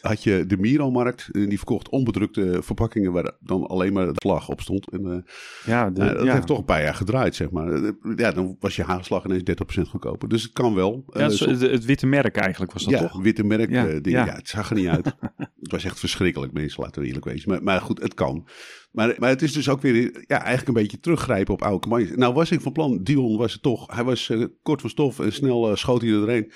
had 0.00 0.22
je 0.22 0.46
de 0.46 0.56
Miro-markt. 0.56 1.28
Die 1.32 1.56
verkocht 1.56 1.88
onbedrukte 1.88 2.58
verpakkingen 2.62 3.12
waar 3.12 3.32
dan 3.40 3.66
alleen 3.66 3.92
maar 3.92 4.06
de 4.06 4.12
vlag 4.14 4.48
op 4.48 4.60
stond. 4.60 4.90
En, 4.90 5.24
Ja, 5.64 5.90
de, 5.90 6.00
nou, 6.00 6.14
dat 6.14 6.24
ja. 6.24 6.32
heeft 6.32 6.46
toch 6.46 6.58
een 6.58 6.64
paar 6.64 6.82
jaar 6.82 6.94
gedraaid, 6.94 7.34
zeg 7.34 7.50
maar. 7.50 7.92
Ja, 8.16 8.32
dan 8.32 8.56
was 8.60 8.76
je 8.76 8.82
hagelslag 8.82 9.24
ineens 9.24 9.42
30% 9.82 9.88
goedkoper. 9.88 10.28
Dus 10.28 10.42
het 10.42 10.52
kan 10.52 10.74
wel. 10.74 11.04
Ja, 11.06 11.28
het, 11.28 11.84
witte 11.84 12.06
merk 12.06 12.36
eigenlijk 12.36 12.72
was 12.72 12.84
dat 12.84 12.92
ja, 12.92 13.00
toch? 13.00 13.22
witte 13.22 13.44
merk 13.44 13.70
ja. 13.70 13.86
Ja. 14.02 14.34
het 14.34 14.48
zag 14.48 14.70
er 14.70 14.76
niet 14.76 14.88
uit. 14.88 15.06
het 15.60 15.70
was 15.70 15.84
echt 15.84 15.98
verschrikkelijk, 15.98 16.52
mensen, 16.52 16.82
laten 16.82 17.00
we 17.00 17.06
eerlijk 17.06 17.24
wezen. 17.24 17.50
Maar, 17.50 17.62
maar 17.62 17.80
goed, 17.80 18.02
het 18.02 18.14
kan. 18.14 18.46
Maar, 18.90 19.14
maar 19.18 19.28
het 19.28 19.42
is 19.42 19.52
dus 19.52 19.68
ook 19.68 19.80
weer 19.80 20.24
ja, 20.26 20.38
eigenlijk 20.38 20.68
een 20.68 20.82
beetje 20.82 21.00
teruggrijpen 21.00 21.54
op 21.54 21.62
oude 21.62 21.88
campagnes. 21.88 22.16
Nou 22.16 22.34
was 22.34 22.50
ik 22.50 22.60
van 22.60 22.72
plan, 22.72 23.02
Dion 23.02 23.36
was 23.36 23.52
het 23.52 23.62
toch. 23.62 23.94
Hij 23.94 24.04
was 24.04 24.28
eh, 24.30 24.44
kort 24.62 24.80
van 24.80 24.90
stof 24.90 25.20
en 25.20 25.32
snel 25.32 25.70
eh, 25.70 25.76
schoot 25.76 26.00
hij 26.00 26.10
er 26.10 26.16
doorheen. 26.18 26.52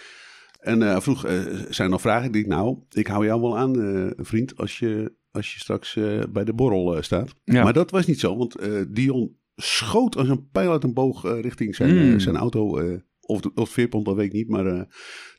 En 0.60 0.80
hij 0.80 1.00
vroeg, 1.00 1.20
zijn 1.20 1.72
er 1.76 1.88
nog 1.88 2.00
vragen? 2.00 2.26
Ik 2.26 2.32
denk, 2.32 2.46
nou, 2.46 2.78
ik 2.90 3.06
hou 3.06 3.24
jou 3.24 3.40
wel 3.40 3.58
aan, 3.58 4.12
vriend, 4.16 4.56
als 4.56 4.78
je, 4.78 5.14
als 5.30 5.52
je 5.52 5.58
straks 5.58 5.98
bij 6.30 6.44
de 6.44 6.54
borrel 6.54 7.02
staat. 7.02 7.34
Ja. 7.44 7.62
Maar 7.62 7.72
dat 7.72 7.90
was 7.90 8.06
niet 8.06 8.20
zo, 8.20 8.36
want 8.36 8.56
Dion 8.88 9.36
schoot 9.56 10.16
als 10.16 10.28
een 10.28 10.48
pijl 10.50 10.70
uit 10.70 10.84
een 10.84 10.94
boog 10.94 11.22
richting 11.40 11.74
zijn, 11.74 11.98
eh, 11.98 12.04
Mm. 12.04 12.20
zijn 12.20 12.36
auto. 12.36 12.80
of, 13.20 13.40
of 13.54 13.70
Veerpont, 13.70 14.04
dat 14.04 14.16
weet 14.16 14.26
ik 14.26 14.32
niet. 14.32 14.48
Maar 14.48 14.86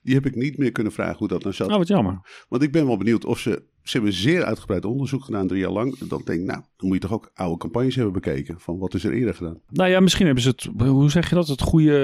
die 0.02 0.14
heb 0.14 0.26
ik 0.26 0.36
niet 0.36 0.58
meer 0.58 0.72
kunnen 0.72 0.94
vragen 0.94 1.18
hoe 1.18 1.28
dat 1.28 1.44
nou 1.44 1.56
zat. 1.56 1.70
Oh, 1.72 1.78
wat 1.78 1.88
jammer. 1.88 2.46
Want 2.50 2.64
ik 2.64 2.72
ben 2.72 2.86
wel 2.86 2.98
benieuwd 2.98 3.26
of 3.26 3.40
ze... 3.40 3.72
Ze 3.84 3.96
hebben 3.98 4.13
zeer 4.13 4.43
uitgebreid 4.43 4.86
onderzoek 4.86 5.24
gedaan, 5.24 5.48
drie 5.48 5.60
jaar 5.62 5.72
lang. 5.72 5.98
Dan 5.98 6.22
denk 6.26 6.39
ik, 6.39 6.46
nou, 6.46 6.62
dan 6.78 6.88
moet 6.88 6.93
je 6.93 7.00
toch 7.00 7.12
ook 7.13 7.32
oude 7.34 7.58
campagnes 7.58 7.96
hebben 7.96 8.13
bekeken. 8.13 8.60
Van 8.60 8.78
wat 8.78 8.93
is 8.93 9.04
er 9.04 9.13
eerder 9.13 9.34
gedaan? 9.36 9.60
Nou 9.69 9.89
ja, 9.89 10.00
misschien 10.00 10.26
hebben 10.26 10.43
ze 10.43 10.50
het, 10.50 10.69
hoe 10.88 11.10
zeg 11.12 11.30
je 11.30 11.36
dat, 11.36 11.48
het 11.48 11.62
goede 11.62 11.98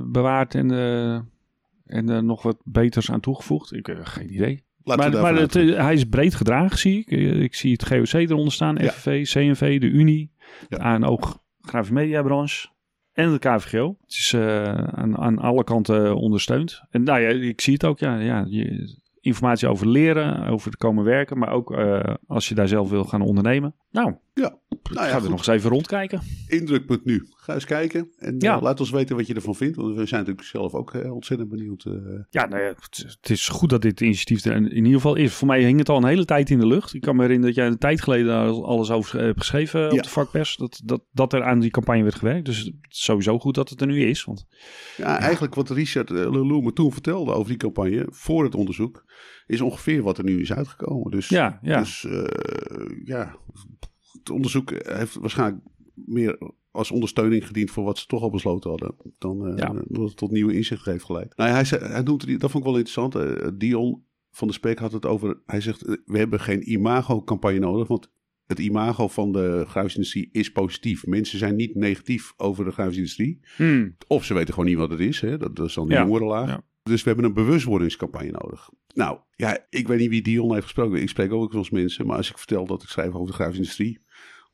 eh, 0.00 0.10
bewaard 0.12 0.54
en, 0.54 0.70
eh, 0.70 1.14
en 1.86 2.08
er 2.08 2.24
nog 2.24 2.42
wat 2.42 2.56
beters 2.64 3.10
aan 3.10 3.20
toegevoegd. 3.20 3.72
Ik 3.72 3.86
heb 3.86 4.04
geen 4.04 4.34
idee. 4.34 4.64
Laten 4.82 5.20
maar 5.20 5.34
het, 5.36 5.56
eh, 5.56 5.76
hij 5.84 5.94
is 5.94 6.04
breed 6.04 6.34
gedragen, 6.34 6.78
zie 6.78 6.98
ik. 6.98 7.10
Eh, 7.10 7.40
Ik 7.42 7.54
zie 7.54 7.72
het 7.72 7.86
GOC 7.86 8.12
eronder 8.12 8.52
staan, 8.52 8.76
Ja. 8.76 8.90
FNV, 8.90 9.24
CNV, 9.26 9.80
de 9.80 9.86
Unie, 9.86 10.30
Ja. 10.68 10.76
de 10.76 10.78
ANO 10.78 11.18
Grafische 11.60 11.94
Media 11.94 12.22
Branche 12.22 12.68
en 13.12 13.32
de 13.32 13.38
KVGO. 13.38 13.96
Het 14.00 14.10
is 14.10 14.32
uh, 14.36 14.64
aan, 14.74 15.16
aan 15.18 15.38
alle 15.38 15.64
kanten 15.64 16.16
ondersteund. 16.16 16.82
En 16.90 17.02
nou 17.02 17.20
ja, 17.20 17.28
ik 17.28 17.60
zie 17.60 17.72
het 17.72 17.84
ook. 17.84 17.98
Ja, 17.98 18.18
ja, 18.18 18.44
je, 18.48 18.96
informatie 19.20 19.68
over 19.68 19.88
leren, 19.88 20.46
over 20.46 20.76
komen 20.76 21.04
werken, 21.04 21.38
maar 21.38 21.52
ook 21.52 21.70
uh, 21.70 22.14
als 22.26 22.48
je 22.48 22.54
daar 22.54 22.68
zelf 22.68 22.90
wil 22.90 23.04
gaan 23.04 23.22
ondernemen. 23.22 23.74
Nou, 23.90 24.14
ja. 24.34 24.58
Nou 24.92 25.06
ja, 25.06 25.12
ga 25.12 25.24
er 25.24 25.30
nog 25.30 25.38
eens 25.38 25.46
even 25.46 25.70
rondkijken. 25.70 26.20
Indruk.nu. 26.46 27.26
Ga 27.36 27.54
eens 27.54 27.64
kijken 27.64 28.08
en 28.18 28.34
ja. 28.38 28.56
uh, 28.56 28.62
laat 28.62 28.80
ons 28.80 28.90
weten 28.90 29.16
wat 29.16 29.26
je 29.26 29.34
ervan 29.34 29.54
vindt. 29.54 29.76
Want 29.76 29.96
we 29.96 30.06
zijn 30.06 30.20
natuurlijk 30.20 30.46
zelf 30.46 30.74
ook 30.74 30.94
uh, 30.94 31.12
ontzettend 31.12 31.48
benieuwd. 31.48 31.82
Ja, 32.30 32.46
nou 32.46 32.62
ja, 32.62 32.68
het, 32.68 33.30
is 33.30 33.48
goed 33.48 33.70
dat 33.70 33.82
dit 33.82 34.00
initiatief 34.00 34.44
er 34.44 34.56
in 34.56 34.76
ieder 34.76 34.92
geval 34.92 35.14
is. 35.14 35.34
Voor 35.34 35.46
mij 35.46 35.62
hing 35.62 35.78
het 35.78 35.88
al 35.88 35.96
een 35.96 36.04
hele 36.04 36.24
tijd 36.24 36.50
in 36.50 36.58
de 36.58 36.66
lucht. 36.66 36.94
Ik 36.94 37.00
kan 37.00 37.16
me 37.16 37.22
herinneren 37.22 37.54
dat 37.54 37.64
jij 37.64 37.72
een 37.72 37.78
tijd 37.78 38.02
geleden 38.02 38.26
daar 38.26 38.48
alles 38.48 38.90
over 38.90 39.20
hebt 39.20 39.38
geschreven 39.38 39.80
ja. 39.80 39.88
op 39.88 40.02
de 40.02 40.08
vakpers. 40.08 40.56
Dat, 40.56 40.80
dat, 40.84 41.02
dat 41.12 41.32
er 41.32 41.42
aan 41.42 41.60
die 41.60 41.70
campagne 41.70 42.02
werd 42.02 42.14
gewerkt. 42.14 42.44
Dus 42.44 42.58
het 42.58 42.74
is 42.88 43.04
sowieso 43.04 43.38
goed 43.38 43.54
dat 43.54 43.68
het 43.68 43.80
er 43.80 43.86
nu 43.86 44.04
is. 44.04 44.24
Want, 44.24 44.46
ja, 44.96 45.18
eigenlijk 45.18 45.54
wat 45.54 45.70
Richard 45.70 46.10
Lelou 46.10 46.62
me 46.62 46.72
toen 46.72 46.92
vertelde 46.92 47.32
over 47.32 47.48
die 47.48 47.56
campagne 47.56 48.06
voor 48.10 48.44
het 48.44 48.54
onderzoek 48.54 49.04
is 49.48 49.60
ongeveer 49.60 50.02
wat 50.02 50.18
er 50.18 50.24
nu 50.24 50.40
is 50.40 50.52
uitgekomen. 50.52 51.10
Dus 51.10 51.28
ja, 51.28 51.58
ja. 51.62 51.78
Dus, 51.78 52.04
uh, 52.04 52.24
ja, 53.04 53.36
het 54.12 54.30
onderzoek 54.30 54.70
heeft 54.70 55.14
waarschijnlijk 55.14 55.62
meer 55.94 56.38
als 56.70 56.90
ondersteuning 56.90 57.46
gediend 57.46 57.70
voor 57.70 57.84
wat 57.84 57.98
ze 57.98 58.06
toch 58.06 58.22
al 58.22 58.30
besloten 58.30 58.70
hadden. 58.70 58.94
Dan 59.18 59.48
uh, 59.48 59.56
ja. 59.56 59.72
dat 59.86 60.08
het 60.08 60.16
tot 60.16 60.30
nieuwe 60.30 60.54
inzichten 60.54 60.92
heeft 60.92 61.04
geleid. 61.04 61.36
Nou, 61.36 61.50
hij, 61.50 61.64
zei, 61.64 61.84
hij 61.84 62.02
noemde, 62.02 62.36
dat 62.36 62.50
vond 62.50 62.64
ik 62.64 62.70
wel 62.70 62.78
interessant. 62.78 63.16
Uh, 63.16 63.48
Dion 63.54 64.04
van 64.30 64.48
de 64.48 64.54
Spek 64.54 64.78
had 64.78 64.92
het 64.92 65.06
over. 65.06 65.40
Hij 65.46 65.60
zegt: 65.60 65.82
We 66.04 66.18
hebben 66.18 66.40
geen 66.40 66.72
imago-campagne 66.72 67.58
nodig. 67.58 67.88
Want 67.88 68.10
het 68.46 68.58
imago 68.58 69.08
van 69.08 69.32
de 69.32 69.64
gruisindustrie 69.66 70.28
is 70.32 70.52
positief. 70.52 71.06
Mensen 71.06 71.38
zijn 71.38 71.56
niet 71.56 71.74
negatief 71.74 72.34
over 72.36 72.64
de 72.64 72.70
gruisindustrie. 72.70 73.40
Hmm. 73.56 73.96
Of 74.06 74.24
ze 74.24 74.34
weten 74.34 74.54
gewoon 74.54 74.68
niet 74.68 74.78
wat 74.78 74.90
het 74.90 75.00
is. 75.00 75.20
Hè? 75.20 75.38
Dat, 75.38 75.56
dat 75.56 75.66
is 75.66 75.74
dan 75.74 75.88
de. 75.88 75.94
Ja. 75.94 76.62
Dus 76.82 77.02
we 77.02 77.08
hebben 77.08 77.26
een 77.26 77.34
bewustwordingscampagne 77.34 78.30
nodig. 78.30 78.70
Nou, 78.98 79.18
ja, 79.36 79.66
ik 79.70 79.88
weet 79.88 79.98
niet 79.98 80.10
wie 80.10 80.22
Dion 80.22 80.52
heeft 80.52 80.62
gesproken. 80.62 81.00
Ik 81.00 81.08
spreek 81.08 81.32
ook 81.32 81.52
soms 81.52 81.70
mensen. 81.70 82.06
Maar 82.06 82.16
als 82.16 82.30
ik 82.30 82.38
vertel 82.38 82.66
dat 82.66 82.82
ik 82.82 82.88
schrijf 82.88 83.14
over 83.14 83.26
de 83.26 83.32
gruisindustrie... 83.32 84.00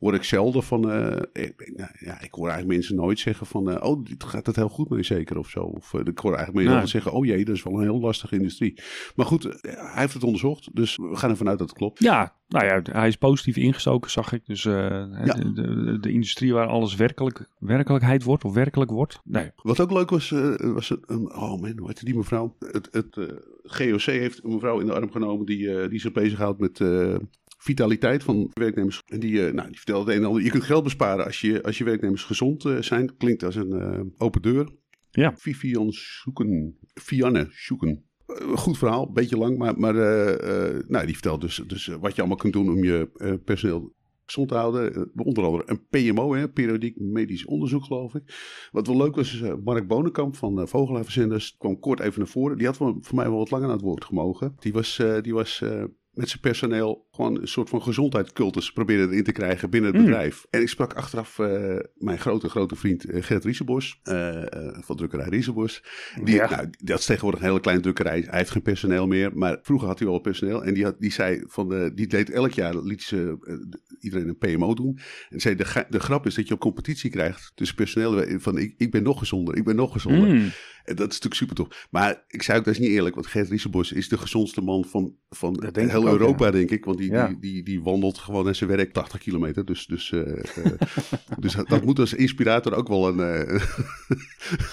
hoor 0.05 0.15
ik 0.15 0.25
zelden 0.25 0.63
van... 0.63 0.91
eh, 0.91 1.17
ik, 1.33 1.73
nou, 1.77 1.91
ja, 1.99 2.21
ik 2.21 2.35
hoor 2.35 2.49
eigenlijk 2.49 2.77
mensen 2.77 2.97
nooit 2.97 3.19
zeggen 3.19 3.47
van... 3.47 3.71
eh, 3.71 3.91
oh, 3.91 4.05
dit 4.05 4.25
gaat 4.25 4.47
het 4.47 4.57
heel 4.57 4.69
goed 4.69 4.89
mee 4.89 5.03
zeker 5.03 5.39
of 5.39 5.49
zo. 5.49 5.61
Of 5.61 5.95
eh, 5.95 6.01
ik 6.05 6.19
hoor 6.19 6.35
eigenlijk 6.35 6.69
mensen 6.69 6.89
zeggen... 6.89 7.13
oh 7.13 7.25
jee, 7.25 7.45
dat 7.45 7.55
is 7.55 7.63
wel 7.63 7.75
een 7.75 7.83
heel 7.83 8.01
lastige 8.01 8.37
industrie. 8.37 8.83
Maar 9.17 9.27
goed, 9.27 9.43
hij 9.61 10.01
heeft 10.01 10.15
het 10.15 10.23
onderzocht. 10.23 10.69
Dus 10.73 10.97
we 10.97 11.17
gaan 11.17 11.31
ervan 11.31 11.49
uit 11.49 11.59
dat 11.59 11.69
het 11.69 11.79
klopt. 11.79 11.99
Ja, 12.03 12.35
nou 12.49 12.65
ja, 12.65 12.81
hij 12.93 13.09
is 13.09 13.17
positief 13.17 13.57
ingestoken, 13.57 14.11
zag 14.11 14.33
ik. 14.33 14.47
Dus 14.47 14.63
de, 14.63 15.53
de, 15.55 15.99
de 16.01 16.13
industrie 16.13 16.53
waar 16.53 16.67
alles 16.67 16.95
werkelijk, 16.95 17.49
werkelijkheid 17.59 18.23
wordt 18.23 18.45
of 18.45 18.55
werkelijk 18.55 18.91
wordt. 18.91 19.21
Nee. 19.25 19.51
Wat 19.57 19.81
ook 19.81 19.91
leuk 19.91 20.11
was, 20.11 20.31
was 20.59 20.91
een, 21.07 21.35
oh 21.35 21.61
man, 21.61 21.79
hoe 21.79 21.87
heette 21.87 22.05
die 22.05 22.17
mevrouw? 22.17 22.57
Het, 22.59 22.89
het 22.91 23.17
GOC 23.65 24.03
heeft 24.03 24.45
een 24.45 24.53
mevrouw 24.53 24.81
in 24.81 24.87
de 24.87 24.95
arm 24.95 25.11
genomen 25.11 25.47
die, 25.47 25.89
die 25.89 26.01
zich 26.01 26.13
bezighoudt 26.13 26.61
met 26.61 26.81
vitaliteit 27.65 28.23
van 28.23 28.51
werknemers. 28.53 29.03
En 29.07 29.21
die, 29.21 29.47
eh, 29.47 29.53
nou, 29.53 29.69
die 29.69 29.77
vertelde 29.77 30.05
het 30.05 30.15
een 30.15 30.23
en 30.23 30.29
ander. 30.29 30.43
Je 30.43 30.51
kunt 30.51 30.63
geld 30.63 30.85
besparen 30.85 31.25
als 31.25 31.41
je, 31.41 31.63
als 31.63 31.79
je 31.79 31.85
werknemers 31.85 32.23
gezond 32.23 32.65
eh, 32.65 32.81
zijn. 32.81 33.17
Klinkt 33.17 33.43
als 33.43 33.55
een 33.55 33.73
eh, 33.73 34.01
open 34.17 34.43
deur. 34.43 34.73
Ja. 35.11 35.35
Vivian 35.37 35.93
Zoeken. 35.93 36.79
Vianne 36.95 37.47
Zoeken. 37.51 38.05
Goed 38.55 38.79
verhaal, 38.79 39.13
beetje 39.13 39.37
lang, 39.37 39.59
maar, 39.59 39.79
maar 39.79 39.95
nou, 40.89 41.07
die 41.07 41.15
vertelt 41.15 41.41
dus, 41.41 41.63
dus 41.67 41.87
wat 41.87 42.15
je 42.15 42.19
allemaal 42.19 42.37
kunt 42.37 42.53
doen 42.53 42.71
om 42.71 42.85
je 42.85 43.11
personeel 43.45 43.95
gezond 44.25 44.49
te 44.49 44.55
houden. 44.55 45.11
Onder 45.17 45.45
andere 45.45 45.63
een 45.67 45.87
PMO, 45.89 46.35
hè, 46.35 46.49
periodiek 46.49 47.01
medisch 47.01 47.45
onderzoek, 47.45 47.85
geloof 47.85 48.15
ik. 48.15 48.23
Wat 48.73 48.87
wel 48.87 48.97
leuk 48.97 49.15
was, 49.15 49.35
is 49.35 49.55
Mark 49.65 49.87
Bonenkamp 49.87 50.37
van 50.37 50.61
uh, 50.61 51.41
kwam 51.59 51.79
kort 51.79 52.01
even 52.01 52.19
naar 52.19 52.29
voren. 52.29 52.59
Die 52.59 52.67
had 52.67 52.77
voor 52.77 52.99
mij 53.13 53.29
wel 53.29 53.39
wat 53.39 53.51
langer 53.51 53.67
aan 53.67 53.73
het 53.73 53.83
woord 53.85 54.05
gemogen. 54.05 54.55
Die 54.59 54.73
was, 54.73 55.03
die 55.23 55.35
was 55.35 55.63
met 56.15 56.29
zijn 56.29 56.41
personeel 56.41 57.07
gewoon 57.11 57.41
een 57.41 57.49
soort 57.49 57.69
van 57.69 57.83
gezondheidscultus 57.83 58.73
proberen 58.73 59.11
erin 59.11 59.25
te 59.25 59.33
krijgen 59.33 59.71
binnen 59.71 59.91
het 59.91 60.01
Mm. 60.01 60.07
bedrijf. 60.07 60.47
En 60.51 60.61
ik 60.61 60.69
sprak 60.69 60.93
achteraf 60.93 61.39
eh, 61.39 61.77
mijn 61.95 62.19
grote, 62.19 62.49
grote 62.49 62.77
vriend 62.77 63.05
eh, 63.05 63.23
Gert 63.23 63.45
Riesenbos 63.45 64.01
eh, 64.03 64.43
van 64.81 64.97
drukkerij 64.97 65.29
Riesenbos. 65.29 65.83
Die, 66.25 66.35
Ja. 66.35 66.51
nou, 66.51 66.69
dat 66.79 66.99
is 66.99 67.05
tegenwoordig 67.07 67.41
een 67.41 67.47
hele 67.47 67.61
kleine 67.61 67.83
drukkerij. 67.83 68.25
Hij 68.29 68.39
heeft 68.39 68.51
geen 68.51 68.63
personeel 68.63 69.07
meer, 69.07 69.31
maar 69.35 69.59
vroeger 69.63 69.89
had 69.89 69.99
hij 69.99 70.09
wel 70.09 70.19
personeel. 70.19 70.65
En 70.65 70.75
die, 70.75 70.85
had, 70.85 71.01
die 71.01 71.13
zei 71.13 71.43
van, 71.47 71.69
de, 71.69 71.93
die 71.95 72.07
deed 72.07 72.31
elk 72.31 72.53
jaar, 72.53 72.77
liet 72.77 73.03
ze 73.03 73.37
iedereen 74.01 74.29
een 74.29 74.39
PMO 74.39 74.75
doen. 74.75 74.99
En 75.29 75.41
zei, 75.41 75.55
de, 75.55 75.85
de 75.89 76.01
grap 76.01 76.27
is 76.27 76.35
dat 76.35 76.49
je 76.49 76.55
op 76.55 76.61
competitie 76.61 77.11
krijgt 77.11 77.53
tussen 77.55 77.77
personeel. 77.77 78.41
Van, 78.41 78.59
ik, 78.59 78.75
ik 78.77 78.91
ben 78.91 79.03
nog 79.03 79.19
gezonder, 79.19 79.57
ik 79.57 79.65
ben 79.65 79.77
nog 79.77 79.93
gezonder. 79.93 80.29
Mm. 80.29 80.51
En 80.85 80.97
dat 80.97 81.09
is 81.13 81.21
natuurlijk 81.21 81.35
super 81.35 81.55
tof. 81.57 81.87
Maar 81.91 82.25
ik 82.29 82.43
zei 82.43 82.59
ook, 82.59 82.65
dat 82.65 82.75
is 82.75 82.81
niet 82.81 82.91
eerlijk, 82.91 83.15
want 83.15 83.27
Gert 83.27 83.49
Riesenbos 83.49 83.93
is 83.93 84.09
de 84.09 84.19
gezondste 84.19 84.61
man 84.61 84.85
van, 84.85 85.13
van 85.29 85.65
heel 85.75 85.97
ook, 86.09 86.13
Europa, 86.19 86.51
denk 86.51 86.71
ik. 86.71 86.85
Want 86.85 86.99
die, 86.99 87.11
Ja. 87.11 87.27
die, 87.27 87.39
die, 87.39 87.63
die 87.63 87.83
wandelt 87.83 88.19
gewoon 88.19 88.45
naar 88.45 88.55
zijn 88.55 88.71
werk 88.71 88.93
80 88.93 89.21
kilometer. 89.21 89.65
Dus, 89.65 89.87
dus, 89.87 90.13
eh, 90.13 90.21
eh, 90.31 90.73
dus 91.39 91.55
dat- 91.55 91.69
dat 91.69 91.85
moet 91.85 91.99
als 91.99 92.15
inspirator 92.15 92.75
ook 92.75 92.89
wel 92.89 93.09
een, 93.09 93.21
eh, 93.21 93.61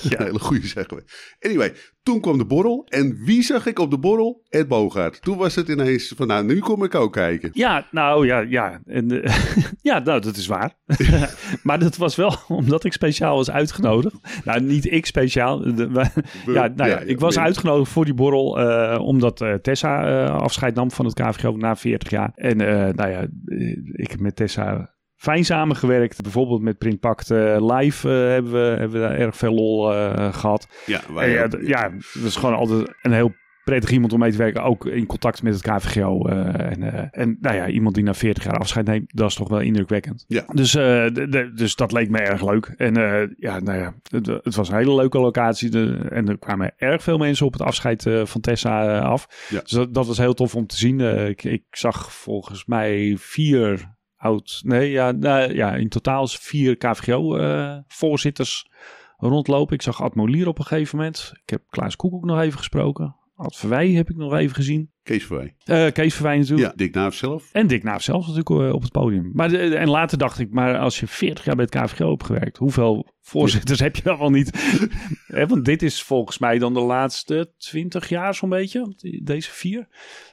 een 0.03 0.25
hele 0.25 0.39
goede 0.39 0.67
zeggen. 0.67 1.03
Anyway, 1.39 1.73
toen 2.03 2.21
kwam 2.21 2.37
de 2.37 2.45
borrel. 2.45 2.85
En 2.89 3.17
wie 3.25 3.41
zag 3.43 3.65
ik 3.65 3.79
op 3.79 3.91
de 3.91 3.99
borrel? 3.99 4.45
Ed 4.49 4.67
Bogaert. 4.67 5.21
Toen 5.21 5.37
was 5.37 5.55
het 5.55 5.67
ineens 5.67 6.13
van, 6.15 6.27
nou, 6.27 6.45
nu 6.45 6.59
kom 6.59 6.83
ik 6.83 6.95
ook 6.95 7.13
kijken. 7.13 7.49
Ja, 7.53 7.87
nou 7.91 8.25
ja, 8.25 8.39
ja. 8.39 8.81
En, 8.85 9.07
ja, 9.81 9.99
nou, 9.99 10.21
dat 10.21 10.35
is 10.35 10.47
waar. 10.47 10.73
maar 11.63 11.79
dat 11.79 11.97
was 11.97 12.15
wel 12.15 12.35
omdat 12.47 12.83
ik 12.83 12.93
speciaal 12.93 13.35
was 13.35 13.51
uitgenodigd. 13.51 14.15
Nou, 14.45 14.61
niet 14.61 14.91
ik 14.91 15.05
speciaal. 15.05 15.75
De- 15.75 16.00
we- 16.45 16.51
ja, 16.53 16.69
nou 16.75 16.89
ja, 16.89 16.99
ik 16.99 17.19
was 17.19 17.35
we- 17.35 17.41
uitgenodigd 17.41 17.91
voor 17.91 18.05
die 18.05 18.13
borrel 18.13 18.59
eh, 18.59 18.99
omdat 19.01 19.41
eh, 19.41 19.53
Tessa 19.53 20.05
eh, 20.25 20.35
afscheid 20.35 20.75
nam 20.75 20.91
van 20.91 21.05
het 21.05 21.13
KVGO 21.13 21.51
na 21.57 21.75
40 21.75 22.09
jaar. 22.09 22.31
En 22.35 22.57
nou 22.95 23.09
ja, 23.09 23.25
ik 23.91 24.11
heb 24.11 24.19
met 24.19 24.35
Tessa 24.35 24.95
fijn 25.15 25.45
samengewerkt. 25.45 26.21
Bijvoorbeeld 26.21 26.61
met 26.61 26.77
Printpact 26.77 27.29
Live 27.59 28.07
hebben, 28.07 28.51
we, 28.51 28.57
hebben 28.79 28.91
we 28.91 29.07
daar 29.07 29.17
erg 29.17 29.35
veel 29.37 29.53
lol 29.53 29.93
eh, 29.93 30.33
gehad. 30.33 30.67
Ja, 30.85 31.01
wij 31.13 31.29
ja, 31.61 31.89
dat 31.89 32.23
is 32.23 32.35
gewoon 32.35 32.55
altijd 32.55 32.93
een 33.01 33.13
heel 33.13 33.31
prettig 33.63 33.91
iemand 33.91 34.13
om 34.13 34.19
mee 34.19 34.31
te 34.31 34.37
werken. 34.37 34.63
Ook 34.63 34.85
in 34.85 35.05
contact 35.05 35.43
met 35.43 35.53
het 35.53 35.61
KVGO. 35.61 36.27
eh, 36.27 36.71
en, 36.71 36.93
eh, 36.93 37.07
en 37.11 37.37
nou 37.41 37.55
ja, 37.55 37.67
iemand 37.67 37.95
die 37.95 38.03
na 38.03 38.13
40 38.13 38.43
jaar 38.43 38.57
afscheid 38.57 38.85
neemt, 38.85 39.15
dat 39.15 39.29
is 39.29 39.35
toch 39.35 39.49
wel 39.49 39.59
indrukwekkend. 39.59 40.25
Ja. 40.27 40.43
Dus, 40.53 40.75
eh, 40.75 41.07
dus 41.55 41.75
dat 41.75 41.91
leek 41.91 42.09
me 42.09 42.19
erg 42.19 42.45
leuk. 42.45 42.73
En 42.77 42.93
ja, 43.37 43.59
nou 43.59 43.77
ja, 43.77 43.93
het, 44.09 44.25
het 44.25 44.55
was 44.55 44.69
een 44.69 44.77
hele 44.77 44.95
leuke 44.95 45.19
locatie. 45.19 45.69
De, 45.69 46.07
en 46.09 46.27
er 46.27 46.37
kwamen 46.37 46.73
erg 46.77 47.03
veel 47.03 47.17
mensen 47.17 47.45
op 47.45 47.53
het 47.53 47.61
afscheid 47.61 48.09
van 48.23 48.41
Tessa 48.41 48.99
af. 48.99 49.47
Ja. 49.49 49.59
Dus 49.61 49.71
dat, 49.71 49.93
dat 49.93 50.07
was 50.07 50.17
heel 50.17 50.33
tof 50.33 50.55
om 50.55 50.67
te 50.67 50.77
zien. 50.77 50.99
Ik, 51.27 51.43
ik 51.43 51.63
zag 51.71 52.13
volgens 52.13 52.65
mij 52.65 53.15
vier 53.19 53.95
oud... 54.17 54.61
Nee, 54.65 54.91
ja, 54.91 55.11
nou, 55.11 55.53
ja 55.53 55.75
in 55.75 55.89
totaal 55.89 56.23
is 56.23 56.37
vier 56.37 56.77
KVGO-voorzitters 56.77 58.69
rondlopen. 59.17 59.75
Ik 59.75 59.81
zag 59.81 60.01
Ad 60.01 60.15
Molier 60.15 60.47
op 60.47 60.59
een 60.59 60.65
gegeven 60.65 60.97
moment. 60.97 61.31
Ik 61.43 61.49
heb 61.49 61.61
Klaas 61.69 61.95
Koekoek 61.95 62.25
nog 62.25 62.39
even 62.39 62.57
gesproken. 62.57 63.15
Ad 63.41 63.55
Verwij 63.57 63.89
heb 63.89 64.09
ik 64.09 64.15
nog 64.15 64.33
even 64.33 64.55
gezien. 64.55 64.91
Kees 65.03 65.25
Verwij. 65.25 65.55
Eh, 65.63 65.91
Kees 65.91 66.13
Verwij 66.13 66.37
natuurlijk. 66.37 66.69
Ja, 66.69 66.75
Dick 66.75 66.93
Naaf 66.93 67.13
zelf. 67.13 67.49
En 67.51 67.67
Dick 67.67 67.83
Naaf 67.83 68.01
zelf 68.01 68.27
natuurlijk 68.27 68.73
op 68.73 68.81
het 68.81 68.91
podium. 68.91 69.29
Maar 69.33 69.49
de- 69.49 69.75
en 69.75 69.89
later 69.89 70.17
dacht 70.17 70.39
ik, 70.39 70.51
maar 70.51 70.77
als 70.77 70.99
je 70.99 71.07
40 71.07 71.45
jaar 71.45 71.55
bij 71.55 71.67
het 71.69 71.81
KVGO 71.83 72.09
hebt 72.09 72.23
gewerkt, 72.23 72.57
hoeveel 72.57 73.13
voorzitters 73.21 73.79
heb 73.79 73.95
je 73.95 74.01
dan 74.03 74.17
wel 74.17 74.29
niet? 74.29 74.79
Want 75.47 75.65
dit 75.65 75.81
is 75.81 76.01
volgens 76.03 76.37
mij 76.37 76.57
dan 76.59 76.73
de 76.73 76.79
laatste 76.79 77.53
20 77.57 78.09
jaar 78.09 78.35
zo'n 78.35 78.49
beetje, 78.49 78.95
deze 79.23 79.49
vier. 79.51 79.87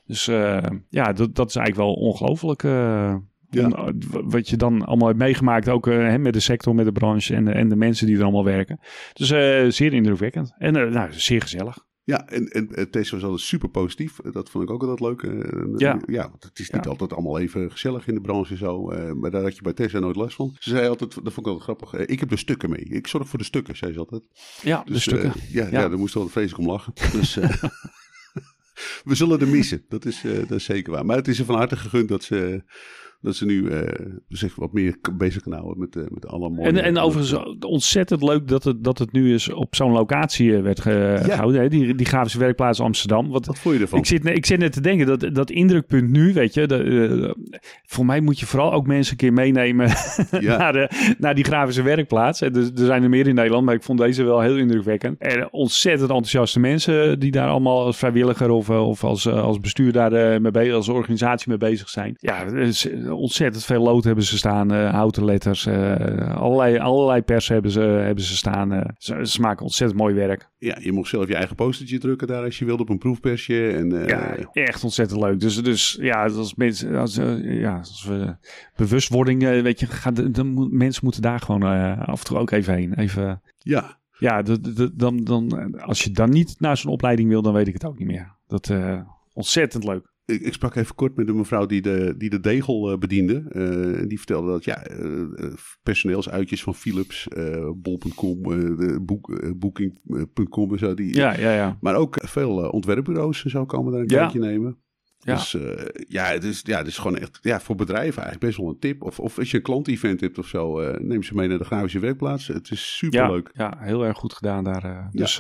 Dus 0.05 0.29
eh, 0.29 0.62
ja, 0.88 1.12
dat, 1.12 1.35
dat 1.35 1.49
is 1.49 1.57
eigenlijk 1.57 1.88
wel 1.88 1.94
ongelooflijk. 1.94 2.62
eh, 2.62 3.14
Ja. 3.51 3.92
wat 4.25 4.49
je 4.49 4.57
dan 4.57 4.85
allemaal 4.85 5.07
hebt 5.09 5.21
meegemaakt, 5.21 5.68
ook 5.68 5.87
hè, 5.87 6.18
met 6.18 6.33
de 6.33 6.40
sector, 6.40 6.75
met 6.75 6.85
de 6.85 6.92
branche 6.92 7.35
en, 7.35 7.44
de- 7.44 7.53
en 7.53 7.68
de 7.68 7.77
mensen 7.77 8.07
die 8.07 8.16
er 8.16 8.23
allemaal 8.23 8.44
werken. 8.44 8.81
Dus 9.12 9.29
zeer 9.77 9.92
indrukwekkend. 9.92 10.55
En 10.59 10.73
nou, 10.73 11.12
zeer 11.12 11.40
gezellig. 11.42 11.87
Ja, 12.09 12.27
en, 12.29 12.49
en 12.49 12.75
eh, 12.75 12.85
Tessa 12.85 13.14
was 13.14 13.25
altijd 13.25 13.40
super 13.42 13.68
positief. 13.68 14.18
Eh, 14.18 14.33
Dat 14.33 14.51
vond 14.51 14.64
ik 14.64 14.71
ook 14.71 14.83
altijd 14.83 15.01
leuk. 15.01 15.23
Eh, 15.23 15.61
Ja. 15.77 16.01
ja, 16.07 16.29
want 16.31 16.42
het 16.42 16.59
is 16.59 16.71
niet 16.71 16.85
Ja. 16.85 16.90
altijd 16.90 17.12
allemaal 17.12 17.38
even 17.38 17.71
gezellig 17.71 18.07
in 18.07 18.14
de 18.14 18.21
branche 18.21 18.57
zo. 18.57 18.90
eh, 18.90 19.12
maar 19.12 19.31
daar 19.31 19.42
had 19.42 19.57
je 19.57 19.62
bij 19.62 19.73
Tessa 19.73 19.99
nooit 19.99 20.16
last 20.16 20.35
van. 20.37 20.57
Ze 20.59 20.71
zei 20.71 20.88
altijd, 20.88 21.14
dat 21.14 21.33
vond 21.33 21.47
ik 21.47 21.53
altijd 21.53 21.62
grappig. 21.62 21.92
eh, 21.92 22.05
ik 22.12 22.21
heb 22.21 22.29
de 22.29 22.37
stukken 22.37 22.71
mee. 22.71 22.81
Ik 22.81 23.07
zorg 23.07 23.29
voor 23.29 23.38
de 23.38 23.44
stukken, 23.44 23.77
zei 23.77 23.92
ze 23.92 23.99
altijd. 23.99 24.23
Ja, 24.62 24.83
de 24.87 24.92
Dus, 24.92 25.03
stukken. 25.03 25.29
eh, 25.33 25.53
ja, 25.53 25.64
ja. 25.64 25.71
Ja. 25.81 25.88
daar 25.88 25.99
moest 25.99 26.14
wel 26.14 26.29
vreselijk 26.29 26.61
om 26.61 26.66
lachen. 26.73 26.92
Dus 27.12 27.37
eh, 27.37 27.51
we 29.05 29.14
zullen 29.14 29.40
er 29.40 29.49
missen. 29.49 29.85
Dat 29.88 30.05
is, 30.05 30.25
eh, 30.25 30.38
dat 30.38 30.50
is 30.50 30.65
zeker 30.65 30.92
waar. 30.92 31.04
Maar 31.06 31.17
het 31.17 31.29
is 31.29 31.38
er 31.38 31.44
van 31.44 31.54
harte 31.56 31.77
gegund 31.77 32.09
dat 32.09 32.23
ze, 32.23 32.63
Dat 33.21 33.37
ze 33.37 33.44
nu 33.44 33.69
eh, 33.69 34.06
zich 34.29 34.54
wat 34.54 34.73
meer 34.73 34.96
bezig 35.16 35.42
kunnen 35.42 35.60
houden 35.60 35.81
met, 35.83 35.96
eh, 35.96 36.02
met 36.08 36.27
alle 36.27 36.50
mooie... 36.50 36.69
En, 36.69 36.83
en 36.83 36.98
overigens 36.98 37.56
ontzettend 37.66 38.23
leuk 38.23 38.48
dat 38.48 38.64
het, 38.64 38.85
dat 38.85 38.98
het 38.98 39.12
nu 39.12 39.33
eens 39.33 39.52
op 39.52 39.75
zo'n 39.75 39.92
locatie 39.92 40.56
eh, 40.56 40.62
werd 40.62 40.81
ge- 40.81 41.19
gehouden. 41.23 41.60
Hè? 41.60 41.69
Die, 41.69 41.94
die 41.94 42.06
grafische 42.06 42.38
werkplaats 42.38 42.81
Amsterdam. 42.81 43.29
Want 43.29 43.46
Wat 43.46 43.58
vond 43.58 43.75
je 43.77 43.81
ervan? 43.81 43.98
ik 43.98 44.06
zit, 44.06 44.27
ik 44.27 44.46
zit 44.46 44.58
net 44.58 44.73
te 44.73 44.81
denken, 44.81 45.06
dat, 45.06 45.35
dat 45.35 45.50
indrukpunt 45.50 46.10
nu, 46.10 46.33
weet 46.33 46.54
je. 46.54 46.66
Eh, 46.66 47.58
voor 47.87 48.06
mij 48.06 48.21
moet 48.21 48.40
je 48.40 48.46
vooral 48.46 48.73
ook 48.73 48.87
mensen 48.87 49.12
een 49.12 49.19
keer 49.19 49.33
meenemen 49.33 49.88
Ja. 50.40 50.56
naar, 50.58 50.73
de, 50.73 51.14
naar 51.19 51.35
die 51.35 51.44
grafische 51.44 51.83
werkplaats. 51.83 52.40
En 52.40 52.54
Er, 52.54 52.62
er 52.62 52.87
zijn 52.87 53.02
er 53.02 53.08
meer 53.08 53.27
in 53.29 53.35
Nederland, 53.35 53.64
maar 53.64 53.75
ik 53.75 53.83
vond 53.83 53.98
deze 53.98 54.23
wel 54.25 54.40
heel 54.40 54.56
indrukwekkend. 54.56 55.19
En 55.19 55.52
ontzettend 55.52 56.10
enthousiaste 56.10 56.60
mensen 56.60 57.19
die 57.19 57.31
daar 57.31 57.48
allemaal 57.48 57.85
als 57.85 57.96
vrijwilliger 57.96 58.50
of, 58.50 58.69
eh, 58.69 58.88
of 58.88 59.04
als, 59.04 59.27
eh, 59.27 59.42
als 59.42 59.58
bestuur 59.60 59.92
daar 59.92 60.12
eh, 60.12 60.40
mee 60.40 60.50
bezig, 60.50 60.75
als 60.75 60.88
organisatie 60.88 61.48
mee 61.48 61.58
bezig 61.58 61.88
zijn. 61.88 62.14
Ja, 62.21 62.42
is 62.44 62.88
ontzettend 63.11 63.65
veel 63.65 63.83
lood 63.83 64.04
hebben 64.04 64.25
ze 64.25 64.37
staan, 64.38 64.73
eh, 64.73 64.90
houten 64.90 65.25
letters, 65.25 65.67
eh, 65.67 66.37
allerlei, 66.37 66.79
allerlei 66.79 67.23
pers 67.23 67.48
hebben 67.48 67.71
ze, 67.71 67.81
hebben 67.81 68.25
ze 68.25 68.37
staan. 68.37 68.73
eh. 68.73 68.90
ze, 68.98 69.27
ze 69.27 69.40
maken 69.40 69.63
ontzettend 69.65 70.00
mooi 70.00 70.15
werk. 70.15 70.48
Ja, 70.59 70.77
je 70.81 70.92
mocht 70.92 71.09
zelf 71.09 71.29
je 71.29 71.35
eigen 71.35 71.56
postertje 71.56 71.98
drukken 71.98 72.27
daar 72.27 72.44
als 72.44 72.59
je 72.59 72.65
wilde 72.65 72.83
op 72.83 72.88
een 72.88 72.98
proefpersje. 72.98 73.71
En, 73.71 73.90
Ja, 74.06 74.37
echt 74.52 74.85
ontzettend 74.85 75.21
leuk. 75.21 75.40
Dus, 75.40 75.63
dus 75.63 75.98
ja, 76.00 76.25
als 76.25 76.54
mensen, 76.54 76.94
als, 76.96 77.15
ja, 77.42 77.77
als 77.77 78.04
we 78.09 78.37
bewustwording, 78.77 79.42
weet 79.42 79.81
je, 79.81 79.87
gaat, 79.87 80.35
de, 80.35 80.44
mensen 80.71 81.04
moeten 81.04 81.23
daar 81.23 81.40
gewoon 81.40 81.63
af 82.06 82.19
en 82.19 82.25
toe 82.27 82.38
ook 82.38 82.50
even 82.50 82.75
heen. 82.75 82.94
Even, 82.94 83.42
ja, 83.59 83.96
ja, 84.19 84.42
de, 84.42 84.61
de- 84.61 84.90
dan, 84.94 85.25
dan, 85.25 85.75
als 85.81 86.02
je 86.02 86.11
dan 86.11 86.31
niet 86.31 86.54
naar 86.59 86.77
zo'n 86.77 86.92
opleiding 86.92 87.29
wil, 87.29 87.42
dan 87.42 87.52
weet 87.52 87.67
ik 87.69 87.73
het 87.73 87.85
ook 87.85 87.98
niet 87.98 88.09
meer. 88.09 88.35
Dat 88.46 88.71
eh 88.71 89.00
ontzettend 89.33 89.85
leuk. 89.85 90.06
Ik, 90.29 90.40
ik 90.40 90.52
sprak 90.52 90.74
even 90.74 90.94
kort 90.94 91.16
met 91.16 91.29
een 91.29 91.37
mevrouw 91.37 91.66
die 91.66 91.81
de, 91.83 92.14
die 92.18 92.31
de 92.31 92.40
degel 92.40 92.90
eh, 92.92 92.98
bediende. 92.98 93.44
Eh, 93.48 94.00
en 94.00 94.08
die 94.08 94.18
vertelde 94.18 94.50
dat 94.50 94.64
ja, 94.64 94.83
eh, 94.85 95.22
personeelsuitjes 95.83 96.62
van 96.62 96.74
Philips, 96.74 97.29
bol.com, 97.76 98.42
de 98.42 98.98
boek, 99.02 99.56
booking.com 99.58 100.72
en 100.72 100.79
zo. 100.79 100.94
Die, 100.94 101.14
Ja, 101.14 101.38
ja, 101.38 101.54
ja. 101.54 101.79
Maar 101.81 101.94
ook 101.94 102.16
veel 102.20 102.70
ontwerpbureaus 102.70 103.44
en 103.44 103.50
zo 103.50 103.64
komen 103.64 103.92
daar 103.92 104.00
een 104.00 104.08
Ja. 104.08 104.18
kijkje 104.18 104.38
nemen. 104.40 104.79
Ja. 105.21 105.35
Dus 105.35 105.54
eh, 105.54 105.85
ja, 106.08 106.25
het 106.25 106.44
is, 106.44 106.60
ja, 106.64 106.79
het 106.79 106.87
is 106.87 106.98
gewoon 106.98 107.16
echt 107.19 107.38
ja, 107.42 107.60
voor 107.60 107.75
bedrijven 107.77 108.23
eigenlijk 108.23 108.40
best 108.40 108.56
wel 108.56 108.69
een 108.69 108.79
tip. 108.79 109.02
Of, 109.02 109.21
of 109.21 109.38
als 109.38 109.50
je 109.50 109.56
een 109.56 109.62
klant-event 109.62 110.21
hebt 110.21 110.38
of 110.38 110.46
zo, 110.46 110.81
eh, 110.81 111.00
neem 111.00 111.23
ze 111.23 111.35
mee 111.35 111.48
naar 111.48 111.58
de 111.58 111.64
grafische 111.64 111.98
werkplaats. 111.98 112.46
Het 112.46 112.71
is 112.71 112.96
super 112.96 113.19
Ja, 113.19 113.31
leuk. 113.31 113.50
ja, 113.54 113.77
heel 113.79 114.04
erg 114.04 114.16
goed 114.19 114.33
gedaan 114.33 114.64
daar. 114.64 114.85
eh. 114.85 115.06
Dus, 115.10 115.38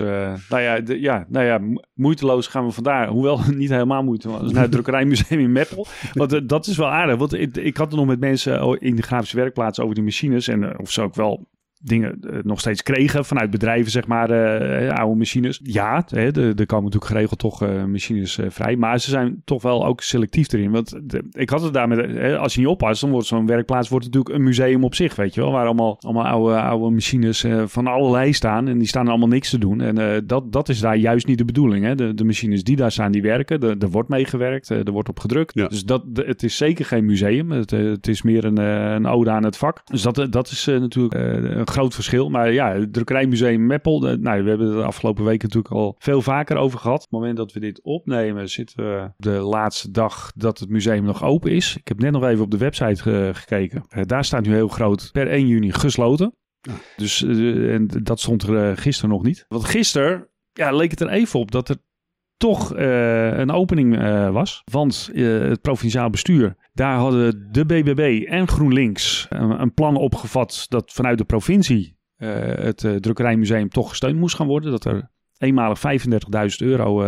nou 0.48 0.62
ja, 0.62 0.80
de, 0.80 1.00
ja, 1.00 1.26
nou 1.28 1.44
ja, 1.46 1.58
mo- 1.58 1.82
moeiteloos 1.94 2.46
gaan 2.46 2.66
we 2.66 2.72
vandaar. 2.72 3.08
Hoewel 3.08 3.40
niet 3.54 3.70
helemaal 3.70 4.02
moeiteloos. 4.02 4.52
Naar 4.52 4.62
het 4.62 4.70
Drukkerijmuseum 4.72 5.38
in 5.40 5.52
Meppel. 5.52 5.86
Want 6.12 6.48
dat 6.48 6.66
is 6.66 6.76
wel 6.76 6.88
aardig. 6.90 7.16
Want 7.16 7.32
ik, 7.34 7.56
ik 7.56 7.76
had 7.76 7.90
er 7.92 7.98
nog 7.98 8.06
met 8.06 8.20
mensen 8.20 8.64
oh, 8.64 8.76
in 8.78 8.96
de 8.96 9.02
grafische 9.02 9.36
werkplaats 9.36 9.80
over 9.80 9.94
die 9.94 10.04
machines. 10.04 10.48
En 10.48 10.78
of 10.78 10.90
ze 10.90 11.02
ook 11.02 11.14
wel 11.14 11.48
dingen 11.80 12.18
eh, 12.20 12.38
nog 12.42 12.60
steeds 12.60 12.82
kregen 12.82 13.24
vanuit 13.24 13.50
bedrijven, 13.50 13.90
zeg 13.90 14.06
maar, 14.06 14.30
eh, 14.30 14.94
oude 14.98 15.16
machines. 15.18 15.60
Ja, 15.62 16.04
hè, 16.08 16.26
er 16.26 16.36
er 16.58 16.66
komen 16.66 16.84
natuurlijk 16.84 17.10
geregeld 17.12 17.38
toch 17.38 17.62
eh, 17.62 17.84
machines 17.84 18.38
eh, 18.38 18.46
vrij. 18.48 18.76
Maar 18.76 18.98
ze 19.00 19.10
zijn 19.10 19.42
toch 19.44 19.62
wel 19.62 19.86
ook 19.86 20.00
selectief 20.00 20.52
erin. 20.52 20.70
Want 20.70 20.98
de- 21.02 21.24
ik 21.30 21.50
had 21.50 21.62
het 21.62 21.72
daar 21.74 21.88
met, 21.88 21.98
eh, 22.16 22.38
als 22.38 22.54
je 22.54 22.60
niet 22.60 22.68
oppast, 22.68 23.00
dan 23.00 23.10
wordt 23.10 23.26
zo'n 23.26 23.46
werkplaats 23.46 23.88
wordt 23.88 24.04
natuurlijk 24.04 24.34
een 24.34 24.42
museum 24.42 24.84
op 24.84 24.94
zich, 24.94 25.16
weet 25.16 25.34
je 25.34 25.40
wel. 25.40 25.50
Waar 25.52 25.64
allemaal, 25.66 25.96
allemaal 26.00 26.24
oude, 26.26 26.60
oude 26.60 26.94
machines 26.94 27.44
eh, 27.44 27.62
van 27.66 27.86
allerlei 27.86 28.32
staan. 28.32 28.68
En 28.68 28.78
die 28.78 28.88
staan 28.88 29.08
allemaal 29.08 29.28
niks 29.28 29.50
te 29.50 29.58
doen. 29.58 29.80
En 29.80 29.98
eh, 29.98 30.20
dat, 30.24 30.52
dat 30.52 30.68
is 30.68 30.80
daar 30.80 30.96
juist 30.96 31.26
niet 31.26 31.38
de 31.38 31.44
bedoeling. 31.44 31.84
Hè. 31.84 31.94
De, 31.94 32.14
de 32.14 32.24
machines 32.24 32.64
die 32.64 32.76
daar 32.76 32.92
staan, 32.92 33.12
die 33.12 33.22
werken. 33.22 33.60
Er, 33.60 33.76
er 33.78 33.90
wordt 33.90 34.08
meegewerkt, 34.08 34.70
eh, 34.70 34.86
er 34.86 34.92
wordt 34.92 35.08
op 35.08 35.20
gedrukt. 35.20 35.54
Ja. 35.54 35.66
Dus 35.68 35.84
dat, 35.84 36.02
de- 36.06 36.24
het 36.26 36.42
is 36.42 36.56
zeker 36.56 36.84
geen 36.84 37.04
museum. 37.04 37.50
Het, 37.50 37.72
eh, 37.72 37.84
het 37.84 38.08
is 38.08 38.22
meer 38.22 38.44
een, 38.44 38.58
eh, 38.58 38.92
een 38.92 39.06
ode 39.06 39.30
aan 39.30 39.44
het 39.44 39.56
vak. 39.56 39.80
Dus 39.84 40.02
dat, 40.02 40.18
eh, 40.18 40.26
dat 40.30 40.48
is 40.50 40.66
eh, 40.66 40.78
natuurlijk 40.80 41.14
eh, 41.14 41.60
groot 41.68 41.94
verschil. 41.94 42.28
Maar 42.28 42.52
ja, 42.52 42.72
het 42.72 42.92
drukkerijmuseum 42.92 43.66
Meppel, 43.66 44.08
eh, 44.08 44.16
nou, 44.16 44.42
we 44.42 44.48
hebben 44.48 44.66
het 44.66 44.76
de 44.76 44.84
afgelopen 44.84 45.24
weken 45.24 45.48
natuurlijk 45.48 45.74
al 45.74 45.96
veel 45.98 46.22
vaker 46.22 46.56
over 46.56 46.78
gehad. 46.78 46.96
Op 46.96 47.02
het 47.02 47.10
moment 47.10 47.36
dat 47.36 47.52
we 47.52 47.60
dit 47.60 47.82
opnemen, 47.82 48.48
zitten 48.48 48.76
we 48.76 49.04
op 49.04 49.14
de 49.16 49.30
laatste 49.30 49.90
dag 49.90 50.32
dat 50.34 50.58
het 50.58 50.68
museum 50.68 51.04
nog 51.04 51.24
open 51.24 51.50
is. 51.50 51.76
Ik 51.76 51.88
heb 51.88 51.98
net 51.98 52.12
nog 52.12 52.24
even 52.24 52.44
op 52.44 52.50
de 52.50 52.58
website 52.58 53.32
gekeken. 53.34 53.84
Eh, 53.88 54.02
daar 54.02 54.24
staat 54.24 54.46
nu 54.46 54.52
heel 54.52 54.68
groot 54.68 55.08
per 55.12 55.32
1 55.32 55.46
juni 55.46 55.72
gesloten. 55.72 56.34
Ja. 56.60 56.72
Dus 56.96 57.22
eh, 57.22 57.74
en 57.74 57.86
dat 58.02 58.20
stond 58.20 58.42
er 58.42 58.76
gisteren 58.76 59.10
nog 59.10 59.22
niet. 59.22 59.44
Want 59.48 59.64
gisteren 59.64 60.28
ja, 60.52 60.72
leek 60.72 60.90
het 60.90 61.00
er 61.00 61.08
even 61.08 61.40
op 61.40 61.50
dat 61.50 61.68
er 61.68 61.76
toch 62.38 62.74
eh, 62.74 63.38
een 63.38 63.50
opening 63.50 63.98
eh, 63.98 64.30
was. 64.30 64.62
Want 64.64 65.10
eh, 65.14 65.24
het 65.24 65.60
provinciaal 65.60 66.10
bestuur, 66.10 66.56
daar 66.72 66.96
hadden 66.96 67.48
de 67.52 67.66
BBB 67.66 68.24
en 68.28 68.48
GroenLinks 68.48 69.26
een, 69.28 69.74
plan 69.74 69.96
opgevat 69.96 70.66
dat 70.68 70.92
vanuit 70.92 71.18
de 71.18 71.24
provincie 71.24 71.96
het 72.16 72.86
drukkerijmuseum 73.00 73.68
toch 73.68 73.88
gesteund 73.88 74.18
moest 74.18 74.36
gaan 74.36 74.46
worden. 74.46 74.70
Dat 74.70 74.84
er 74.84 75.10
eenmalig 75.38 75.78
35.000 75.78 76.66
euro 76.66 77.04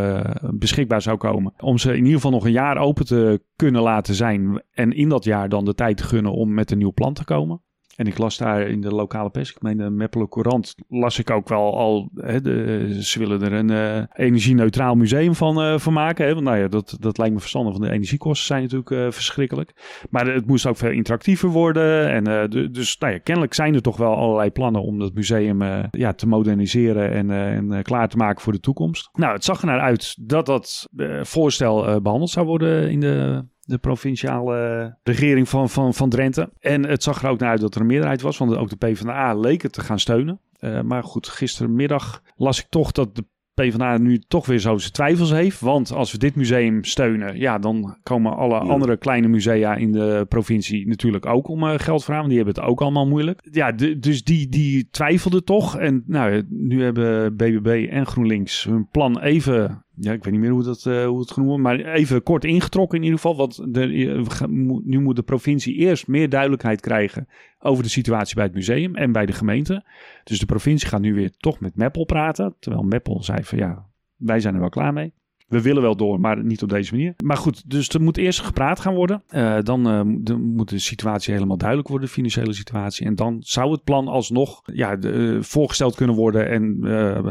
beschikbaar 0.54 1.02
zou 1.02 1.16
komen. 1.16 1.52
Om 1.58 1.78
ze 1.78 1.90
in 1.90 1.96
ieder 1.96 2.14
geval 2.14 2.30
nog 2.30 2.44
een 2.44 2.52
jaar 2.52 2.76
open 2.76 3.06
te 3.06 3.42
kunnen 3.56 3.82
laten 3.82 4.14
zijn. 4.14 4.62
En 4.70 4.92
in 4.92 5.08
dat 5.08 5.24
jaar 5.24 5.48
dan 5.48 5.64
de 5.64 5.74
tijd 5.74 5.96
te 5.96 6.04
gunnen 6.04 6.32
om 6.32 6.54
met 6.54 6.70
een 6.70 6.78
nieuw 6.78 6.92
plan 6.92 7.14
te 7.14 7.24
komen. 7.24 7.62
En 8.00 8.06
ik 8.06 8.18
las 8.18 8.36
daar 8.36 8.68
in 8.68 8.80
de 8.80 8.94
lokale 8.94 9.30
pers, 9.30 9.50
ik 9.50 9.62
meen 9.62 9.76
de 9.76 10.28
Courant, 10.28 10.74
las 10.88 11.18
ik 11.18 11.30
ook 11.30 11.48
wel 11.48 11.76
al, 11.76 12.10
hè, 12.14 12.40
de, 12.40 12.98
ze 13.02 13.18
willen 13.18 13.42
er 13.42 13.52
een 13.52 13.70
eh, 13.70 14.26
energie-neutraal 14.26 14.94
museum 14.94 15.34
van, 15.34 15.62
eh, 15.62 15.78
van 15.78 15.92
maken. 15.92 16.26
Hè? 16.26 16.32
Want 16.32 16.44
nou 16.44 16.58
ja, 16.58 16.68
dat, 16.68 16.96
dat 17.00 17.18
lijkt 17.18 17.34
me 17.34 17.40
verstandig, 17.40 17.72
want 17.72 17.84
de 17.84 17.90
energiekosten 17.90 18.46
zijn 18.46 18.62
natuurlijk 18.62 18.90
eh, 18.90 19.10
verschrikkelijk. 19.10 19.72
Maar 20.10 20.26
het 20.26 20.46
moest 20.46 20.66
ook 20.66 20.76
veel 20.76 20.90
interactiever 20.90 21.48
worden. 21.48 22.10
En, 22.10 22.50
dus 22.72 22.98
nou 22.98 23.12
ja, 23.12 23.18
kennelijk 23.18 23.54
zijn 23.54 23.74
er 23.74 23.82
toch 23.82 23.96
wel 23.96 24.16
allerlei 24.16 24.50
plannen 24.50 24.82
om 24.82 24.98
dat 24.98 25.14
museum 25.14 25.62
ja, 25.90 26.12
te 26.12 26.28
moderniseren 26.28 27.10
en, 27.10 27.30
en 27.30 27.82
klaar 27.82 28.08
te 28.08 28.16
maken 28.16 28.42
voor 28.42 28.52
de 28.52 28.60
toekomst. 28.60 29.08
Nou, 29.12 29.32
het 29.32 29.44
zag 29.44 29.60
er 29.60 29.66
naar 29.66 29.80
uit 29.80 30.16
dat 30.20 30.46
dat 30.46 30.88
voorstel 31.22 31.86
eh, 31.86 31.96
behandeld 32.00 32.30
zou 32.30 32.46
worden 32.46 32.90
in 32.90 33.00
de 33.00 33.44
de 33.70 33.78
provinciale 33.78 34.96
regering 35.02 35.48
van, 35.48 35.68
van, 35.70 35.94
van 35.94 36.08
Drenthe. 36.08 36.50
En 36.60 36.86
het 36.86 37.02
zag 37.02 37.22
er 37.22 37.28
ook 37.30 37.38
naar 37.38 37.50
uit 37.50 37.60
dat 37.60 37.74
er 37.74 37.80
een 37.80 37.86
meerderheid 37.86 38.22
was, 38.22 38.38
want 38.38 38.56
ook 38.56 38.68
de 38.70 38.76
PvdA 38.76 39.34
leek 39.34 39.62
het 39.62 39.72
te 39.72 39.80
gaan 39.80 39.98
steunen. 39.98 40.40
Eh, 40.58 40.80
maar 40.80 41.02
goed, 41.04 41.28
gistermiddag 41.28 42.22
las 42.36 42.58
ik 42.60 42.66
toch 42.68 42.92
dat 42.92 43.16
de 43.16 43.24
PvdA 43.54 43.98
nu 43.98 44.18
toch 44.18 44.46
weer 44.46 44.58
zo 44.58 44.78
zijn 44.78 44.92
twijfels 44.92 45.30
heeft. 45.30 45.60
Want 45.60 45.92
als 45.92 46.12
we 46.12 46.18
dit 46.18 46.34
museum 46.36 46.84
steunen, 46.84 47.38
ja, 47.38 47.58
dan 47.58 47.96
komen 48.02 48.36
alle 48.36 48.54
Ja. 48.54 48.60
andere 48.60 48.96
kleine 48.96 49.28
musea 49.28 49.74
in 49.74 49.92
de 49.92 50.26
provincie 50.28 50.88
natuurlijk 50.88 51.26
ook 51.26 51.48
om 51.48 51.62
eh, 51.64 51.78
geld 51.78 52.04
vragen. 52.04 52.16
Want 52.22 52.28
die 52.34 52.36
hebben 52.44 52.54
het 52.62 52.64
ook 52.72 52.80
allemaal 52.80 53.06
moeilijk. 53.06 53.40
Ja, 53.50 53.72
de- 53.72 53.98
dus 53.98 54.24
die, 54.24 54.48
die 54.48 54.88
twijfelden 54.90 55.44
toch. 55.44 55.76
En 55.78 56.02
nou, 56.06 56.42
nu 56.48 56.82
hebben 56.82 57.36
BBB 57.36 57.86
en 57.90 58.06
GroenLinks 58.06 58.64
hun 58.64 58.88
plan 58.90 59.20
even 59.20 59.84
ja, 60.00 60.12
ik 60.12 60.24
weet 60.24 60.32
niet 60.32 60.42
meer 60.42 60.50
hoe, 60.50 60.62
dat, 60.62 60.86
eh, 60.86 61.06
hoe 61.06 61.20
het 61.20 61.30
genoemd 61.30 61.50
wordt, 61.50 61.62
maar 61.62 61.94
even 61.94 62.22
kort 62.22 62.44
ingetrokken 62.44 62.98
in 62.98 63.04
ieder 63.04 63.18
geval. 63.18 63.36
Want 63.36 63.74
de, 63.74 64.24
mo- 64.48 64.80
nu 64.84 65.00
moet 65.00 65.16
de 65.16 65.22
provincie 65.22 65.74
eerst 65.74 66.06
meer 66.06 66.28
duidelijkheid 66.28 66.80
krijgen 66.80 67.28
over 67.58 67.82
de 67.82 67.88
situatie 67.90 68.34
bij 68.34 68.44
het 68.44 68.54
museum 68.54 68.96
en 68.96 69.12
bij 69.12 69.26
de 69.26 69.32
gemeente. 69.32 69.84
Dus 70.24 70.38
de 70.38 70.46
provincie 70.46 70.88
gaat 70.88 71.00
nu 71.00 71.14
weer 71.14 71.30
toch 71.30 71.60
met 71.60 71.76
Meppel 71.76 72.04
praten. 72.04 72.56
Terwijl 72.58 72.82
Meppel 72.82 73.22
zei 73.22 73.44
van 73.44 73.58
ja, 73.58 73.86
wij 74.16 74.40
zijn 74.40 74.54
er 74.54 74.60
wel 74.60 74.68
klaar 74.68 74.92
mee. 74.92 75.12
We 75.50 75.62
willen 75.62 75.82
wel 75.82 75.96
door, 75.96 76.20
maar 76.20 76.44
niet 76.44 76.62
op 76.62 76.68
deze 76.68 76.94
manier. 76.94 77.14
Maar 77.24 77.36
goed, 77.36 77.70
dus 77.70 77.88
er 77.88 78.02
moet 78.02 78.16
eerst 78.16 78.40
gepraat 78.40 78.80
gaan 78.80 78.94
worden. 78.94 79.22
Eh, 79.28 79.58
dan 79.62 79.88
eh, 79.88 80.00
dan 80.20 80.40
moet 80.40 80.68
de 80.68 80.78
situatie 80.78 81.34
helemaal 81.34 81.56
duidelijk 81.56 81.88
worden, 81.88 82.06
de 82.06 82.12
financiële 82.12 82.52
situatie. 82.52 83.06
En 83.06 83.14
dan 83.14 83.36
zou 83.40 83.72
het 83.72 83.84
plan 83.84 84.08
alsnog 84.08 84.62
ja, 84.64 84.96
eh, 84.96 85.36
voorgesteld 85.40 85.94
kunnen 85.94 86.16
worden. 86.16 86.48
En 86.48 86.84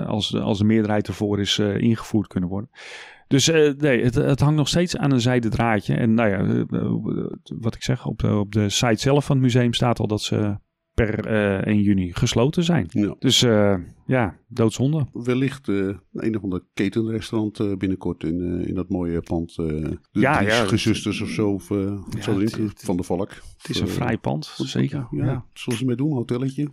als, 0.08 0.36
als 0.36 0.58
de 0.58 0.64
meerderheid 0.64 1.08
ervoor 1.08 1.40
is 1.40 1.60
ingevoerd 1.60 2.28
kunnen 2.28 2.50
worden. 2.50 2.70
Dus 3.28 3.48
nee, 3.78 4.04
het, 4.04 4.16
het 4.16 4.40
hangt 4.40 4.56
nog 4.56 4.68
steeds 4.68 4.98
aan 4.98 5.12
een 5.12 5.22
zijde 5.22 5.50
draadje. 5.50 5.96
En 5.96 6.14
nou 6.14 6.30
ja, 6.30 6.66
wat 7.60 7.76
ik 7.76 7.84
zeg, 7.84 8.06
op 8.06 8.20
de, 8.20 8.36
op 8.36 8.52
de 8.52 8.70
site 8.70 9.02
zelf 9.02 9.26
van 9.26 9.36
het 9.36 9.46
museum 9.46 9.74
staat 9.74 10.00
al 10.00 10.08
dat 10.08 10.22
ze 10.22 10.58
per 11.06 11.26
eh 11.26 11.66
1 11.74 11.82
juni 11.82 12.14
gesloten 12.14 12.64
zijn. 12.64 12.86
Ja. 12.90 13.16
Dus 13.20 13.44
eh, 13.44 13.76
ja, 14.06 14.38
doodzonde. 14.48 15.06
Wellicht 15.14 15.68
eh, 15.70 15.76
een 16.14 16.36
of 16.38 16.44
ander 16.44 16.64
ketenrestaurant 16.74 17.60
eh, 17.60 17.74
binnenkort 17.78 18.24
in, 18.24 18.62
eh, 18.62 18.68
in 18.68 18.76
dat 18.76 18.90
mooie 18.90 19.22
pand. 19.22 19.50
eh 19.58 19.66
de 19.66 20.00
Ja, 20.12 20.42
ja, 20.42 20.64
gezusters 20.66 21.22
of 21.22 21.30
zo. 21.30 21.50
Of, 21.54 21.72
eh, 21.72 21.78
Ja, 21.78 22.28
erin? 22.28 22.40
het- 22.42 22.56
het- 22.58 22.82
van 22.86 22.98
de 22.98 23.04
Valk. 23.04 23.30
Het 23.58 23.70
is 23.70 23.80
een 23.80 23.88
Eh, 23.88 23.94
vrij 23.94 24.18
pand, 24.18 24.46
zeker. 24.58 25.08
Ja, 25.12 25.26
ja. 25.26 25.46
zullen 25.54 25.80
ze 25.80 25.86
mee 25.86 25.96
doen? 25.96 26.12
Hotelletje? 26.14 26.68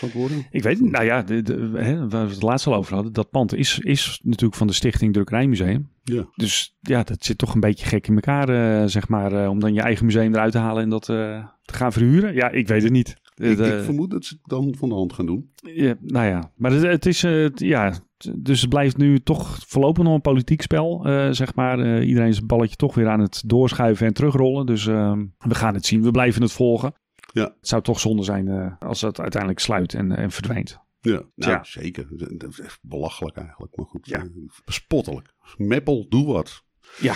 Het 0.00 0.12
worden? 0.12 0.46
Ik 0.50 0.62
weet 0.62 0.80
niet. 0.80 0.90
Nou 0.90 1.04
ja, 1.04 1.22
de, 1.22 1.42
de, 1.42 1.70
hè, 1.74 2.08
waar 2.08 2.26
we 2.26 2.32
het 2.32 2.42
laatst 2.42 2.66
al 2.66 2.74
over 2.74 2.94
hadden. 2.94 3.12
Dat 3.12 3.30
pand 3.30 3.54
is, 3.54 3.78
is 3.78 4.20
natuurlijk 4.22 4.54
van 4.58 4.66
de 4.66 4.72
Stichting 4.72 5.12
Drukkerijmuseum. 5.12 5.90
Ja. 6.02 6.28
Dus 6.36 6.76
ja, 6.80 7.02
dat 7.02 7.24
zit 7.24 7.38
toch 7.38 7.54
een 7.54 7.60
beetje 7.60 7.86
gek 7.86 8.06
in 8.08 8.14
elkaar, 8.14 8.48
eh, 8.48 8.86
zeg 8.88 9.08
maar. 9.08 9.32
eh, 9.32 9.48
om 9.50 9.60
dan 9.60 9.74
je 9.74 9.80
eigen 9.80 10.04
museum 10.06 10.34
eruit 10.34 10.52
te 10.52 10.58
halen 10.58 10.82
en 10.82 10.88
dat 10.88 11.08
eh, 11.08 11.46
te 11.62 11.74
gaan 11.74 11.92
verhuren. 11.92 12.34
Ja, 12.34 12.50
ik 12.50 12.68
weet 12.68 12.82
het 12.82 12.92
niet. 12.92 13.16
Ik, 13.40 13.56
De- 13.56 13.76
ik 13.76 13.84
vermoed 13.84 14.10
dat 14.10 14.24
ze 14.24 14.34
het 14.34 14.50
dan 14.50 14.74
van 14.78 14.88
de 14.88 14.94
hand 14.94 15.12
gaan 15.12 15.26
doen. 15.26 15.50
ja, 15.54 15.94
nou 16.00 16.26
ja, 16.26 16.52
maar 16.56 16.72
het, 16.72 16.82
het 16.82 17.06
is, 17.06 17.22
eh, 17.24 17.48
ja, 17.54 17.94
dus 18.38 18.60
het 18.60 18.70
blijft 18.70 18.96
nu 18.96 19.20
toch 19.20 19.58
voorlopig 19.66 20.04
nog 20.04 20.14
een 20.14 20.20
politiek 20.20 20.62
spel, 20.62 21.04
eh, 21.06 21.28
zeg 21.30 21.54
maar. 21.54 21.78
Eh, 21.80 22.08
iedereen 22.08 22.28
is 22.28 22.36
het 22.36 22.46
balletje 22.46 22.76
toch 22.76 22.94
weer 22.94 23.08
aan 23.08 23.20
het 23.20 23.42
doorschuiven 23.46 24.06
en 24.06 24.14
terugrollen. 24.14 24.66
Dus 24.66 24.86
uh, 24.86 25.12
we 25.38 25.54
gaan 25.54 25.74
het 25.74 25.86
zien. 25.86 26.02
We 26.02 26.10
blijven 26.10 26.42
het 26.42 26.52
volgen. 26.52 26.92
Ja. 27.32 27.42
Het 27.44 27.68
zou 27.68 27.82
toch 27.82 28.00
zonde 28.00 28.22
zijn 28.22 28.46
uh, 28.46 28.72
als 28.78 29.00
het 29.00 29.20
uiteindelijk 29.20 29.60
sluit 29.60 29.94
en, 29.94 30.12
en 30.16 30.30
verdwijnt. 30.30 30.78
Ja, 31.00 31.22
nou, 31.34 31.52
Ja. 31.52 31.64
zeker. 31.64 32.06
Dat 32.38 32.50
is 32.50 32.60
echt 32.60 32.78
belachelijk 32.82 33.36
eigenlijk. 33.36 33.76
Maar 33.76 33.86
goed, 33.86 34.06
Ja. 34.06 34.18
eh, 34.18 34.28
bespottelijk. 34.64 35.34
Meppel, 35.56 36.06
doe 36.08 36.26
wat. 36.26 36.62
Ja, 37.00 37.14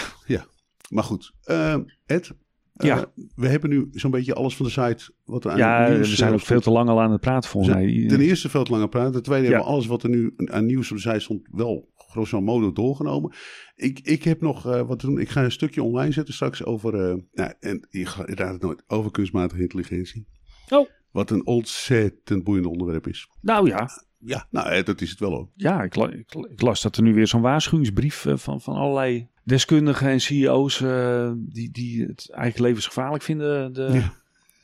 Maar 0.90 1.04
goed, 1.04 1.32
eh, 1.42 1.76
Ed, 2.06 2.32
eh, 2.74 2.86
Ja. 2.86 3.12
we 3.34 3.48
hebben 3.48 3.70
nu 3.70 3.88
zo'n 3.90 4.10
beetje 4.10 4.34
alles 4.34 4.56
van 4.56 4.66
de 4.66 4.72
site 4.72 5.12
wat 5.24 5.44
er 5.44 5.50
aan 5.50 5.56
ja 5.58 5.88
nieuws 5.88 6.08
we 6.10 6.16
zijn 6.16 6.28
eh, 6.28 6.34
ook 6.34 6.40
veel 6.42 6.60
te 6.60 6.70
lang 6.70 6.88
al 6.88 7.00
aan 7.00 7.12
het 7.12 7.20
praten 7.20 7.50
volgens 7.50 7.74
mij. 7.74 8.04
ten 8.08 8.20
eerste 8.20 8.48
veel 8.48 8.64
te 8.64 8.70
lang 8.70 8.82
aan 8.82 8.88
het 8.88 8.96
praten. 8.98 9.12
Ten 9.12 9.22
tweede 9.22 9.44
Ja. 9.44 9.50
hebben 9.50 9.68
we 9.68 9.74
alles 9.74 9.86
wat 9.86 10.02
er 10.02 10.08
nu 10.08 10.34
aan 10.44 10.66
nieuws 10.66 10.90
op 10.90 10.96
de 10.96 11.02
site 11.02 11.18
stond 11.18 11.48
wel 11.50 11.92
grosso 11.96 12.40
modo 12.40 12.72
doorgenomen. 12.72 13.32
Ik, 13.74 13.98
ik 14.02 14.22
heb 14.24 14.40
nog 14.40 14.66
eh, 14.66 14.80
wat 14.86 14.98
te 14.98 15.06
doen. 15.06 15.18
Ik 15.18 15.28
ga 15.28 15.44
een 15.44 15.52
stukje 15.52 15.82
online 15.82 16.12
zetten 16.12 16.34
straks 16.34 16.64
over, 16.64 16.94
eh, 16.94 17.16
nou, 17.32 17.52
en 17.60 17.86
je 17.90 18.04
raadt 18.14 18.52
het 18.52 18.62
nooit, 18.62 18.82
over 18.86 19.10
kunstmatige 19.10 19.60
intelligentie. 19.62 20.26
Oh. 20.68 20.88
Wat 21.10 21.30
een 21.30 21.46
ontzettend 21.46 22.44
boeiend 22.44 22.66
onderwerp 22.66 23.06
is. 23.06 23.28
Nou 23.40 23.68
ja, 23.68 23.88
Ja, 24.26 24.46
nou, 24.50 24.68
eh, 24.68 24.84
dat 24.84 25.00
is 25.00 25.10
het 25.10 25.18
wel 25.18 25.38
ook. 25.38 25.50
ja 25.54 25.82
ik, 25.82 25.94
la- 25.94 26.10
ik, 26.12 26.34
ik 26.50 26.60
las 26.60 26.82
dat 26.82 26.96
er 26.96 27.02
nu 27.02 27.14
weer 27.14 27.26
zo'n 27.26 27.40
waarschuwingsbrief 27.40 28.26
eh, 28.26 28.36
van, 28.36 28.60
van 28.60 28.74
allerlei 28.76 29.28
deskundigen 29.44 30.08
en 30.08 30.20
CEO's 30.20 30.80
eh, 30.80 31.32
die, 31.36 31.70
die 31.70 32.02
het 32.06 32.28
eigenlijk 32.30 32.58
levensgevaarlijk 32.66 33.22
vinden. 33.22 33.72
De... 33.72 33.88
Ja. 33.92 34.12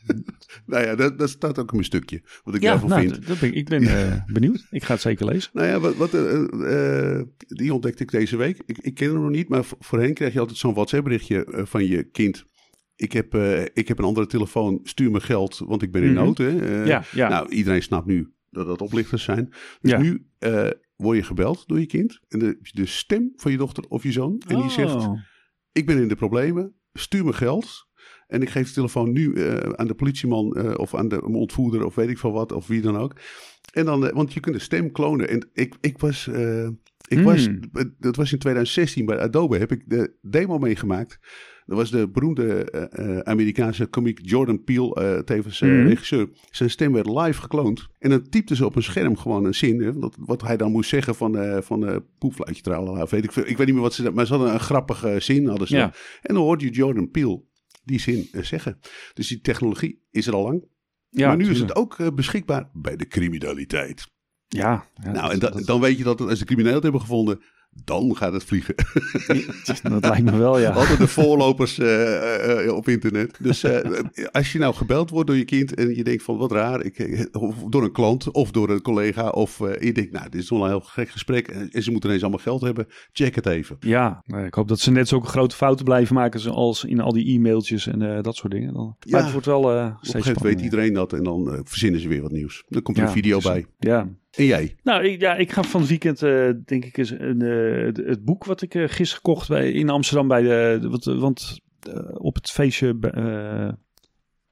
Nou 0.67 0.85
ja, 0.85 0.95
dat, 0.95 1.19
dat 1.19 1.31
staat 1.31 1.59
ook 1.59 1.69
in 1.69 1.75
mijn 1.75 1.85
stukje. 1.85 2.23
Wat 2.45 2.55
ik 2.55 2.63
Ja, 2.63 2.71
daarvan 2.71 2.89
nou, 2.89 3.01
vind. 3.09 3.27
dat 3.27 3.39
ben, 3.41 3.49
ik 3.49 3.55
ik 3.55 3.69
ben 3.69 3.83
eh, 3.83 4.25
benieuwd. 4.27 4.67
Ik 4.71 4.85
ga 4.85 4.93
het 4.93 5.03
zeker 5.03 5.27
lezen. 5.27 5.51
Nou 5.55 5.67
ja, 5.69 5.81
wat, 5.81 5.97
wat, 5.97 6.15
eh, 6.15 7.21
die 7.47 7.75
ontdekte 7.75 8.03
ik 8.03 8.11
deze 8.11 8.37
week. 8.37 8.63
Ik, 8.67 8.79
ik 8.79 8.95
ken 8.95 9.11
hem 9.13 9.21
nog 9.23 9.31
niet, 9.31 9.49
maar 9.49 9.65
voor- 9.65 9.79
voorheen 9.81 10.15
krijg 10.15 10.33
je 10.33 10.39
altijd 10.41 10.59
zo'n 10.59 10.75
WhatsApp-berichtje 10.75 11.47
van 11.51 11.87
je 11.87 12.03
kind. 12.05 12.45
Ik 12.97 13.13
heb, 13.13 13.35
eh, 13.35 13.63
ik 13.63 13.89
heb 13.89 13.99
een 13.99 14.05
andere 14.05 14.27
telefoon, 14.27 14.81
stuur 14.83 15.11
me 15.11 15.21
geld, 15.21 15.59
want 15.67 15.83
ik 15.83 15.93
ben 15.93 16.03
in 16.03 16.13
Mhm. 16.13 16.25
nood. 16.25 16.39
Hè? 16.39 16.49
Ja, 16.85 17.05
ja. 17.13 17.29
Nou, 17.29 17.49
iedereen 17.51 17.83
snapt 17.83 18.07
nu 18.07 18.33
dat 18.51 18.67
dat 18.67 18.81
oplichters 18.81 19.23
zijn. 19.25 19.49
Dus 19.81 19.91
Ja. 19.91 19.99
nu 19.99 20.27
eh, 20.39 20.69
word 21.01 21.17
je 21.17 21.23
gebeld 21.23 21.65
door 21.67 21.81
je 21.81 21.87
kind. 21.87 22.21
En 22.29 22.39
de, 22.39 22.59
de 22.61 22.87
stem 22.87 23.33
van 23.37 23.51
je 23.51 23.57
dochter 23.59 23.85
of 23.89 24.03
je 24.03 24.13
zoon. 24.13 24.43
En 24.47 24.61
die 24.61 24.71
zegt, 24.71 24.95
Oh. 24.95 25.19
ik 25.73 25.87
ben 25.87 25.99
in 26.03 26.09
de 26.09 26.17
problemen, 26.17 26.75
stuur 26.93 27.25
me 27.25 27.33
geld. 27.33 27.89
En 28.27 28.43
ik 28.43 28.49
geef 28.51 28.69
de 28.69 28.75
telefoon 28.75 29.13
nu 29.13 29.33
eh, 29.33 29.57
aan 29.57 29.87
de 29.87 29.95
politieman 29.95 30.53
eh, 30.53 30.79
of 30.79 30.95
aan 30.95 31.09
de 31.09 31.23
ontvoerder 31.23 31.85
of 31.85 31.95
weet 31.95 32.09
ik 32.09 32.19
veel 32.19 32.33
wat, 32.33 32.53
of 32.53 32.67
wie 32.67 32.81
dan 32.81 32.97
ook. 32.97 33.17
En 33.73 33.85
dan, 33.85 34.07
eh, 34.07 34.15
want 34.15 34.33
je 34.33 34.41
kunt 34.41 34.55
de 34.55 34.61
stem 34.61 34.93
klonen. 34.93 35.29
En 35.29 35.49
ik, 35.53 35.75
ik 35.81 35.99
was, 35.99 36.27
ik 37.09 37.19
Hmm. 37.19 37.23
was, 37.23 37.49
dat 37.99 38.17
was 38.17 38.33
in 38.33 38.39
2016 38.39 39.07
bij 39.07 39.19
Adobe, 39.19 39.59
heb 39.59 39.73
ik 39.73 39.83
de 39.87 40.17
demo 40.23 40.59
meegemaakt. 40.59 41.19
Dat 41.71 41.79
was 41.79 41.91
de 41.91 42.09
beroemde 42.09 42.71
eh, 42.71 43.17
eh, 43.17 43.19
Amerikaanse 43.19 43.87
komiek 43.87 44.19
Jordan 44.23 44.65
Peele, 44.65 44.95
eh, 44.95 45.19
tevens 45.19 45.61
Mhm. 45.61 45.87
regisseur. 45.87 46.29
Zijn 46.51 46.71
stem 46.71 46.93
werd 46.93 47.07
live 47.07 47.41
gekloond. 47.41 47.87
En 47.99 48.11
dan 48.11 48.29
typte 48.29 48.57
ze 48.57 48.65
op 48.65 48.77
een 48.77 48.83
scherm 48.83 49.17
gewoon 49.17 49.45
een 49.45 49.55
zin. 49.55 49.83
Hè, 49.83 49.93
wat, 49.93 50.17
wat 50.19 50.43
hij 50.43 50.57
dan 50.57 50.71
moest 50.71 50.91
zeggen 50.91 51.15
van, 51.15 51.63
van 51.63 52.05
poepfluitje 52.19 52.63
tralala, 52.63 53.03
of 53.03 53.11
weet 53.11 53.25
ik 53.25 53.33
veel. 53.33 53.47
Ik 53.47 53.57
weet 53.57 53.67
niet 53.67 53.75
meer 53.75 53.85
wat 53.85 53.95
ze... 53.95 54.11
Maar 54.11 54.27
ze 54.27 54.35
hadden 54.35 54.53
een 54.53 54.61
grappige 54.61 55.21
zin, 55.21 55.47
hadden 55.47 55.67
ze. 55.67 55.77
Ja. 55.77 55.93
En 56.23 56.35
dan 56.35 56.43
hoorde 56.43 56.65
je 56.65 56.71
Jordan 56.71 57.11
Peele 57.11 57.43
die 57.85 58.01
zin 58.01 58.29
zeggen. 58.33 58.79
Dus 59.15 59.29
die 59.29 59.41
technologie 59.41 60.03
is 60.11 60.27
er 60.27 60.35
al 60.35 60.43
lang. 60.43 60.65
Ja, 61.09 61.27
maar 61.27 61.37
nu 61.37 61.51
is 61.51 61.61
het 61.61 61.77
ook 61.77 62.15
beschikbaar 62.15 62.71
bij 62.73 62.97
de 62.97 63.07
criminaliteit. 63.07 64.07
Ja, 64.49 64.85
ja, 64.95 65.13
nou, 65.13 65.33
en 65.33 65.39
dat, 65.39 65.65
dan 65.65 65.81
weet 65.81 65.99
je 65.99 66.05
dat 66.05 66.21
als 66.21 66.39
de 66.39 66.45
criminelen 66.45 66.75
het 66.75 66.83
hebben 66.83 67.01
gevonden, 67.01 67.41
dan 67.85 68.17
gaat 68.17 68.33
het 68.33 68.45
vliegen. 68.45 68.75
dat, 69.83 70.05
lijkt 70.05 70.25
me 70.25 70.37
wel, 70.37 70.59
ja. 70.59 70.71
Altijd 70.71 70.99
de 70.99 71.07
voorlopers 71.07 71.79
eh, 71.79 72.17
eh, 72.17 72.67
eh, 72.67 72.75
op 72.75 72.89
internet. 72.89 73.37
Dus 73.41 73.65
als 74.33 74.53
je 74.53 74.59
nou 74.59 74.75
gebeld 74.75 75.11
wordt 75.11 75.27
door 75.27 75.37
je 75.37 75.45
kind 75.45 75.75
en 75.75 75.95
je 75.95 76.05
denkt 76.05 76.23
van 76.23 76.37
wat 76.37 76.53
raar, 76.53 76.85
ik, 76.85 77.29
of 77.33 77.55
door 77.69 77.83
een 77.83 77.93
klant 77.93 78.31
of 78.31 78.51
door 78.51 78.71
een 78.71 78.83
collega, 78.83 79.29
of 79.29 79.59
je 79.59 79.93
denkt, 79.93 80.13
nou, 80.13 80.29
dit 80.29 80.43
is 80.43 80.51
wel 80.51 80.63
een 80.63 80.69
heel 80.69 80.81
gek 80.81 81.09
gesprek 81.09 81.49
en, 81.49 81.83
ze 81.83 81.91
moeten 81.91 82.09
ineens 82.09 82.25
allemaal 82.25 82.45
geld 82.45 82.61
hebben, 82.61 82.87
check 83.13 83.35
het 83.35 83.47
even. 83.47 83.77
Ja, 83.81 84.23
nee, 84.27 84.47
ik 84.47 84.55
hoop 84.55 84.69
dat 84.69 84.81
ze 84.81 84.91
net 84.91 85.09
zulke 85.09 85.27
grote 85.27 85.57
fouten 85.57 85.85
blijven 85.85 86.15
maken 86.15 86.41
zoals 86.41 86.85
in 86.85 87.01
al 87.01 87.13
die 87.13 87.35
e-mailtjes 87.35 87.87
en 87.87 88.23
dat 88.23 88.37
soort 88.37 88.53
dingen. 88.53 88.75
Dan, 88.75 88.97
Ja. 89.01 89.11
maar 89.11 89.23
het 89.23 89.33
wordt 89.33 89.47
wel 89.47 89.73
eh 89.73 89.85
Op 89.85 89.91
een 89.91 89.97
steeds 89.97 90.13
gegeven 90.13 90.43
moment 90.43 90.55
weet 90.55 90.65
iedereen 90.65 90.93
dat 90.93 91.13
en 91.13 91.23
dan 91.23 91.61
verzinnen 91.65 92.01
ze 92.01 92.09
weer 92.09 92.23
wat 92.23 92.33
nieuws. 92.33 92.65
Dan 92.69 92.83
komt 92.83 92.97
er 92.97 93.03
Ja, 93.03 93.09
een 93.09 93.15
video 93.15 93.41
bij. 93.41 93.67
Ja, 93.79 94.09
En 94.31 94.45
jij? 94.45 94.77
Nou, 94.83 95.05
ik, 95.05 95.21
ja, 95.21 95.35
ik 95.35 95.53
ga 95.53 95.63
van 95.63 95.81
het 95.81 95.89
weekend, 95.89 96.23
eh, 96.23 96.51
denk 96.65 96.85
ik, 96.85 96.97
eens 96.97 97.11
een, 97.11 97.43
eh, 97.43 97.85
het, 97.85 97.97
het 97.97 98.25
boek 98.25 98.45
wat 98.45 98.63
ik 98.63 98.75
eh, 98.75 98.89
gisteren 98.89 99.23
kocht 99.23 99.49
bij, 99.49 99.73
in 99.73 99.89
Amsterdam 99.89 100.29
bij 100.29 100.43
de. 100.43 100.89
Wat, 100.89 101.05
want 101.05 101.61
op 102.13 102.35
het 102.35 102.51
feestje 102.51 102.95
bij, 102.95 103.13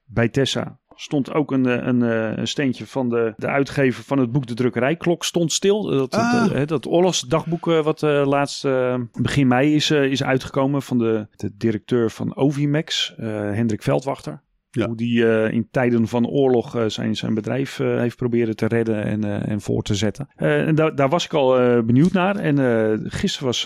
bij 0.05 0.29
Tessa 0.29 0.79
stond 1.01 1.33
ook 1.33 1.51
een, 1.51 1.87
een, 1.87 2.01
een 2.39 2.47
steentje 2.47 2.85
van 2.85 3.09
de, 3.09 3.33
de 3.37 3.47
uitgever 3.47 4.03
van 4.03 4.19
het 4.19 4.31
boek 4.31 4.47
De 4.47 4.53
Drukkerijklok 4.53 5.23
stond 5.23 5.51
stil. 5.51 5.83
Dat, 5.83 6.13
Ah. 6.13 6.53
dat, 6.53 6.67
dat 6.67 6.87
oorlogsdagboek 6.87 7.67
eh, 7.67 7.83
wat 7.83 8.03
eh, 8.03 8.27
laatst 8.27 8.67
begin 9.11 9.47
mei 9.47 9.75
is, 9.75 9.91
is 9.91 10.23
uitgekomen 10.23 10.81
van 10.81 10.97
de, 10.97 11.27
de 11.35 11.51
directeur 11.57 12.11
van 12.11 12.35
Ovimax, 12.35 13.13
Hendrik 13.17 13.83
Veldwachter. 13.83 14.41
Hoe 14.71 14.95
die 14.95 15.27
eh, 15.27 15.53
in 15.53 15.67
tijden 15.71 16.07
van 16.07 16.27
oorlog 16.27 16.75
eh, 16.75 16.83
zijn, 16.87 17.15
zijn 17.15 17.33
bedrijf 17.33 17.79
eh, 17.79 17.97
heeft 17.97 18.15
proberen 18.15 18.55
te 18.55 18.65
redden 18.65 19.03
en, 19.03 19.23
en 19.47 19.61
voor 19.61 19.83
te 19.83 19.95
zetten. 19.95 20.27
En 20.35 20.75
daar, 20.75 21.09
was 21.09 21.25
ik 21.25 21.33
al 21.33 21.83
benieuwd 21.83 22.11
naar. 22.11 22.35
En 22.35 23.11
gisteren 23.11 23.47
was 23.47 23.63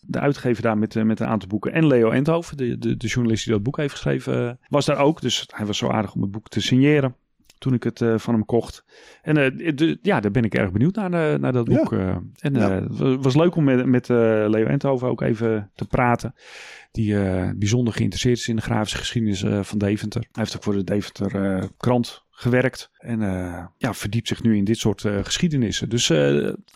de 0.00 0.20
uitgever 0.20 0.62
daar 0.62 0.78
met, 0.78 1.04
met 1.04 1.20
een 1.20 1.26
aantal 1.26 1.48
boeken. 1.48 1.72
En 1.72 1.86
Leo 1.86 2.10
Endhoven, 2.10 2.56
de, 2.56 2.78
de, 2.78 2.96
de 2.96 3.06
journalist 3.06 3.44
die 3.44 3.52
dat 3.52 3.62
boek 3.62 3.76
heeft 3.76 3.92
geschreven, 3.92 4.58
was 4.68 4.86
daar 4.86 4.98
ook. 4.98 5.20
Dus 5.20 5.48
hij 5.54 5.66
was 5.66 5.78
zo 5.78 5.88
aardig 5.88 6.14
om 6.14 6.22
het 6.22 6.30
boek 6.30 6.48
te 6.48 6.60
signeren. 6.60 7.16
Toen 7.66 7.74
ik 7.74 7.82
het 7.82 8.00
eh, 8.00 8.18
van 8.18 8.34
hem 8.34 8.44
kocht. 8.44 8.84
En 9.22 9.36
eh, 9.36 9.74
de- 9.76 9.98
ja, 10.02 10.20
daar 10.20 10.30
ben 10.30 10.44
ik 10.44 10.54
erg 10.54 10.72
benieuwd 10.72 10.94
naar, 10.94 11.12
eh, 11.32 11.38
naar 11.38 11.52
dat 11.52 11.68
boek. 11.68 11.92
en 12.40 12.54
het 12.80 12.96
wa- 12.98 13.16
was 13.18 13.34
leuk 13.36 13.54
om 13.56 13.64
met, 13.64 13.86
met 13.86 14.08
Leo 14.08 14.64
Endhoven 14.66 15.08
ook 15.08 15.20
even 15.20 15.70
te 15.74 15.84
praten 15.86 16.34
die 16.92 17.14
bijzonder 17.54 17.94
geïnteresseerd 17.94 18.38
is 18.38 18.48
in 18.48 18.56
de 18.56 18.62
grafische 18.62 18.96
geschiedenis 18.98 19.44
van 19.60 19.78
Deventer. 19.78 20.20
Hij 20.20 20.30
heeft 20.32 20.56
ook 20.56 20.62
voor 20.62 20.72
de 20.74 20.84
Deventer 20.84 21.68
krant 21.76 22.24
gewerkt 22.30 22.90
en 22.98 23.20
ja, 23.78 23.94
verdiept 23.94 24.28
zich 24.28 24.42
nu 24.42 24.56
in 24.56 24.64
dit 24.64 24.78
soort 24.78 25.04
eh, 25.04 25.18
geschiedenissen. 25.24 25.88
Dus 25.88 26.10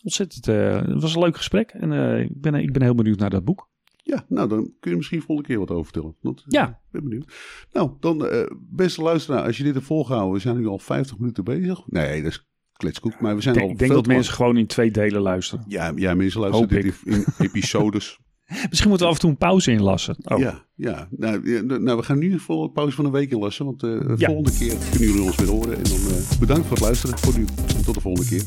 ontzettend, 0.02 0.46
het 0.46 1.00
was 1.02 1.14
een 1.14 1.20
leuk 1.22 1.36
gesprek 1.36 1.70
en 1.70 1.92
ik, 2.20 2.40
ben, 2.40 2.54
ik 2.54 2.72
ben 2.72 2.82
heel 2.82 2.94
benieuwd 2.94 3.18
naar 3.18 3.30
dat 3.30 3.44
boek. 3.44 3.68
Ja, 4.10 4.24
nou 4.28 4.48
dan 4.48 4.72
kun 4.80 4.90
je 4.90 4.96
misschien 4.96 5.22
volgende 5.22 5.48
keer 5.50 5.58
wat 5.58 5.70
over 5.70 5.84
vertellen. 5.84 6.16
Want, 6.20 6.38
eh, 6.38 6.44
Ja. 6.48 6.68
Ik 6.68 6.74
ben 6.90 7.02
benieuwd. 7.02 7.32
Nou, 7.72 7.90
dan 8.00 8.26
eh, 8.26 8.46
beste 8.70 9.02
luisteraar, 9.02 9.42
als 9.46 9.56
je 9.56 9.62
dit 9.62 9.74
hebt 9.74 9.86
volgehouden, 9.86 10.32
we 10.34 10.40
zijn 10.40 10.56
nu 10.56 10.66
al 10.66 10.78
50 10.78 11.18
minuten 11.18 11.44
bezig. 11.44 11.80
Nee, 11.86 12.22
dat 12.22 12.30
is 12.30 12.48
kletskoek, 12.72 13.20
maar 13.20 13.34
we 13.34 13.40
zijn 13.42 13.54
Ik 13.54 13.60
al 13.60 13.66
denk, 13.66 13.80
ik 13.80 13.86
denk 13.86 13.98
dat 14.00 14.06
mensen 14.14 14.34
gewoon 14.34 14.56
in 14.56 14.66
twee 14.66 14.90
delen 14.90 15.20
luisteren. 15.22 15.64
Ja, 15.68 15.92
ja, 15.96 16.14
mensen 16.14 16.40
luisteren 16.40 16.68
dit 16.82 16.94
in, 17.04 17.12
in 17.14 17.24
episodes. 17.38 18.18
Misschien 18.70 18.88
moeten 18.88 19.06
we 19.06 19.12
af 19.12 19.14
en 19.14 19.20
toe 19.20 19.30
een 19.30 19.36
pauze 19.36 19.70
inlassen. 19.72 20.16
Oh. 20.24 20.38
Ja, 20.38 20.64
ja. 20.74 21.08
Nou, 21.10 21.50
ja, 21.50 21.62
nou, 21.62 21.96
we 21.96 22.02
gaan 22.02 22.18
nu 22.18 22.38
voor 22.38 22.62
een 22.64 22.72
pauze 22.72 22.96
van 22.96 23.04
een 23.04 23.10
week 23.12 23.30
inlassen, 23.30 23.64
want 23.64 23.82
eh, 23.82 23.90
de 23.90 24.14
Ja. 24.16 24.26
volgende 24.26 24.58
keer 24.58 24.76
kunnen 24.90 25.08
jullie 25.08 25.22
ons 25.22 25.36
weer 25.36 25.48
horen. 25.48 25.76
En 25.76 25.82
dan 25.82 25.92
eh, 25.92 26.38
bedankt 26.40 26.62
voor 26.66 26.76
het 26.76 26.84
luisteren 26.84 27.18
voor 27.18 27.38
nu 27.38 27.44
en 27.76 27.84
tot 27.84 27.94
de 27.94 28.00
volgende 28.00 28.28
keer. 28.28 28.42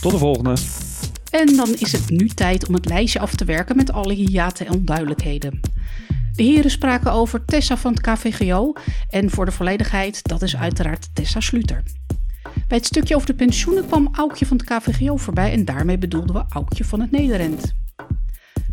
Tot 0.00 0.12
de 0.12 0.18
volgende. 0.18 0.54
En 1.32 1.56
dan 1.56 1.74
is 1.78 1.92
het 1.92 2.10
nu 2.10 2.28
tijd 2.28 2.66
om 2.68 2.74
het 2.74 2.86
lijstje 2.86 3.20
af 3.20 3.34
te 3.34 3.44
werken 3.44 3.76
met 3.76 3.92
alle 3.92 4.14
hiaten 4.14 4.66
en 4.66 4.72
onduidelijkheden. 4.72 5.60
De 6.34 6.42
heren 6.42 6.70
spraken 6.70 7.12
over 7.12 7.44
Tessa 7.44 7.76
van 7.76 7.92
het 7.92 8.00
KVGO 8.00 8.72
en 9.08 9.30
voor 9.30 9.44
de 9.44 9.52
volledigheid, 9.52 10.22
dat 10.22 10.42
is 10.42 10.56
uiteraard 10.56 11.08
Tessa 11.14 11.40
Sluter. 11.40 11.82
Bij 12.68 12.76
het 12.78 12.86
stukje 12.86 13.14
over 13.14 13.26
de 13.26 13.34
pensioenen 13.34 13.86
kwam 13.86 14.08
Aukje 14.12 14.46
van 14.46 14.56
het 14.56 14.66
KVGO 14.66 15.16
voorbij 15.16 15.52
en 15.52 15.64
daarmee 15.64 15.98
bedoelden 15.98 16.34
we 16.34 16.44
Aukje 16.48 16.84
van 16.84 17.00
het 17.00 17.10
Nederend. 17.10 17.74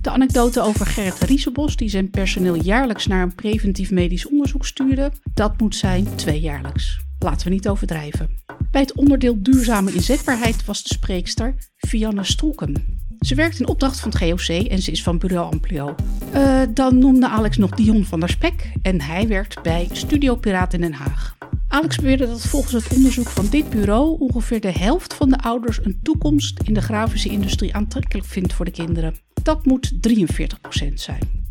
De 0.02 0.10
anekdote 0.10 0.62
over 0.62 0.86
Gerrit 0.86 1.20
Riesenbos, 1.20 1.76
die 1.76 1.90
zijn 1.90 2.10
personeel 2.10 2.56
jaarlijks 2.56 3.08
naar 3.08 3.22
een 3.22 3.36
preventief 3.36 3.92
medisch 3.92 4.28
onderzoek 4.28 4.66
stuurde, 4.66 5.12
dat 5.34 5.60
moet 5.60 5.76
zijn 5.76 6.16
tweejaarlijks. 6.16 7.09
Laten 7.20 7.48
we 7.48 7.54
niet 7.54 7.68
overdrijven. 7.68 8.30
Bij 8.72 8.82
het 8.82 8.94
onderdeel 8.94 9.42
duurzame 9.42 9.94
inzetbaarheid 9.94 10.66
was 10.66 10.84
de 10.84 10.94
spreekster 10.94 11.56
Vianne 11.78 12.24
Stroeken. 12.24 13.00
Ze 13.20 13.36
werkt 13.36 13.60
in 13.60 13.68
opdracht 13.68 14.00
van 14.00 14.10
het 14.10 14.20
GOC 14.20 14.68
en 14.68 14.82
ze 14.82 14.92
is 14.92 15.04
van 15.04 15.18
Bureau 15.18 15.52
Amplio. 15.52 15.96
Eh, 16.32 16.62
dan 16.74 16.98
noemde 16.98 17.30
Alex 17.30 17.58
nog 17.58 17.72
Dion 17.72 18.06
van 18.06 18.20
der 18.20 18.30
Spek 18.30 18.72
en 18.82 19.02
hij 19.02 19.28
werkt 19.28 19.62
bij 19.62 19.88
Studio 19.92 20.36
Piraat 20.36 20.74
in 20.74 20.82
Den 20.82 20.94
Haag. 20.94 21.38
Alex 21.68 21.96
beweerde 21.96 22.28
dat 22.28 22.42
volgens 22.42 22.74
het 22.74 22.96
onderzoek 22.96 23.28
van 23.28 23.48
dit 23.50 23.70
bureau 23.70 24.20
ongeveer 24.20 24.62
de 24.62 24.72
helft 24.72 25.14
van 25.14 25.30
de 25.30 25.38
ouders 25.38 25.80
een 25.84 26.00
toekomst 26.04 26.60
in 26.64 26.74
de 26.74 26.82
grafische 26.82 27.30
industrie 27.30 27.76
aantrekkelijk 27.76 28.28
vindt 28.28 28.54
voor 28.54 28.66
de 28.66 28.72
kinderen. 28.72 29.16
Dat 29.44 29.66
moet 29.66 29.92
43% 29.92 30.94
zijn. 30.94 31.48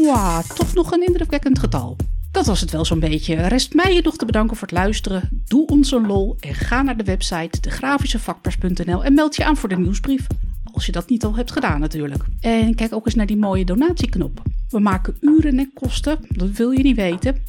Mwah, 0.00 0.38
toch 0.38 0.74
nog 0.74 0.92
een 0.92 1.06
indrukwekkend 1.06 1.58
getal. 1.58 1.96
Dat 2.30 2.46
was 2.46 2.60
het 2.60 2.70
wel 2.70 2.84
zo'n 2.84 3.00
beetje. 3.00 3.34
Rest 3.34 3.74
mij 3.74 3.94
je 3.94 4.00
nog 4.02 4.16
te 4.16 4.24
bedanken 4.24 4.56
voor 4.56 4.68
het 4.68 4.76
luisteren. 4.76 5.28
Doe 5.46 5.66
ons 5.66 5.92
een 5.92 6.06
lol 6.06 6.36
en 6.40 6.54
ga 6.54 6.82
naar 6.82 6.96
de 6.96 7.04
website 7.04 7.60
degrafischevakpers.nl 7.60 9.04
en 9.04 9.14
meld 9.14 9.36
je 9.36 9.44
aan 9.44 9.56
voor 9.56 9.68
de 9.68 9.78
nieuwsbrief. 9.78 10.26
Als 10.72 10.86
je 10.86 10.92
dat 10.92 11.08
niet 11.08 11.24
al 11.24 11.36
hebt 11.36 11.52
gedaan 11.52 11.80
natuurlijk. 11.80 12.24
En 12.40 12.74
kijk 12.74 12.94
ook 12.94 13.06
eens 13.06 13.14
naar 13.14 13.26
die 13.26 13.36
mooie 13.36 13.64
donatieknop. 13.64 14.42
We 14.68 14.80
maken 14.80 15.16
uren 15.20 15.58
en 15.58 15.70
kosten, 15.74 16.18
dat 16.28 16.50
wil 16.50 16.70
je 16.70 16.82
niet 16.82 16.96
weten. 16.96 17.42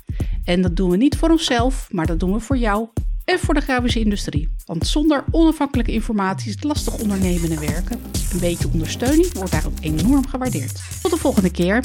En 0.44 0.62
dat 0.62 0.76
doen 0.76 0.90
we 0.90 0.98
niet 0.98 1.18
voor 1.18 1.30
onszelf, 1.30 1.88
maar 1.92 2.06
dat 2.06 2.20
doen 2.20 2.34
we 2.34 2.40
voor 2.40 2.58
jou 2.58 2.88
en 3.26 3.40
voor 3.40 3.54
de 3.54 3.62
grafische 3.62 4.00
industrie. 4.00 4.50
Want 4.66 4.88
zonder 4.88 5.24
onafhankelijke 5.32 5.92
informatie 5.92 6.48
is 6.48 6.56
het 6.56 6.64
lastig 6.64 7.00
ondernemen 7.00 7.52
en 7.52 7.60
werken. 7.60 8.00
Een 8.34 8.40
beetje 8.40 8.70
ondersteuning 8.74 9.34
wordt 9.34 9.52
daarom 9.52 9.74
enorm 9.82 10.28
gewaardeerd. 10.28 10.82
Tot 11.02 11.12
de 11.12 11.18
volgende 11.18 11.52
keer. 11.52 11.84